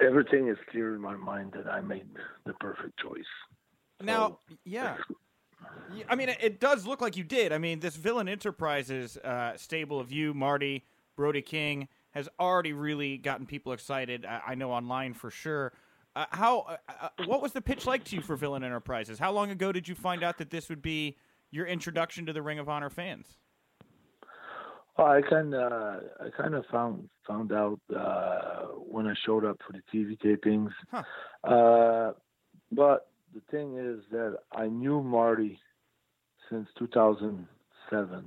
[0.00, 2.06] everything is clear in my mind that I made
[2.46, 3.22] the perfect choice.
[4.02, 4.96] Now, yeah.
[5.94, 7.52] Yeah, I mean, it, it does look like you did.
[7.52, 10.84] I mean, this Villain Enterprises uh, stable of you, Marty,
[11.16, 14.26] Brody King, has already really gotten people excited.
[14.26, 15.72] I, I know online for sure.
[16.14, 16.60] Uh, how?
[16.60, 19.18] Uh, uh, what was the pitch like to you for Villain Enterprises?
[19.18, 21.16] How long ago did you find out that this would be
[21.50, 23.26] your introduction to the Ring of Honor fans?
[24.96, 29.58] Oh, I kind of, I kind of found found out uh, when I showed up
[29.66, 30.70] for the TV tapings.
[30.90, 31.02] Huh.
[31.42, 32.12] Uh,
[32.70, 35.58] but the thing is that I knew Marty
[36.48, 38.24] since 2007.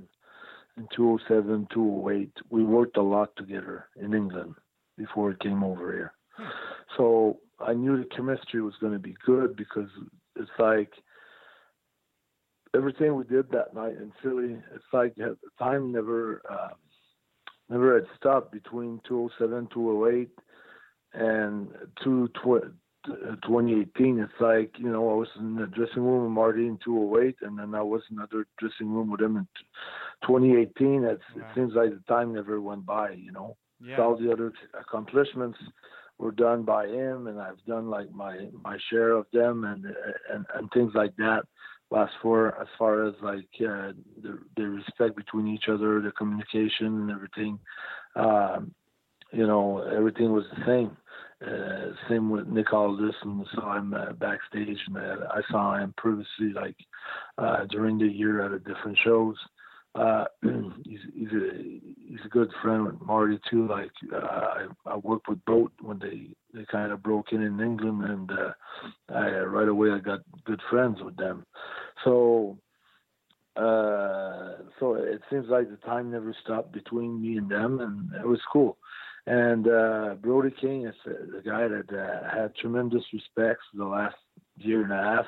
[0.76, 4.54] In 2007, 2008, we worked a lot together in England
[4.96, 6.12] before it came over here.
[6.96, 9.88] So I knew the chemistry was going to be good because
[10.36, 10.92] it's like
[12.74, 14.56] everything we did that night in Philly.
[14.74, 16.74] It's like the time never, uh,
[17.68, 20.30] never had stopped between 2007, 2008,
[21.14, 21.68] and
[22.02, 26.78] two, 2018, it's like, you know, I was in the dressing room with Marty in
[26.84, 29.48] 208, and then I was in another dressing room with him in
[30.26, 31.04] 2018.
[31.04, 33.56] It's, It seems like the time never went by, you know.
[33.80, 34.00] Yeah.
[34.00, 35.58] All the other accomplishments
[36.18, 39.84] were done by him, and I've done like my my share of them, and
[40.32, 41.44] and and things like that.
[41.96, 46.86] As for as far as like uh, the the respect between each other, the communication,
[46.86, 47.58] and everything,
[48.14, 48.74] um,
[49.32, 50.96] you know, everything was the same.
[51.40, 56.52] Uh, same with Nick Aldis, and saw him uh, backstage, and I saw him previously,
[56.52, 56.76] like
[57.38, 59.36] uh, during the year at a different shows.
[59.94, 60.24] Uh,
[60.84, 63.66] he's he's a he's a good friend with Marty too.
[63.66, 67.60] Like uh, I I worked with Boat when they they kind of broke in in
[67.60, 68.52] England, and uh,
[69.14, 71.44] I right away I got good friends with them.
[72.04, 72.58] So
[73.56, 78.26] uh, so it seems like the time never stopped between me and them, and it
[78.26, 78.78] was cool.
[79.26, 84.16] And uh, Brody King is the guy that uh, had tremendous respect the last
[84.56, 85.26] year and a half.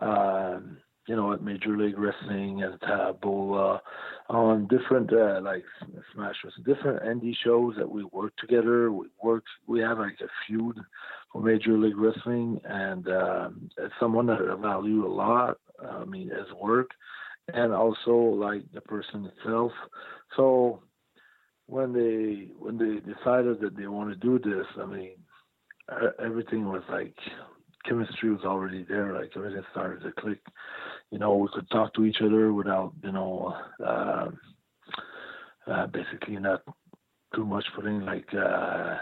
[0.00, 0.76] Um,
[1.06, 3.78] you know, at Major League Wrestling, Taboo, uh,
[4.28, 5.64] on different uh, like
[6.14, 8.90] Smash Wrestling, different indie shows that we work together.
[8.90, 10.78] We work, we have like a feud
[11.30, 15.58] for Major League Wrestling, and um, it's someone that I value a lot.
[15.86, 16.90] I mean, his work,
[17.52, 19.72] and also like the person itself.
[20.36, 20.80] So
[21.66, 25.16] when they when they decided that they want to do this, I mean,
[26.18, 27.14] everything was like
[27.84, 29.12] chemistry was already there.
[29.12, 30.40] Like everything started to click.
[31.14, 34.30] You know, we could talk to each other without you know, uh,
[35.64, 36.62] uh, basically not
[37.36, 38.96] too much putting like uh,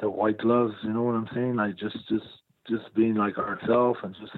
[0.00, 0.72] the white gloves.
[0.82, 1.56] You know what I'm saying?
[1.56, 2.24] Like just just
[2.66, 4.32] just being like ourselves and just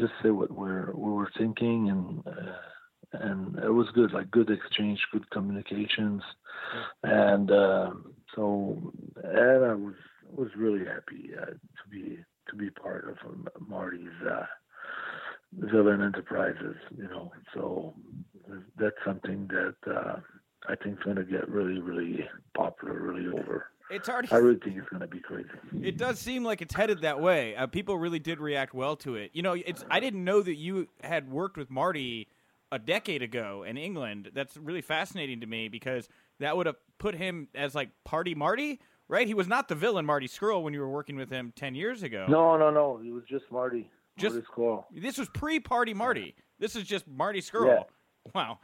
[0.00, 2.26] just say what we're what we're thinking and.
[2.26, 2.52] Uh,
[3.14, 6.22] and it was good, like good exchange, good communications,
[7.02, 8.90] and um, so
[9.22, 9.92] and I was
[10.30, 13.18] was really happy uh, to be to be part of
[13.68, 14.46] Marty's uh,
[15.58, 17.32] Villain Enterprises, you know.
[17.54, 17.94] So
[18.78, 20.16] that's something that uh,
[20.68, 23.66] I think is going to get really, really popular, really over.
[23.90, 24.28] It's already.
[24.30, 25.48] I really think it's going to be crazy.
[25.82, 27.54] It does seem like it's headed that way.
[27.54, 29.30] Uh, people really did react well to it.
[29.34, 29.84] You know, it's.
[29.90, 32.28] I didn't know that you had worked with Marty
[32.70, 34.30] a decade ago in England.
[34.34, 36.08] That's really fascinating to me because
[36.40, 39.26] that would have put him as like Party Marty, right?
[39.26, 42.02] He was not the villain Marty Scurll when you were working with him ten years
[42.02, 42.24] ago.
[42.30, 43.02] No, no, no.
[43.04, 43.90] It was just Marty.
[44.18, 44.36] Just.
[44.94, 46.34] This was pre-Party Marty.
[46.58, 47.84] This is just Marty Scurll.
[48.34, 48.60] Wow.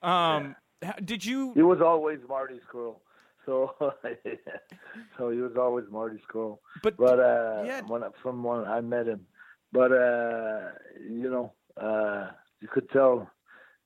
[0.00, 0.92] Um, yeah.
[1.04, 1.52] Did you?
[1.54, 2.96] He was always Marty Scurll.
[3.44, 3.74] So,
[5.18, 6.58] so he was always Marty Scurll.
[6.82, 7.82] But, but uh, yeah.
[7.86, 9.26] when from when I met him,
[9.72, 10.70] but uh,
[11.10, 12.30] you know, uh,
[12.60, 13.28] you could tell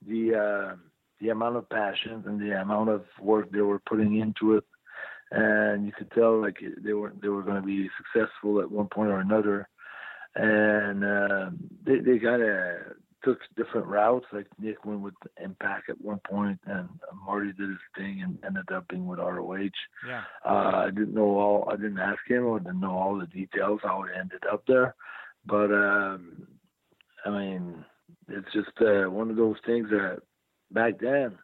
[0.06, 0.76] the uh,
[1.20, 4.64] the amount of passion and the amount of work they were putting into it,
[5.30, 8.88] and you could tell like they were they were going to be successful at one
[8.88, 9.68] point or another,
[10.36, 11.50] and uh,
[11.84, 12.76] they they kind of
[13.24, 14.26] took different routes.
[14.32, 16.88] Like Nick went with Impact at one point, and
[17.24, 19.70] Marty did his thing and ended up being with ROH.
[20.06, 21.68] Yeah, uh, I didn't know all.
[21.70, 22.52] I didn't ask him.
[22.52, 24.94] I didn't know all the details how it ended up there,
[25.46, 26.46] but um,
[27.24, 27.84] I mean
[28.28, 30.18] it's just uh, one of those things that
[30.70, 31.38] back then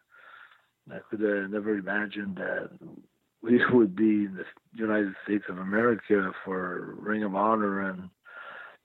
[0.90, 2.70] I could have never imagined that
[3.43, 4.44] we would be in the
[4.74, 8.10] United States of America for Ring of Honor and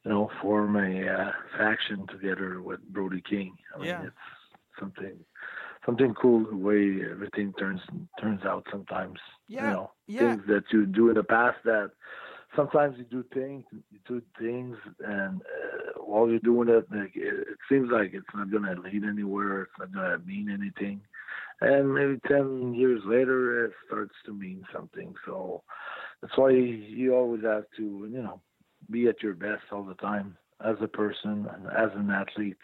[0.07, 3.55] you know form a uh, faction together with Brody King.
[3.75, 4.03] I mean, Yeah.
[4.05, 5.25] it's something
[5.85, 7.81] something cool the way everything turns
[8.21, 9.19] turns out sometimes.
[9.47, 10.35] Yeah, You know, yeah.
[10.35, 11.91] things that you do in the past that
[12.55, 17.47] sometimes you do things, you do things, and uh, while you're doing it, like, it,
[17.53, 19.63] it seems like it's not gonna lead anywhere.
[19.63, 21.01] It's not gonna mean anything,
[21.61, 25.13] and maybe ten years later, it starts to mean something.
[25.25, 25.63] So,
[26.21, 28.41] that's why you always have to, you know,
[28.89, 32.57] be at your best all the time as a person, and as an athlete,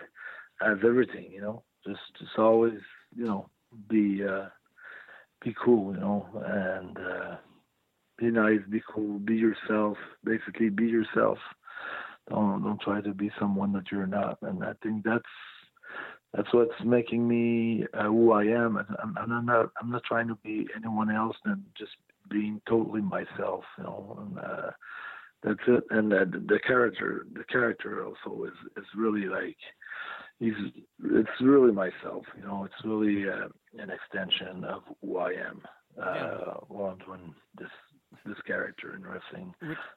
[0.62, 1.32] as everything.
[1.32, 2.80] You know, just just always,
[3.16, 3.50] you know,
[3.90, 4.48] be uh,
[5.44, 5.94] be cool.
[5.94, 7.36] You know, and uh,
[8.18, 9.98] be nice, be cool, be yourself.
[10.24, 11.38] Basically, be yourself.
[12.30, 14.38] Don't don't try to be someone that you're not.
[14.42, 15.24] And I think that's
[16.34, 18.78] that's what's making me uh, who I am.
[18.78, 21.92] And I'm, I'm not I'm not trying to be anyone else than just
[22.30, 23.64] being totally myself.
[23.78, 24.72] You know, and, uh,
[25.44, 25.84] that's it.
[25.90, 29.58] And uh, the character the character also is is really like
[30.40, 30.54] he's
[31.04, 32.26] it's really myself.
[32.38, 33.48] You know, it's really uh,
[33.78, 35.62] an extension of who I am.
[35.96, 36.54] Uh, yeah.
[36.70, 37.70] while I'm doing this
[38.26, 39.54] this character in wrestling,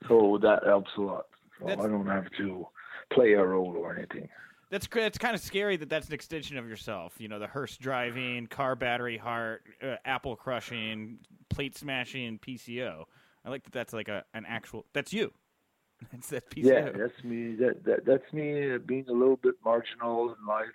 [0.09, 1.27] so that helps a lot.
[1.59, 2.67] So I don't have to
[3.13, 4.29] play a role or anything.
[4.71, 7.15] That's that's kind of scary that that's an extension of yourself.
[7.19, 11.19] You know, the hearse driving, car battery heart, uh, apple crushing,
[11.49, 13.05] plate smashing, PCO.
[13.47, 13.73] I like that.
[13.73, 14.85] That's like a an actual.
[14.93, 15.33] That's you.
[16.13, 16.67] That's that piece.
[16.67, 17.55] Yeah, that's me.
[17.55, 20.67] That, that that's me being a little bit marginal in life.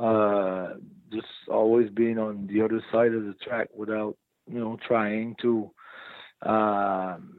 [0.00, 0.74] Uh,
[1.12, 4.16] just always being on the other side of the track without
[4.48, 5.70] you know trying to
[6.42, 7.38] um,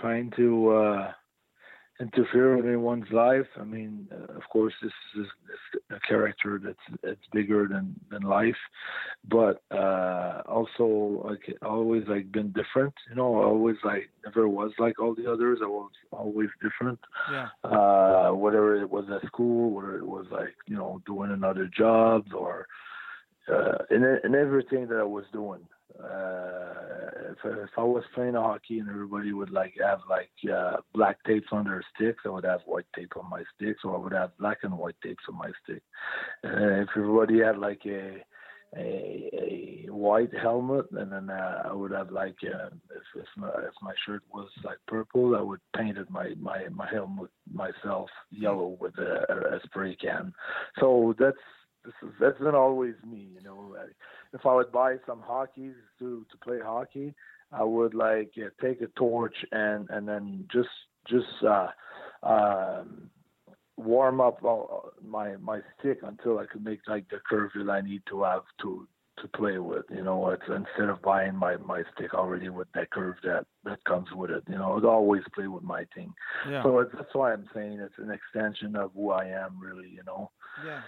[0.00, 1.12] trying to uh,
[2.00, 3.46] interfere with anyone's life.
[3.58, 5.26] I mean, uh, of course, this is
[5.90, 8.56] a character that's that's bigger than than life,
[9.28, 12.94] but uh, also like always like been different.
[13.08, 15.58] You know, always like never was like all the others.
[15.62, 17.00] I was always different.
[17.30, 17.48] Yeah.
[17.62, 22.26] Uh, whether it was at school, whether it was like you know doing another job
[22.34, 22.66] or
[23.52, 25.66] uh, in in everything that I was doing
[25.98, 31.18] uh, if, if I was playing hockey and everybody would like have like uh, black
[31.26, 34.12] tapes on their sticks, I would have white tape on my sticks, or I would
[34.12, 35.82] have black and white tapes on my stick.
[36.42, 38.22] And if everybody had like a
[38.76, 43.48] a, a white helmet, and then uh, I would have like uh, if if my,
[43.48, 48.08] if my shirt was like purple, I would paint it my my my helmet myself
[48.30, 50.32] yellow with a, a spray can.
[50.78, 51.36] So that's
[51.84, 53.74] this is that's been always me, you know.
[54.32, 57.14] If I would buy some hockey to to play hockey,
[57.52, 60.68] I would like yeah, take a torch and and then just
[61.08, 61.68] just uh,
[62.22, 63.10] um,
[63.76, 64.40] warm up
[65.02, 68.44] my my stick until I could make like the curve that I need to have
[68.62, 68.86] to
[69.20, 69.84] to play with.
[69.90, 73.82] You know, it's instead of buying my my stick already with that curve that that
[73.84, 74.44] comes with it.
[74.48, 76.12] You know, I'd always play with my thing.
[76.48, 76.62] Yeah.
[76.62, 79.88] So it's, that's why I'm saying it's an extension of who I am, really.
[79.88, 80.30] You know.
[80.64, 80.80] Yeah.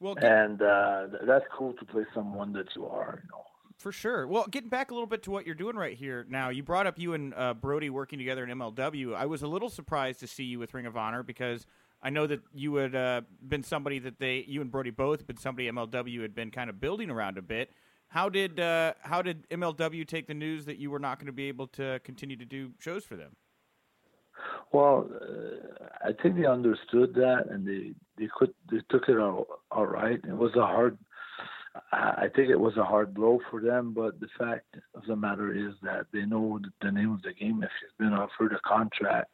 [0.00, 3.42] Well, get, and uh, that's cool to play someone that you are, you know.
[3.78, 4.26] For sure.
[4.26, 6.86] Well, getting back a little bit to what you're doing right here now, you brought
[6.86, 9.14] up you and uh, Brody working together in MLW.
[9.14, 11.66] I was a little surprised to see you with Ring of Honor because
[12.02, 15.38] I know that you had uh, been somebody that they, you and Brody both, but
[15.38, 17.70] somebody MLW had been kind of building around a bit.
[18.08, 21.32] How did uh, how did MLW take the news that you were not going to
[21.32, 23.36] be able to continue to do shows for them?
[24.72, 29.46] Well, uh, I think they understood that, and they they could they took it all
[29.70, 30.20] all right.
[30.26, 30.98] It was a hard.
[31.92, 35.52] I think it was a hard blow for them, but the fact of the matter
[35.52, 37.62] is that they know the name of the game.
[37.62, 39.30] If you've been offered a contract,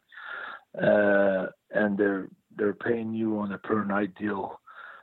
[0.81, 4.61] uh, and they're they're paying you on a per night deal,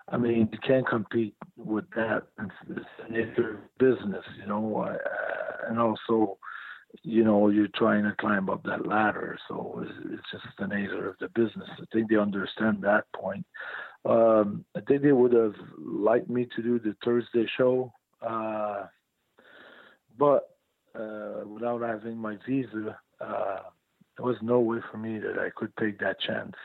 [0.10, 2.24] I mean you can't compete with that.
[2.40, 6.38] It's, it's their business, you know, uh, and also
[7.04, 9.38] you know, you're trying to climb up that ladder.
[9.48, 11.70] So it's, just the nature of the business.
[11.72, 13.46] I think they understand that point.
[14.06, 17.92] Um, I think they would have liked me to do the Thursday show,
[18.26, 18.86] uh,
[20.18, 20.50] but
[20.96, 23.60] uh, without having my visa, uh,
[24.18, 26.56] there was no way for me that I could take that chance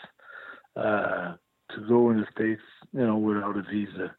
[0.77, 1.35] uh,
[1.71, 4.15] to go in the states, you know, without a visa.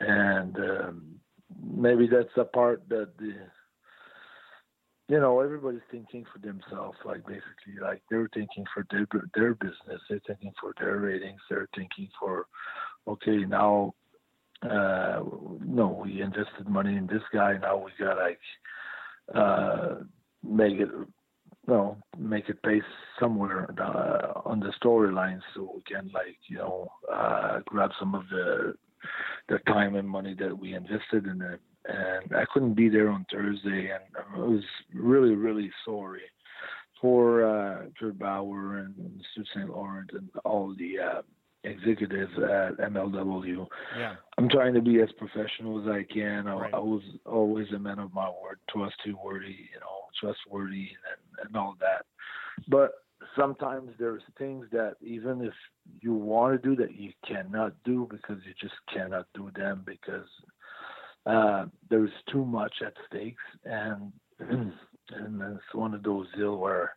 [0.00, 1.20] And um,
[1.62, 3.34] maybe that's the part that the
[5.08, 6.98] you know, everybody's thinking for themselves.
[7.04, 10.00] Like basically, like they're thinking for their their business.
[10.08, 11.40] They're thinking for their ratings.
[11.48, 12.46] They're thinking for,
[13.06, 13.94] okay, now,
[14.62, 15.22] uh,
[15.64, 17.56] no, we invested money in this guy.
[17.58, 18.40] Now we got like,
[19.32, 19.94] uh,
[20.42, 20.88] make it,
[21.68, 22.82] no, make it pay
[23.20, 28.28] somewhere uh, on the storyline so we can like, you know, uh, grab some of
[28.28, 28.74] the
[29.48, 33.26] the time and money that we invested in it and I couldn't be there on
[33.32, 34.04] Thursday, and
[34.34, 34.62] I was
[34.94, 36.22] really, really sorry
[37.00, 39.44] for uh, Court Bauer and Mr.
[39.54, 39.68] St.
[39.68, 41.22] Laurent and all the uh,
[41.64, 43.66] executives at MLW.
[43.98, 44.14] Yeah.
[44.38, 46.46] I'm trying to be as professional as I can.
[46.46, 46.74] I, Right.
[46.74, 51.76] I was always a man of my word, trustworthy, you know, trustworthy, and, and all
[51.80, 52.06] that.
[52.68, 52.92] But
[53.38, 55.52] sometimes there's things that even if
[56.00, 60.28] you want to do that you cannot do because you just cannot do them because
[61.26, 66.94] uh, there's too much at stakes and and it's one of those deals where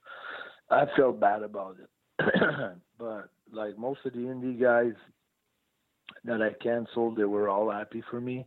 [0.69, 1.89] I felt bad about it.
[2.99, 4.93] but like most of the indie guys
[6.25, 8.45] that I canceled, they were all happy for me.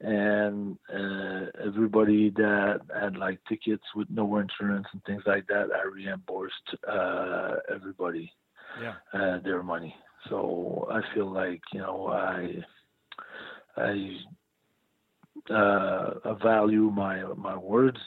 [0.00, 5.86] And uh, everybody that had like tickets with no insurance and things like that, I
[5.88, 8.32] reimbursed uh, everybody
[8.74, 8.96] Yeah.
[9.12, 9.94] uh, their money.
[10.28, 12.64] So I feel like you know I
[13.76, 14.16] I
[15.50, 17.98] uh, I value my my words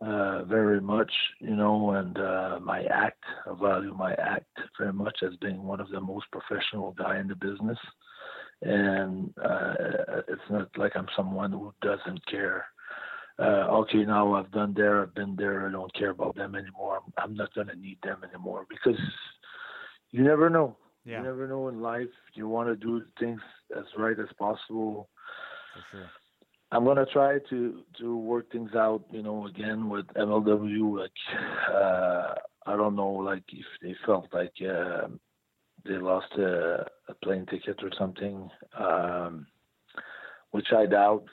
[0.00, 1.10] uh, very much,
[1.40, 3.22] you know, and uh, my act.
[3.46, 4.46] I value my act
[4.78, 7.78] very much as being one of the most professional guy in the business.
[8.62, 9.74] And uh,
[10.28, 12.66] it's not like I'm someone who doesn't care.
[13.40, 15.66] Uh, okay, now I've done there, I've been there.
[15.66, 17.00] I don't care about them anymore.
[17.16, 19.00] I'm, not gonna need them anymore because
[20.10, 20.76] you never know.
[21.04, 21.18] Yeah.
[21.18, 22.08] You never know in life.
[22.34, 23.40] You want to do things
[23.76, 25.08] as right as possible.
[25.72, 26.10] For sure.
[26.70, 29.04] I'm gonna try to to work things out.
[29.10, 30.98] You know, again with MLW.
[30.98, 31.10] Like,
[31.72, 32.34] uh,
[32.66, 35.08] I don't know, like if they felt like uh,
[35.86, 39.46] they lost a, a plane ticket or something, um,
[40.50, 41.24] which I doubt.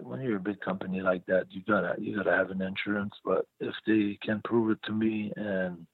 [0.00, 3.14] When you're a big company like that, you gotta you gotta have an insurance.
[3.24, 5.84] But if they can prove it to me and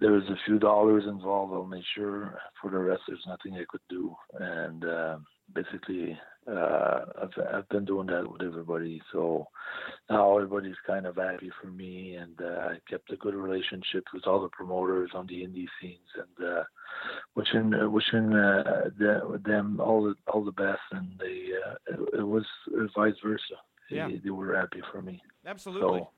[0.00, 2.38] there's a few dollars involved, I'll make sure.
[2.60, 4.14] For the rest, there's nothing I could do.
[4.40, 5.18] And uh,
[5.52, 9.00] basically, uh, I've I've been doing that with everybody.
[9.12, 9.48] So
[10.10, 14.26] now everybody's kind of happy for me, and uh, I kept a good relationship with
[14.26, 16.64] all the promoters on the indie scenes, and uh,
[17.34, 18.90] wishing wishing uh,
[19.44, 20.80] them all the all the best.
[20.92, 22.44] And they uh, it, it was
[22.94, 23.54] vice versa.
[23.90, 24.08] Yeah.
[24.08, 25.22] They, they were happy for me.
[25.46, 26.00] Absolutely.
[26.00, 26.10] So,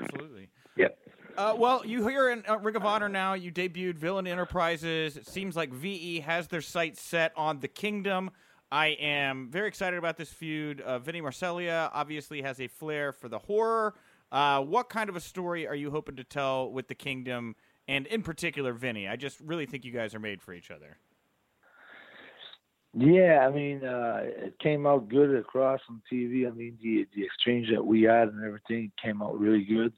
[0.00, 0.48] Absolutely.
[0.76, 0.98] Yep.
[1.36, 3.34] Uh, well, you here in uh, Ring of Honor now.
[3.34, 5.16] You debuted Villain Enterprises.
[5.16, 8.30] It seems like VE has their sights set on the Kingdom.
[8.74, 10.80] I am very excited about this feud.
[10.80, 13.94] Uh, Vinny Marseglia obviously has a flair for the horror.
[14.32, 17.54] Uh, what kind of a story are you hoping to tell with the Kingdom,
[17.86, 19.06] and in particular Vinny?
[19.06, 20.96] I just really think you guys are made for each other.
[22.94, 26.44] Yeah, I mean, uh, it came out good across on TV.
[26.44, 29.92] I mean, the the exchange that we had and everything came out really good.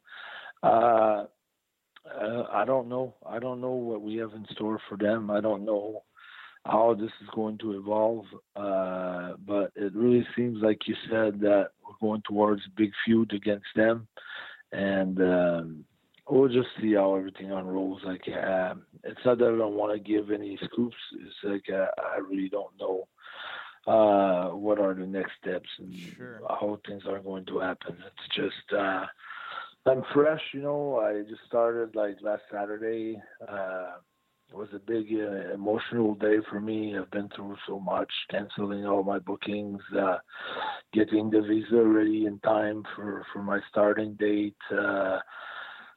[0.63, 1.25] Uh,
[2.15, 3.15] uh, I don't know.
[3.27, 5.31] I don't know what we have in store for them.
[5.31, 6.03] I don't know
[6.67, 8.27] how this is going to evolve.
[8.55, 13.33] Uh, but it really seems like you said that we're going towards a big feud
[13.33, 14.07] against them,
[14.73, 15.85] and um,
[16.29, 18.03] we'll just see how everything unrolls.
[18.05, 18.75] Like, uh,
[19.05, 20.97] it's not that I don't want to give any scoops.
[21.13, 23.07] It's like uh, I really don't know
[23.87, 26.41] uh, what are the next steps and Sure.
[26.49, 27.97] how things are going to happen.
[28.05, 29.07] It's just uh,
[29.87, 30.99] I'm fresh, you know.
[30.99, 33.21] I just started like last Saturday.
[34.51, 36.97] It was a big uh, emotional day for me.
[36.97, 40.19] I've been through so much, canceling all my bookings, uh,
[40.93, 44.57] getting the visa ready in time for for my starting date.
[44.71, 45.19] Uh,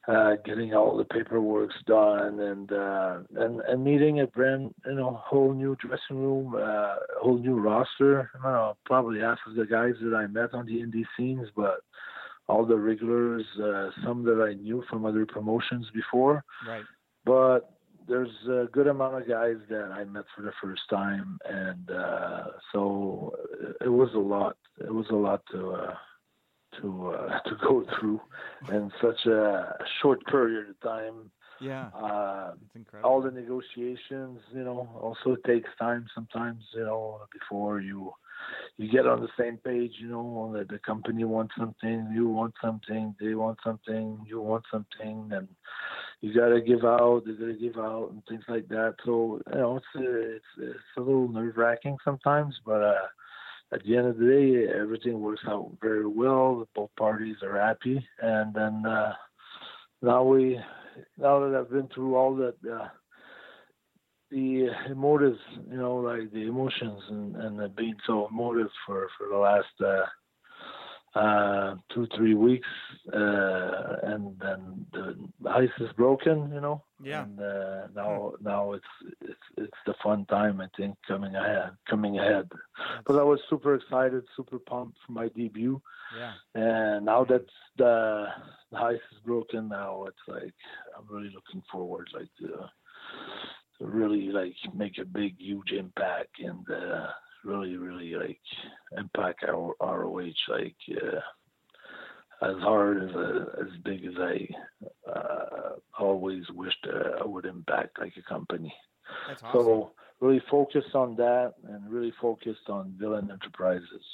[0.08, 5.20] uh, getting all the paperwork done and uh, and and meeting a brand you know
[5.24, 8.30] whole new dressing room, uh, whole new roster.
[8.42, 11.80] I know, probably half of the guys that I met on the indie scenes, but
[12.48, 16.42] all the regulars, uh, some that I knew from other promotions before.
[16.66, 16.84] Right.
[17.24, 17.70] But
[18.10, 22.44] there's a good amount of guys that I met for the first time, and uh,
[22.72, 23.34] so
[23.80, 24.56] it was a lot.
[24.80, 25.60] It was a lot to.
[25.72, 25.94] Uh,
[26.80, 28.20] to uh, to go through
[28.70, 31.30] in such a short period of time.
[31.60, 31.86] Yeah.
[31.88, 33.10] Uh, It's incredible.
[33.10, 38.12] all the negotiations, you know, also takes time sometimes, you know, before you
[38.78, 42.54] you get on the same page, you know, that the company wants something, you want
[42.62, 45.48] something, they want something, you want something, and
[46.20, 48.94] you gotta give out, they gotta give out, and things like that.
[49.04, 53.06] So you know, it's uh, it's it's a little nerve wracking sometimes, but uh,
[53.72, 56.68] at the end of the day, everything works out very well.
[56.74, 59.14] Both parties are happy, and then uh,
[60.02, 60.58] now we,
[61.18, 62.88] now that I've been through all that, uh,
[64.30, 65.38] the emotives,
[65.70, 69.66] you know, like the emotions, and and uh, being so emotive for for the last.
[69.80, 70.04] Uh,
[71.16, 72.68] uh two three weeks
[73.12, 75.16] uh and then the
[75.50, 77.24] ice is broken you know Yeah.
[77.24, 82.18] and uh now now it's it's it's the fun time i think coming ahead coming
[82.20, 82.48] ahead
[83.06, 85.82] but i was super excited super pumped for my debut
[86.16, 86.32] Yeah.
[86.54, 87.44] and now that
[87.76, 88.26] the,
[88.70, 90.54] the ice is broken now it's like
[90.96, 92.48] i'm really looking forward like to,
[93.78, 97.08] to really like make a big huge impact and uh
[97.44, 98.40] really really like
[98.96, 100.12] impact our roh
[100.48, 101.20] like uh
[102.42, 104.48] as hard as uh, as big as I
[105.10, 108.74] uh, always wished uh, I would impact like a company.
[109.28, 109.60] That's awesome.
[109.60, 114.04] So really focused on that and really focused on Villain Enterprises.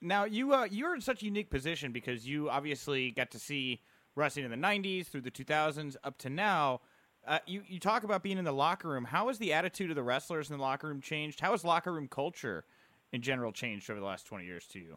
[0.00, 3.80] Now you uh, you're in such a unique position because you obviously got to see
[4.14, 6.80] wrestling in the '90s through the 2000s up to now.
[7.26, 9.04] Uh, you you talk about being in the locker room.
[9.04, 11.40] How has the attitude of the wrestlers in the locker room changed?
[11.40, 12.64] How has locker room culture
[13.12, 14.96] in general changed over the last 20 years to you?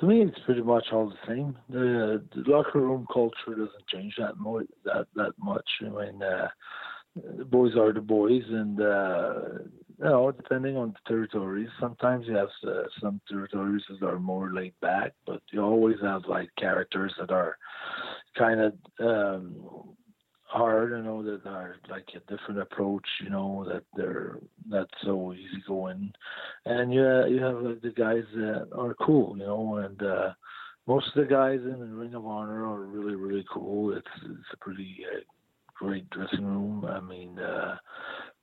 [0.00, 1.56] To me, it's pretty much all the same.
[1.68, 4.66] The, the locker room culture doesn't change that much.
[4.84, 5.68] That that much.
[5.82, 6.48] I mean, uh,
[7.14, 9.34] the boys are the boys, and uh,
[9.98, 14.52] you know, depending on the territories, sometimes you have uh, some territories that are more
[14.52, 17.56] laid back, but you always have like characters that are
[18.36, 19.54] kind of um,
[20.54, 25.34] hard, you know, that are like a different approach, you know, that they're not so
[25.34, 26.12] easygoing,
[26.64, 30.32] and you uh, you have like the guys that are cool, you know, and uh,
[30.86, 33.96] most of the guys in the Ring of Honor are really really cool.
[33.96, 35.20] It's it's a pretty uh,
[35.74, 36.84] great dressing room.
[36.84, 37.76] I mean, uh,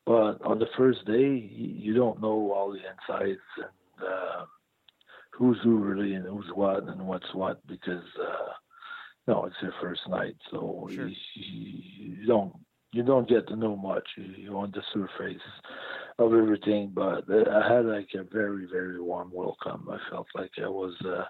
[0.06, 4.46] but on the first day, you don't know all the insights and uh,
[5.32, 8.52] who's who really and who's what and what's what because uh,
[9.32, 11.08] no, it's your first night, so Sure.
[11.08, 12.54] you, you don't
[12.92, 14.08] you don't get to know much.
[14.18, 15.42] You, you're on the surface
[16.20, 19.88] of everything, but uh, I had like a very very warm welcome.
[19.90, 21.24] I felt like I was uh,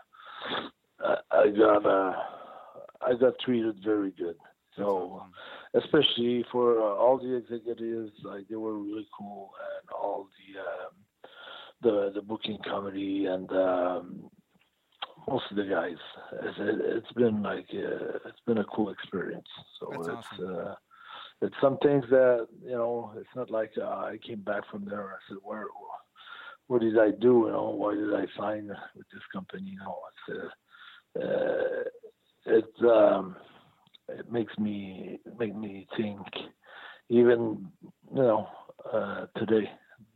[0.99, 2.13] I, I got uh,
[3.01, 4.37] I got treated very good.
[4.77, 5.21] So
[5.75, 10.93] especially for uh, all the executives, like they were really cool, and all the um,
[11.83, 14.31] the the booking committee and um,
[15.27, 15.97] most of the guys.
[16.43, 19.47] It's, it's been like uh, it's been a cool experience.
[19.79, 20.75] So That's it's uh,
[21.41, 23.13] it's some things that you know.
[23.17, 25.01] It's not like uh, I came back from there.
[25.01, 25.65] and I said, where
[26.67, 27.43] what did I do?
[27.45, 29.71] You know, why did I sign with this company?
[29.71, 30.49] You know, it's
[31.19, 31.83] uh, uh,
[32.45, 33.35] it um,
[34.09, 36.19] it makes me make me think
[37.09, 37.67] even
[38.13, 38.47] you know
[38.91, 39.69] uh, today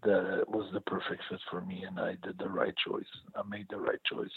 [0.05, 3.05] that it was the perfect fit for me and I did the right choice.
[3.35, 4.29] I made the right choice,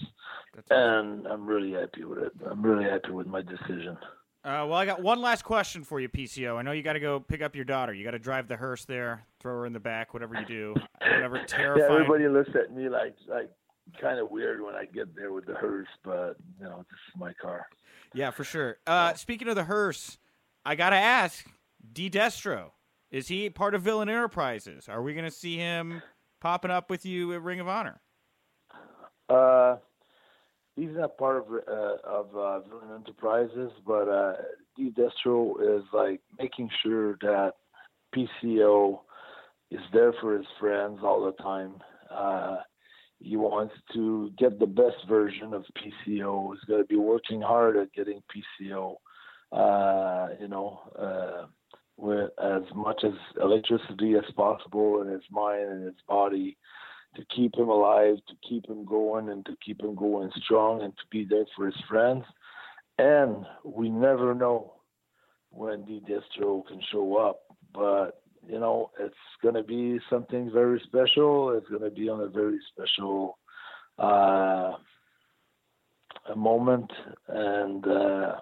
[0.55, 0.81] That's awesome.
[0.81, 2.32] and I'm really happy with it.
[2.51, 3.97] I'm really happy with my decision.
[4.45, 6.57] Uh, well, I got one last question for you, PCO.
[6.57, 7.93] I know you got to go pick up your daughter.
[7.93, 10.74] You got to drive the hearse there, throw her in the back, whatever you do.
[11.01, 13.51] Whatever Yeah, everybody looks at me like like
[14.01, 17.20] kind of weird when I get there with the hearse, but you know this is
[17.20, 17.66] my car.
[18.15, 18.78] Yeah, for sure.
[18.86, 20.19] Uh, speaking of the hearse,
[20.65, 21.45] I got to ask,
[21.93, 22.09] D.
[22.09, 22.70] Destro,
[23.10, 24.89] is he part of Villain Enterprises?
[24.89, 26.02] Are we going to see him
[26.40, 28.01] popping up with you at Ring of Honor?
[29.28, 29.76] Uh,
[30.76, 34.35] he's not part of uh, of uh, Villain Enterprises, but uh,
[34.76, 34.93] D.
[34.97, 37.52] Destro is like making sure that
[38.14, 39.01] PCO
[39.70, 41.74] is there for his friends all the time.
[42.10, 42.56] Uh,
[43.20, 46.55] he wants to get the best version of PCO.
[46.55, 48.22] He's going to be working hard at getting
[48.62, 48.94] PCO.
[49.51, 51.47] Uh, you know, uh,
[51.99, 53.12] with as much as
[53.43, 56.57] electricity as possible in his mind and his body
[57.16, 60.97] to keep him alive, to keep him going, and to keep him going strong, and
[60.97, 62.25] to be there for his friends.
[62.99, 64.75] And we never know
[65.51, 67.41] when D Destro can show up,
[67.75, 71.57] but you know it's going to be something very special.
[71.57, 73.39] It's going to be on a very special
[73.99, 74.75] uh,
[76.31, 76.91] a moment,
[77.29, 78.37] and uh,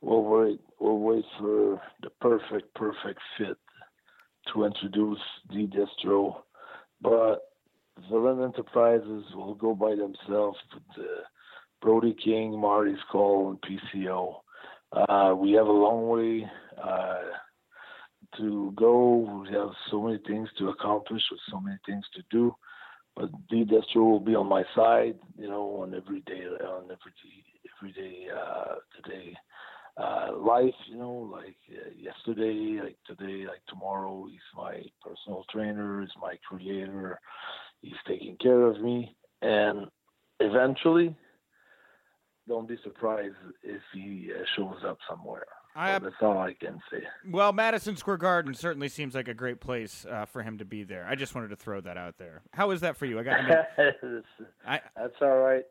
[0.00, 0.60] we'll wait.
[0.78, 3.56] We'll wait for the perfect, perfect fit
[4.52, 5.20] to introduce
[5.50, 6.36] D Destro
[7.00, 7.52] but
[8.10, 11.06] Villain Enterprises will go by themselves with
[11.82, 14.36] Brody King, Marty Scurll, and PCO.
[14.92, 16.48] Uh, we have a long way
[16.82, 17.22] uh,
[18.38, 19.42] to go.
[19.42, 22.54] We have so many things to accomplish with so many things to do.
[23.14, 27.12] But D Destro will be on my side, you know, on every day, on every
[27.22, 27.44] day,
[27.78, 29.34] every day, uh, today,
[29.96, 34.26] uh, life, you know, like uh, yesterday, like today, like tomorrow.
[34.30, 36.00] He's my personal trainer.
[36.02, 37.18] He's my creator.
[37.82, 39.86] He's taking care of me, and
[40.40, 41.14] eventually,
[42.48, 45.46] don't be surprised if he uh, shows up somewhere.
[45.74, 47.02] I- So that's all I can say.
[47.30, 50.84] Well, Madison Square Garden certainly seems like a great place uh, for him to be
[50.84, 51.06] there.
[51.06, 52.40] I just wanted to throw that out there.
[52.52, 53.18] How is that for you?
[53.18, 53.40] I got.
[53.40, 53.42] I
[53.78, 54.22] mean,
[54.66, 55.64] I, that's all right.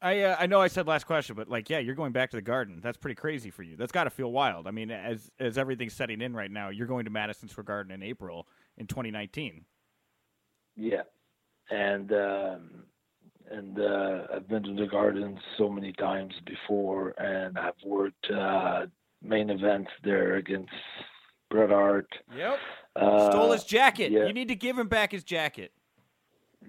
[0.00, 2.30] I I, uh, I know I said last question, but like, yeah, you're going back
[2.30, 2.80] to the Garden.
[2.82, 3.76] That's pretty crazy for you.
[3.76, 4.66] That's got to feel wild.
[4.66, 7.92] I mean, as as everything's setting in right now, you're going to Madison Square Garden
[7.92, 8.46] in April
[8.76, 9.64] in 2019.
[10.76, 11.02] Yeah,
[11.70, 12.84] and um,
[13.50, 18.86] and uh, I've been to the Garden so many times before, and I've worked uh,
[19.22, 20.70] main events there against
[21.50, 22.08] Bret Hart.
[22.36, 22.58] Yep.
[22.94, 24.12] Uh, Stole his jacket.
[24.12, 24.26] yeah.
[24.26, 25.72] You need to give him back his jacket.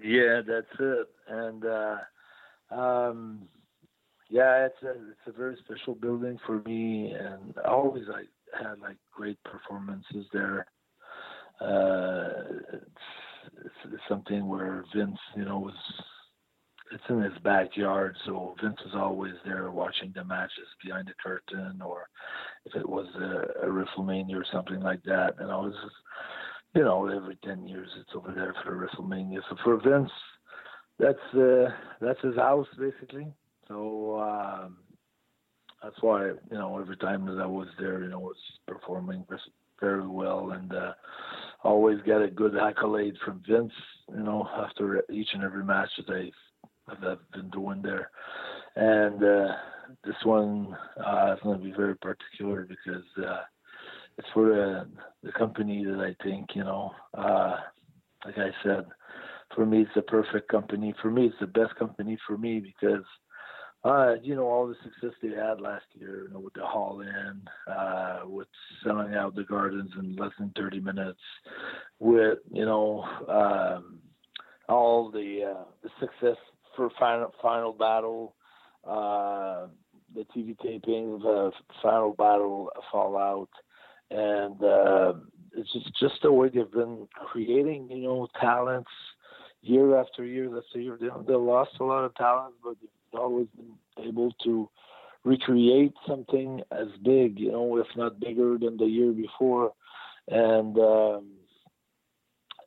[0.02, 1.08] Yeah, that's it.
[1.28, 1.96] And uh,
[2.70, 3.48] um,
[4.28, 8.22] yeah, it's a it's a very special building for me, and always I
[8.56, 10.66] had like great performances there.
[11.60, 12.28] Uh,
[12.72, 12.84] it's,
[13.64, 15.74] it's, it's something where Vince, you know, was
[16.92, 21.80] it's in his backyard, so Vince was always there watching the matches behind the curtain,
[21.84, 22.08] or
[22.64, 25.34] if it was a, a WrestleMania or something like that.
[25.38, 25.74] And I was,
[26.74, 29.40] you know, every ten years it's over there for WrestleMania.
[29.48, 30.10] So for Vince,
[31.00, 31.70] that's uh,
[32.00, 33.26] that's his house basically.
[33.68, 34.78] So um,
[35.82, 38.36] that's why you know every time that I was there, you know, was
[38.66, 39.24] performing
[39.80, 40.92] very well and uh,
[41.62, 43.72] always get a good accolade from Vince.
[44.10, 48.10] You know, after each and every match that I've, I've been doing there,
[48.76, 49.54] and uh,
[50.04, 53.42] this one uh, is going to be very particular because uh,
[54.18, 54.88] it's for the,
[55.22, 56.92] the company that I think you know.
[57.16, 57.56] Uh,
[58.26, 58.84] like I said,
[59.54, 60.94] for me, it's the perfect company.
[61.02, 63.04] For me, it's the best company for me because
[63.82, 67.00] uh, you know, all the success they had last year, you know, with the Hall
[67.00, 68.48] In, uh, with
[68.84, 71.20] selling out the gardens in less than 30 minutes,
[71.98, 73.98] with, you know, um,
[74.68, 76.36] all the, uh, the success
[76.76, 78.34] for Final, final Battle,
[78.86, 79.66] uh,
[80.14, 81.52] the TV taping of
[81.82, 83.48] Final Battle Fallout,
[84.10, 85.14] and uh,
[85.56, 88.90] it's just, just the way they've been creating, you know, talents
[89.62, 90.96] year after year after year.
[91.00, 94.68] They, they lost a lot of talent, but they've always been able to
[95.24, 99.72] recreate something as big, you know, if not bigger than the year before.
[100.28, 101.26] And um,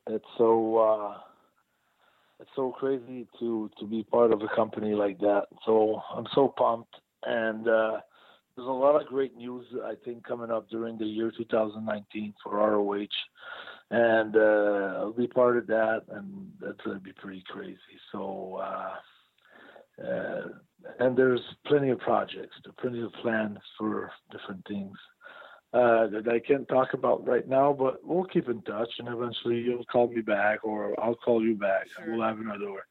[0.06, 1.18] it's so uh,
[2.40, 5.44] it's so crazy to to be part of a company like that.
[5.64, 6.94] So I'm so pumped,
[7.24, 8.00] and uh,
[8.56, 12.56] there's a lot of great news I think coming up during the year 2019 for
[12.56, 13.06] ROH,
[13.94, 17.78] and uh, I'll be part of that, and that's gonna be pretty crazy.
[18.12, 18.60] So.
[18.62, 18.94] Uh,
[20.04, 20.48] uh,
[20.98, 24.98] and there's plenty of projects, there plenty of plans for different things
[25.74, 29.56] uh, that I can't talk about right now, but we'll keep in touch, and eventually
[29.56, 32.04] you'll call me back, or I'll call you back, sure.
[32.04, 32.86] and we'll have another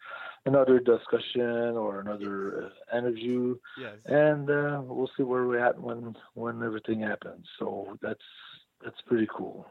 [0.46, 3.96] another discussion or another uh, interview, yes.
[4.06, 7.48] and uh, we'll see where we're at when when everything happens.
[7.58, 8.26] So that's
[8.84, 9.66] that's pretty cool.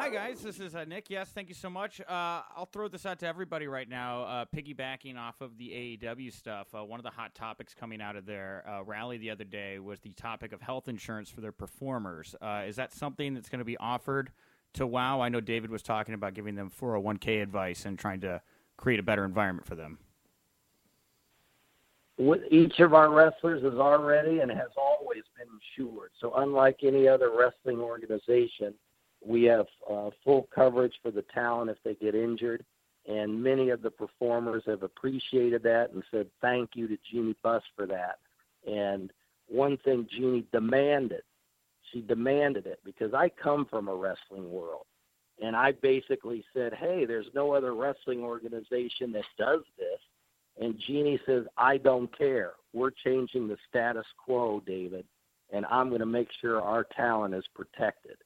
[0.00, 1.10] Hi guys, this is uh, Nick.
[1.10, 2.00] Yes, thank you so much.
[2.00, 4.22] Uh, I'll throw this out to everybody right now.
[4.22, 8.14] Uh, piggybacking off of the AEW stuff, uh, one of the hot topics coming out
[8.14, 11.50] of their uh, rally the other day was the topic of health insurance for their
[11.50, 12.36] performers.
[12.40, 14.30] Uh, is that something that's going to be offered
[14.74, 15.20] to WoW?
[15.20, 18.40] I know David was talking about giving them 401k advice and trying to
[18.76, 19.98] create a better environment for them.
[22.52, 26.12] Each of our wrestlers is already and has always been insured.
[26.20, 28.74] So unlike any other wrestling organization
[29.24, 32.64] we have uh, full coverage for the talent if they get injured,
[33.06, 37.62] and many of the performers have appreciated that and said thank you to Jeanie Buss
[37.74, 38.18] for that.
[38.66, 39.12] And
[39.48, 41.22] one thing Jeanie demanded,
[41.92, 44.84] she demanded it because I come from a wrestling world.
[45.40, 50.00] And I basically said, hey, there's no other wrestling organization that does this.
[50.60, 52.54] And Jeanie says, I don't care.
[52.72, 55.04] We're changing the status quo, David,
[55.52, 58.16] and I'm going to make sure our talent is protected.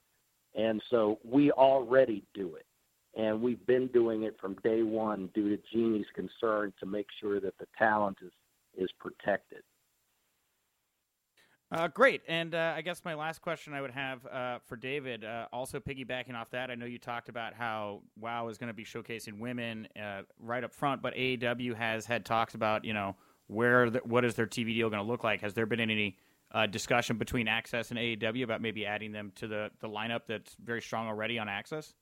[0.55, 2.65] And so we already do it.
[3.15, 7.39] And we've been doing it from day one due to Jeanie's concern to make sure
[7.39, 8.31] that the talent is,
[8.77, 9.61] is protected.
[11.71, 12.21] Uh, great.
[12.27, 15.79] And uh, I guess my last question I would have uh, for David, uh, also
[15.79, 19.39] piggybacking off that, I know you talked about how WoW is going to be showcasing
[19.39, 23.15] women uh, right up front, but AEW has had talks about, you know,
[23.47, 25.41] where the, what is their TV deal going to look like?
[25.41, 26.17] Has there been any
[26.53, 30.55] uh, discussion between AXS and AEW about maybe adding them to the, the lineup that's
[30.63, 31.93] very strong already on AXS?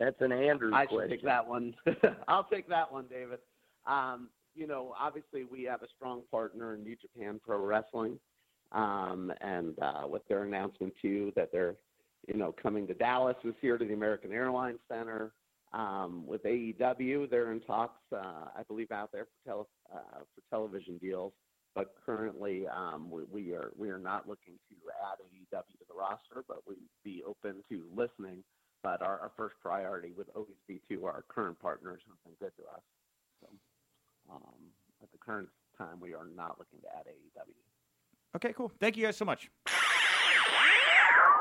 [0.00, 1.08] That's an Andrew I question.
[1.08, 1.74] should take that one.
[2.28, 3.38] I'll take that one, David.
[3.86, 8.18] Um, you know, obviously we have a strong partner in New Japan Pro Wrestling,
[8.72, 11.74] um, and uh, with their announcement too that they're,
[12.26, 15.32] you know, coming to Dallas this year to the American Airlines Center.
[15.72, 20.42] Um, with AEW, they're in talks, uh, I believe, out there for, tele- uh, for
[20.48, 21.32] television deals
[21.74, 25.94] but currently um, we, we, are we are not looking to add AEW to the
[25.94, 28.44] roster, but we'd be open to listening.
[28.82, 32.52] But our, our first priority would always be to our current partners who've been good
[32.56, 32.82] to us.
[33.40, 33.48] So
[34.30, 34.70] um,
[35.02, 35.48] at the current
[35.78, 38.36] time, we are not looking to add AEW.
[38.36, 38.70] Okay, cool.
[38.80, 39.48] Thank you guys so much.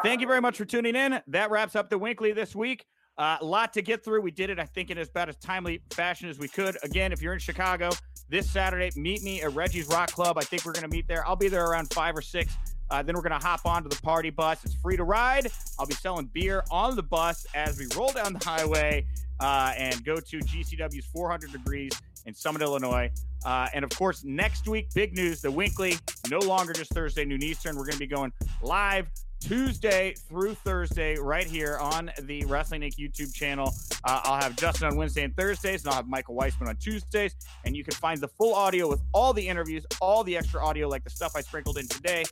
[0.03, 1.21] Thank you very much for tuning in.
[1.27, 2.85] That wraps up the WINCLY this week.
[3.17, 4.21] Uh, a lot to get through.
[4.21, 6.77] We did it, I think, in as about as timely fashion as we could.
[6.83, 7.91] Again, if you're in Chicago,
[8.29, 8.89] this Saturday.
[8.95, 10.37] Meet me at Reggie's Rock Club.
[10.37, 11.25] I think we're going to meet there.
[11.27, 12.55] I'll be there around five or six.
[12.89, 14.63] Uh, then we're going to hop onto the party bus.
[14.65, 15.47] It's free to ride.
[15.79, 19.05] I'll be selling beer on the bus as we roll down the highway
[19.39, 21.91] uh, and go to GCW's 400 degrees
[22.25, 23.11] in Summit, Illinois.
[23.45, 25.97] Uh, and of course, next week, big news the WINCLY,
[26.29, 27.75] no longer just Thursday noon Eastern.
[27.75, 28.31] We're going to be going
[28.61, 29.07] live
[29.43, 32.95] Tuesday through Thursday, right here on the Wrestling Inc.
[32.95, 33.73] YouTube channel.
[34.05, 37.35] Uh, I'll have Justin on Wednesday and Thursdays, and I'll have Michael Weissman on Tuesdays.
[37.65, 40.87] And you can find the full audio with all the interviews, all the extra audio,
[40.87, 42.23] like the stuff I sprinkled in today,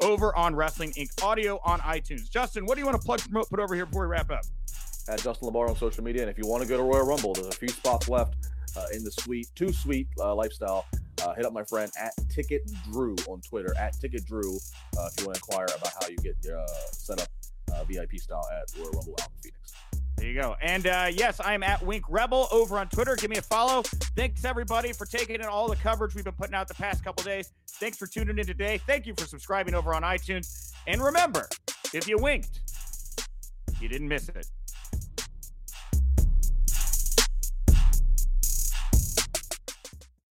[0.00, 1.10] over on Wrestling Inc.
[1.24, 2.30] audio on iTunes.
[2.30, 4.42] Justin, what do you want to plug, promote, put over here before we wrap up?
[5.08, 6.22] At Justin Labar on social media.
[6.22, 8.34] And if you want to go to Royal Rumble, there's a few spots left
[8.76, 10.86] uh, in the suite, too sweet uh, lifestyle.
[11.22, 14.56] Uh, hit up my friend at Ticket Drew on Twitter, at Ticket Drew,
[14.98, 17.28] uh, if you want to inquire about how you get uh, set up
[17.74, 19.72] uh, VIP style at Royal Rumble out Phoenix.
[20.16, 20.54] There you go.
[20.60, 23.16] And uh, yes, I am at Wink Rebel over on Twitter.
[23.16, 23.82] Give me a follow.
[24.16, 27.24] Thanks everybody for taking in all the coverage we've been putting out the past couple
[27.24, 27.50] days.
[27.66, 28.78] Thanks for tuning in today.
[28.86, 30.72] Thank you for subscribing over on iTunes.
[30.86, 31.48] And remember,
[31.94, 32.60] if you winked,
[33.80, 34.46] you didn't miss it.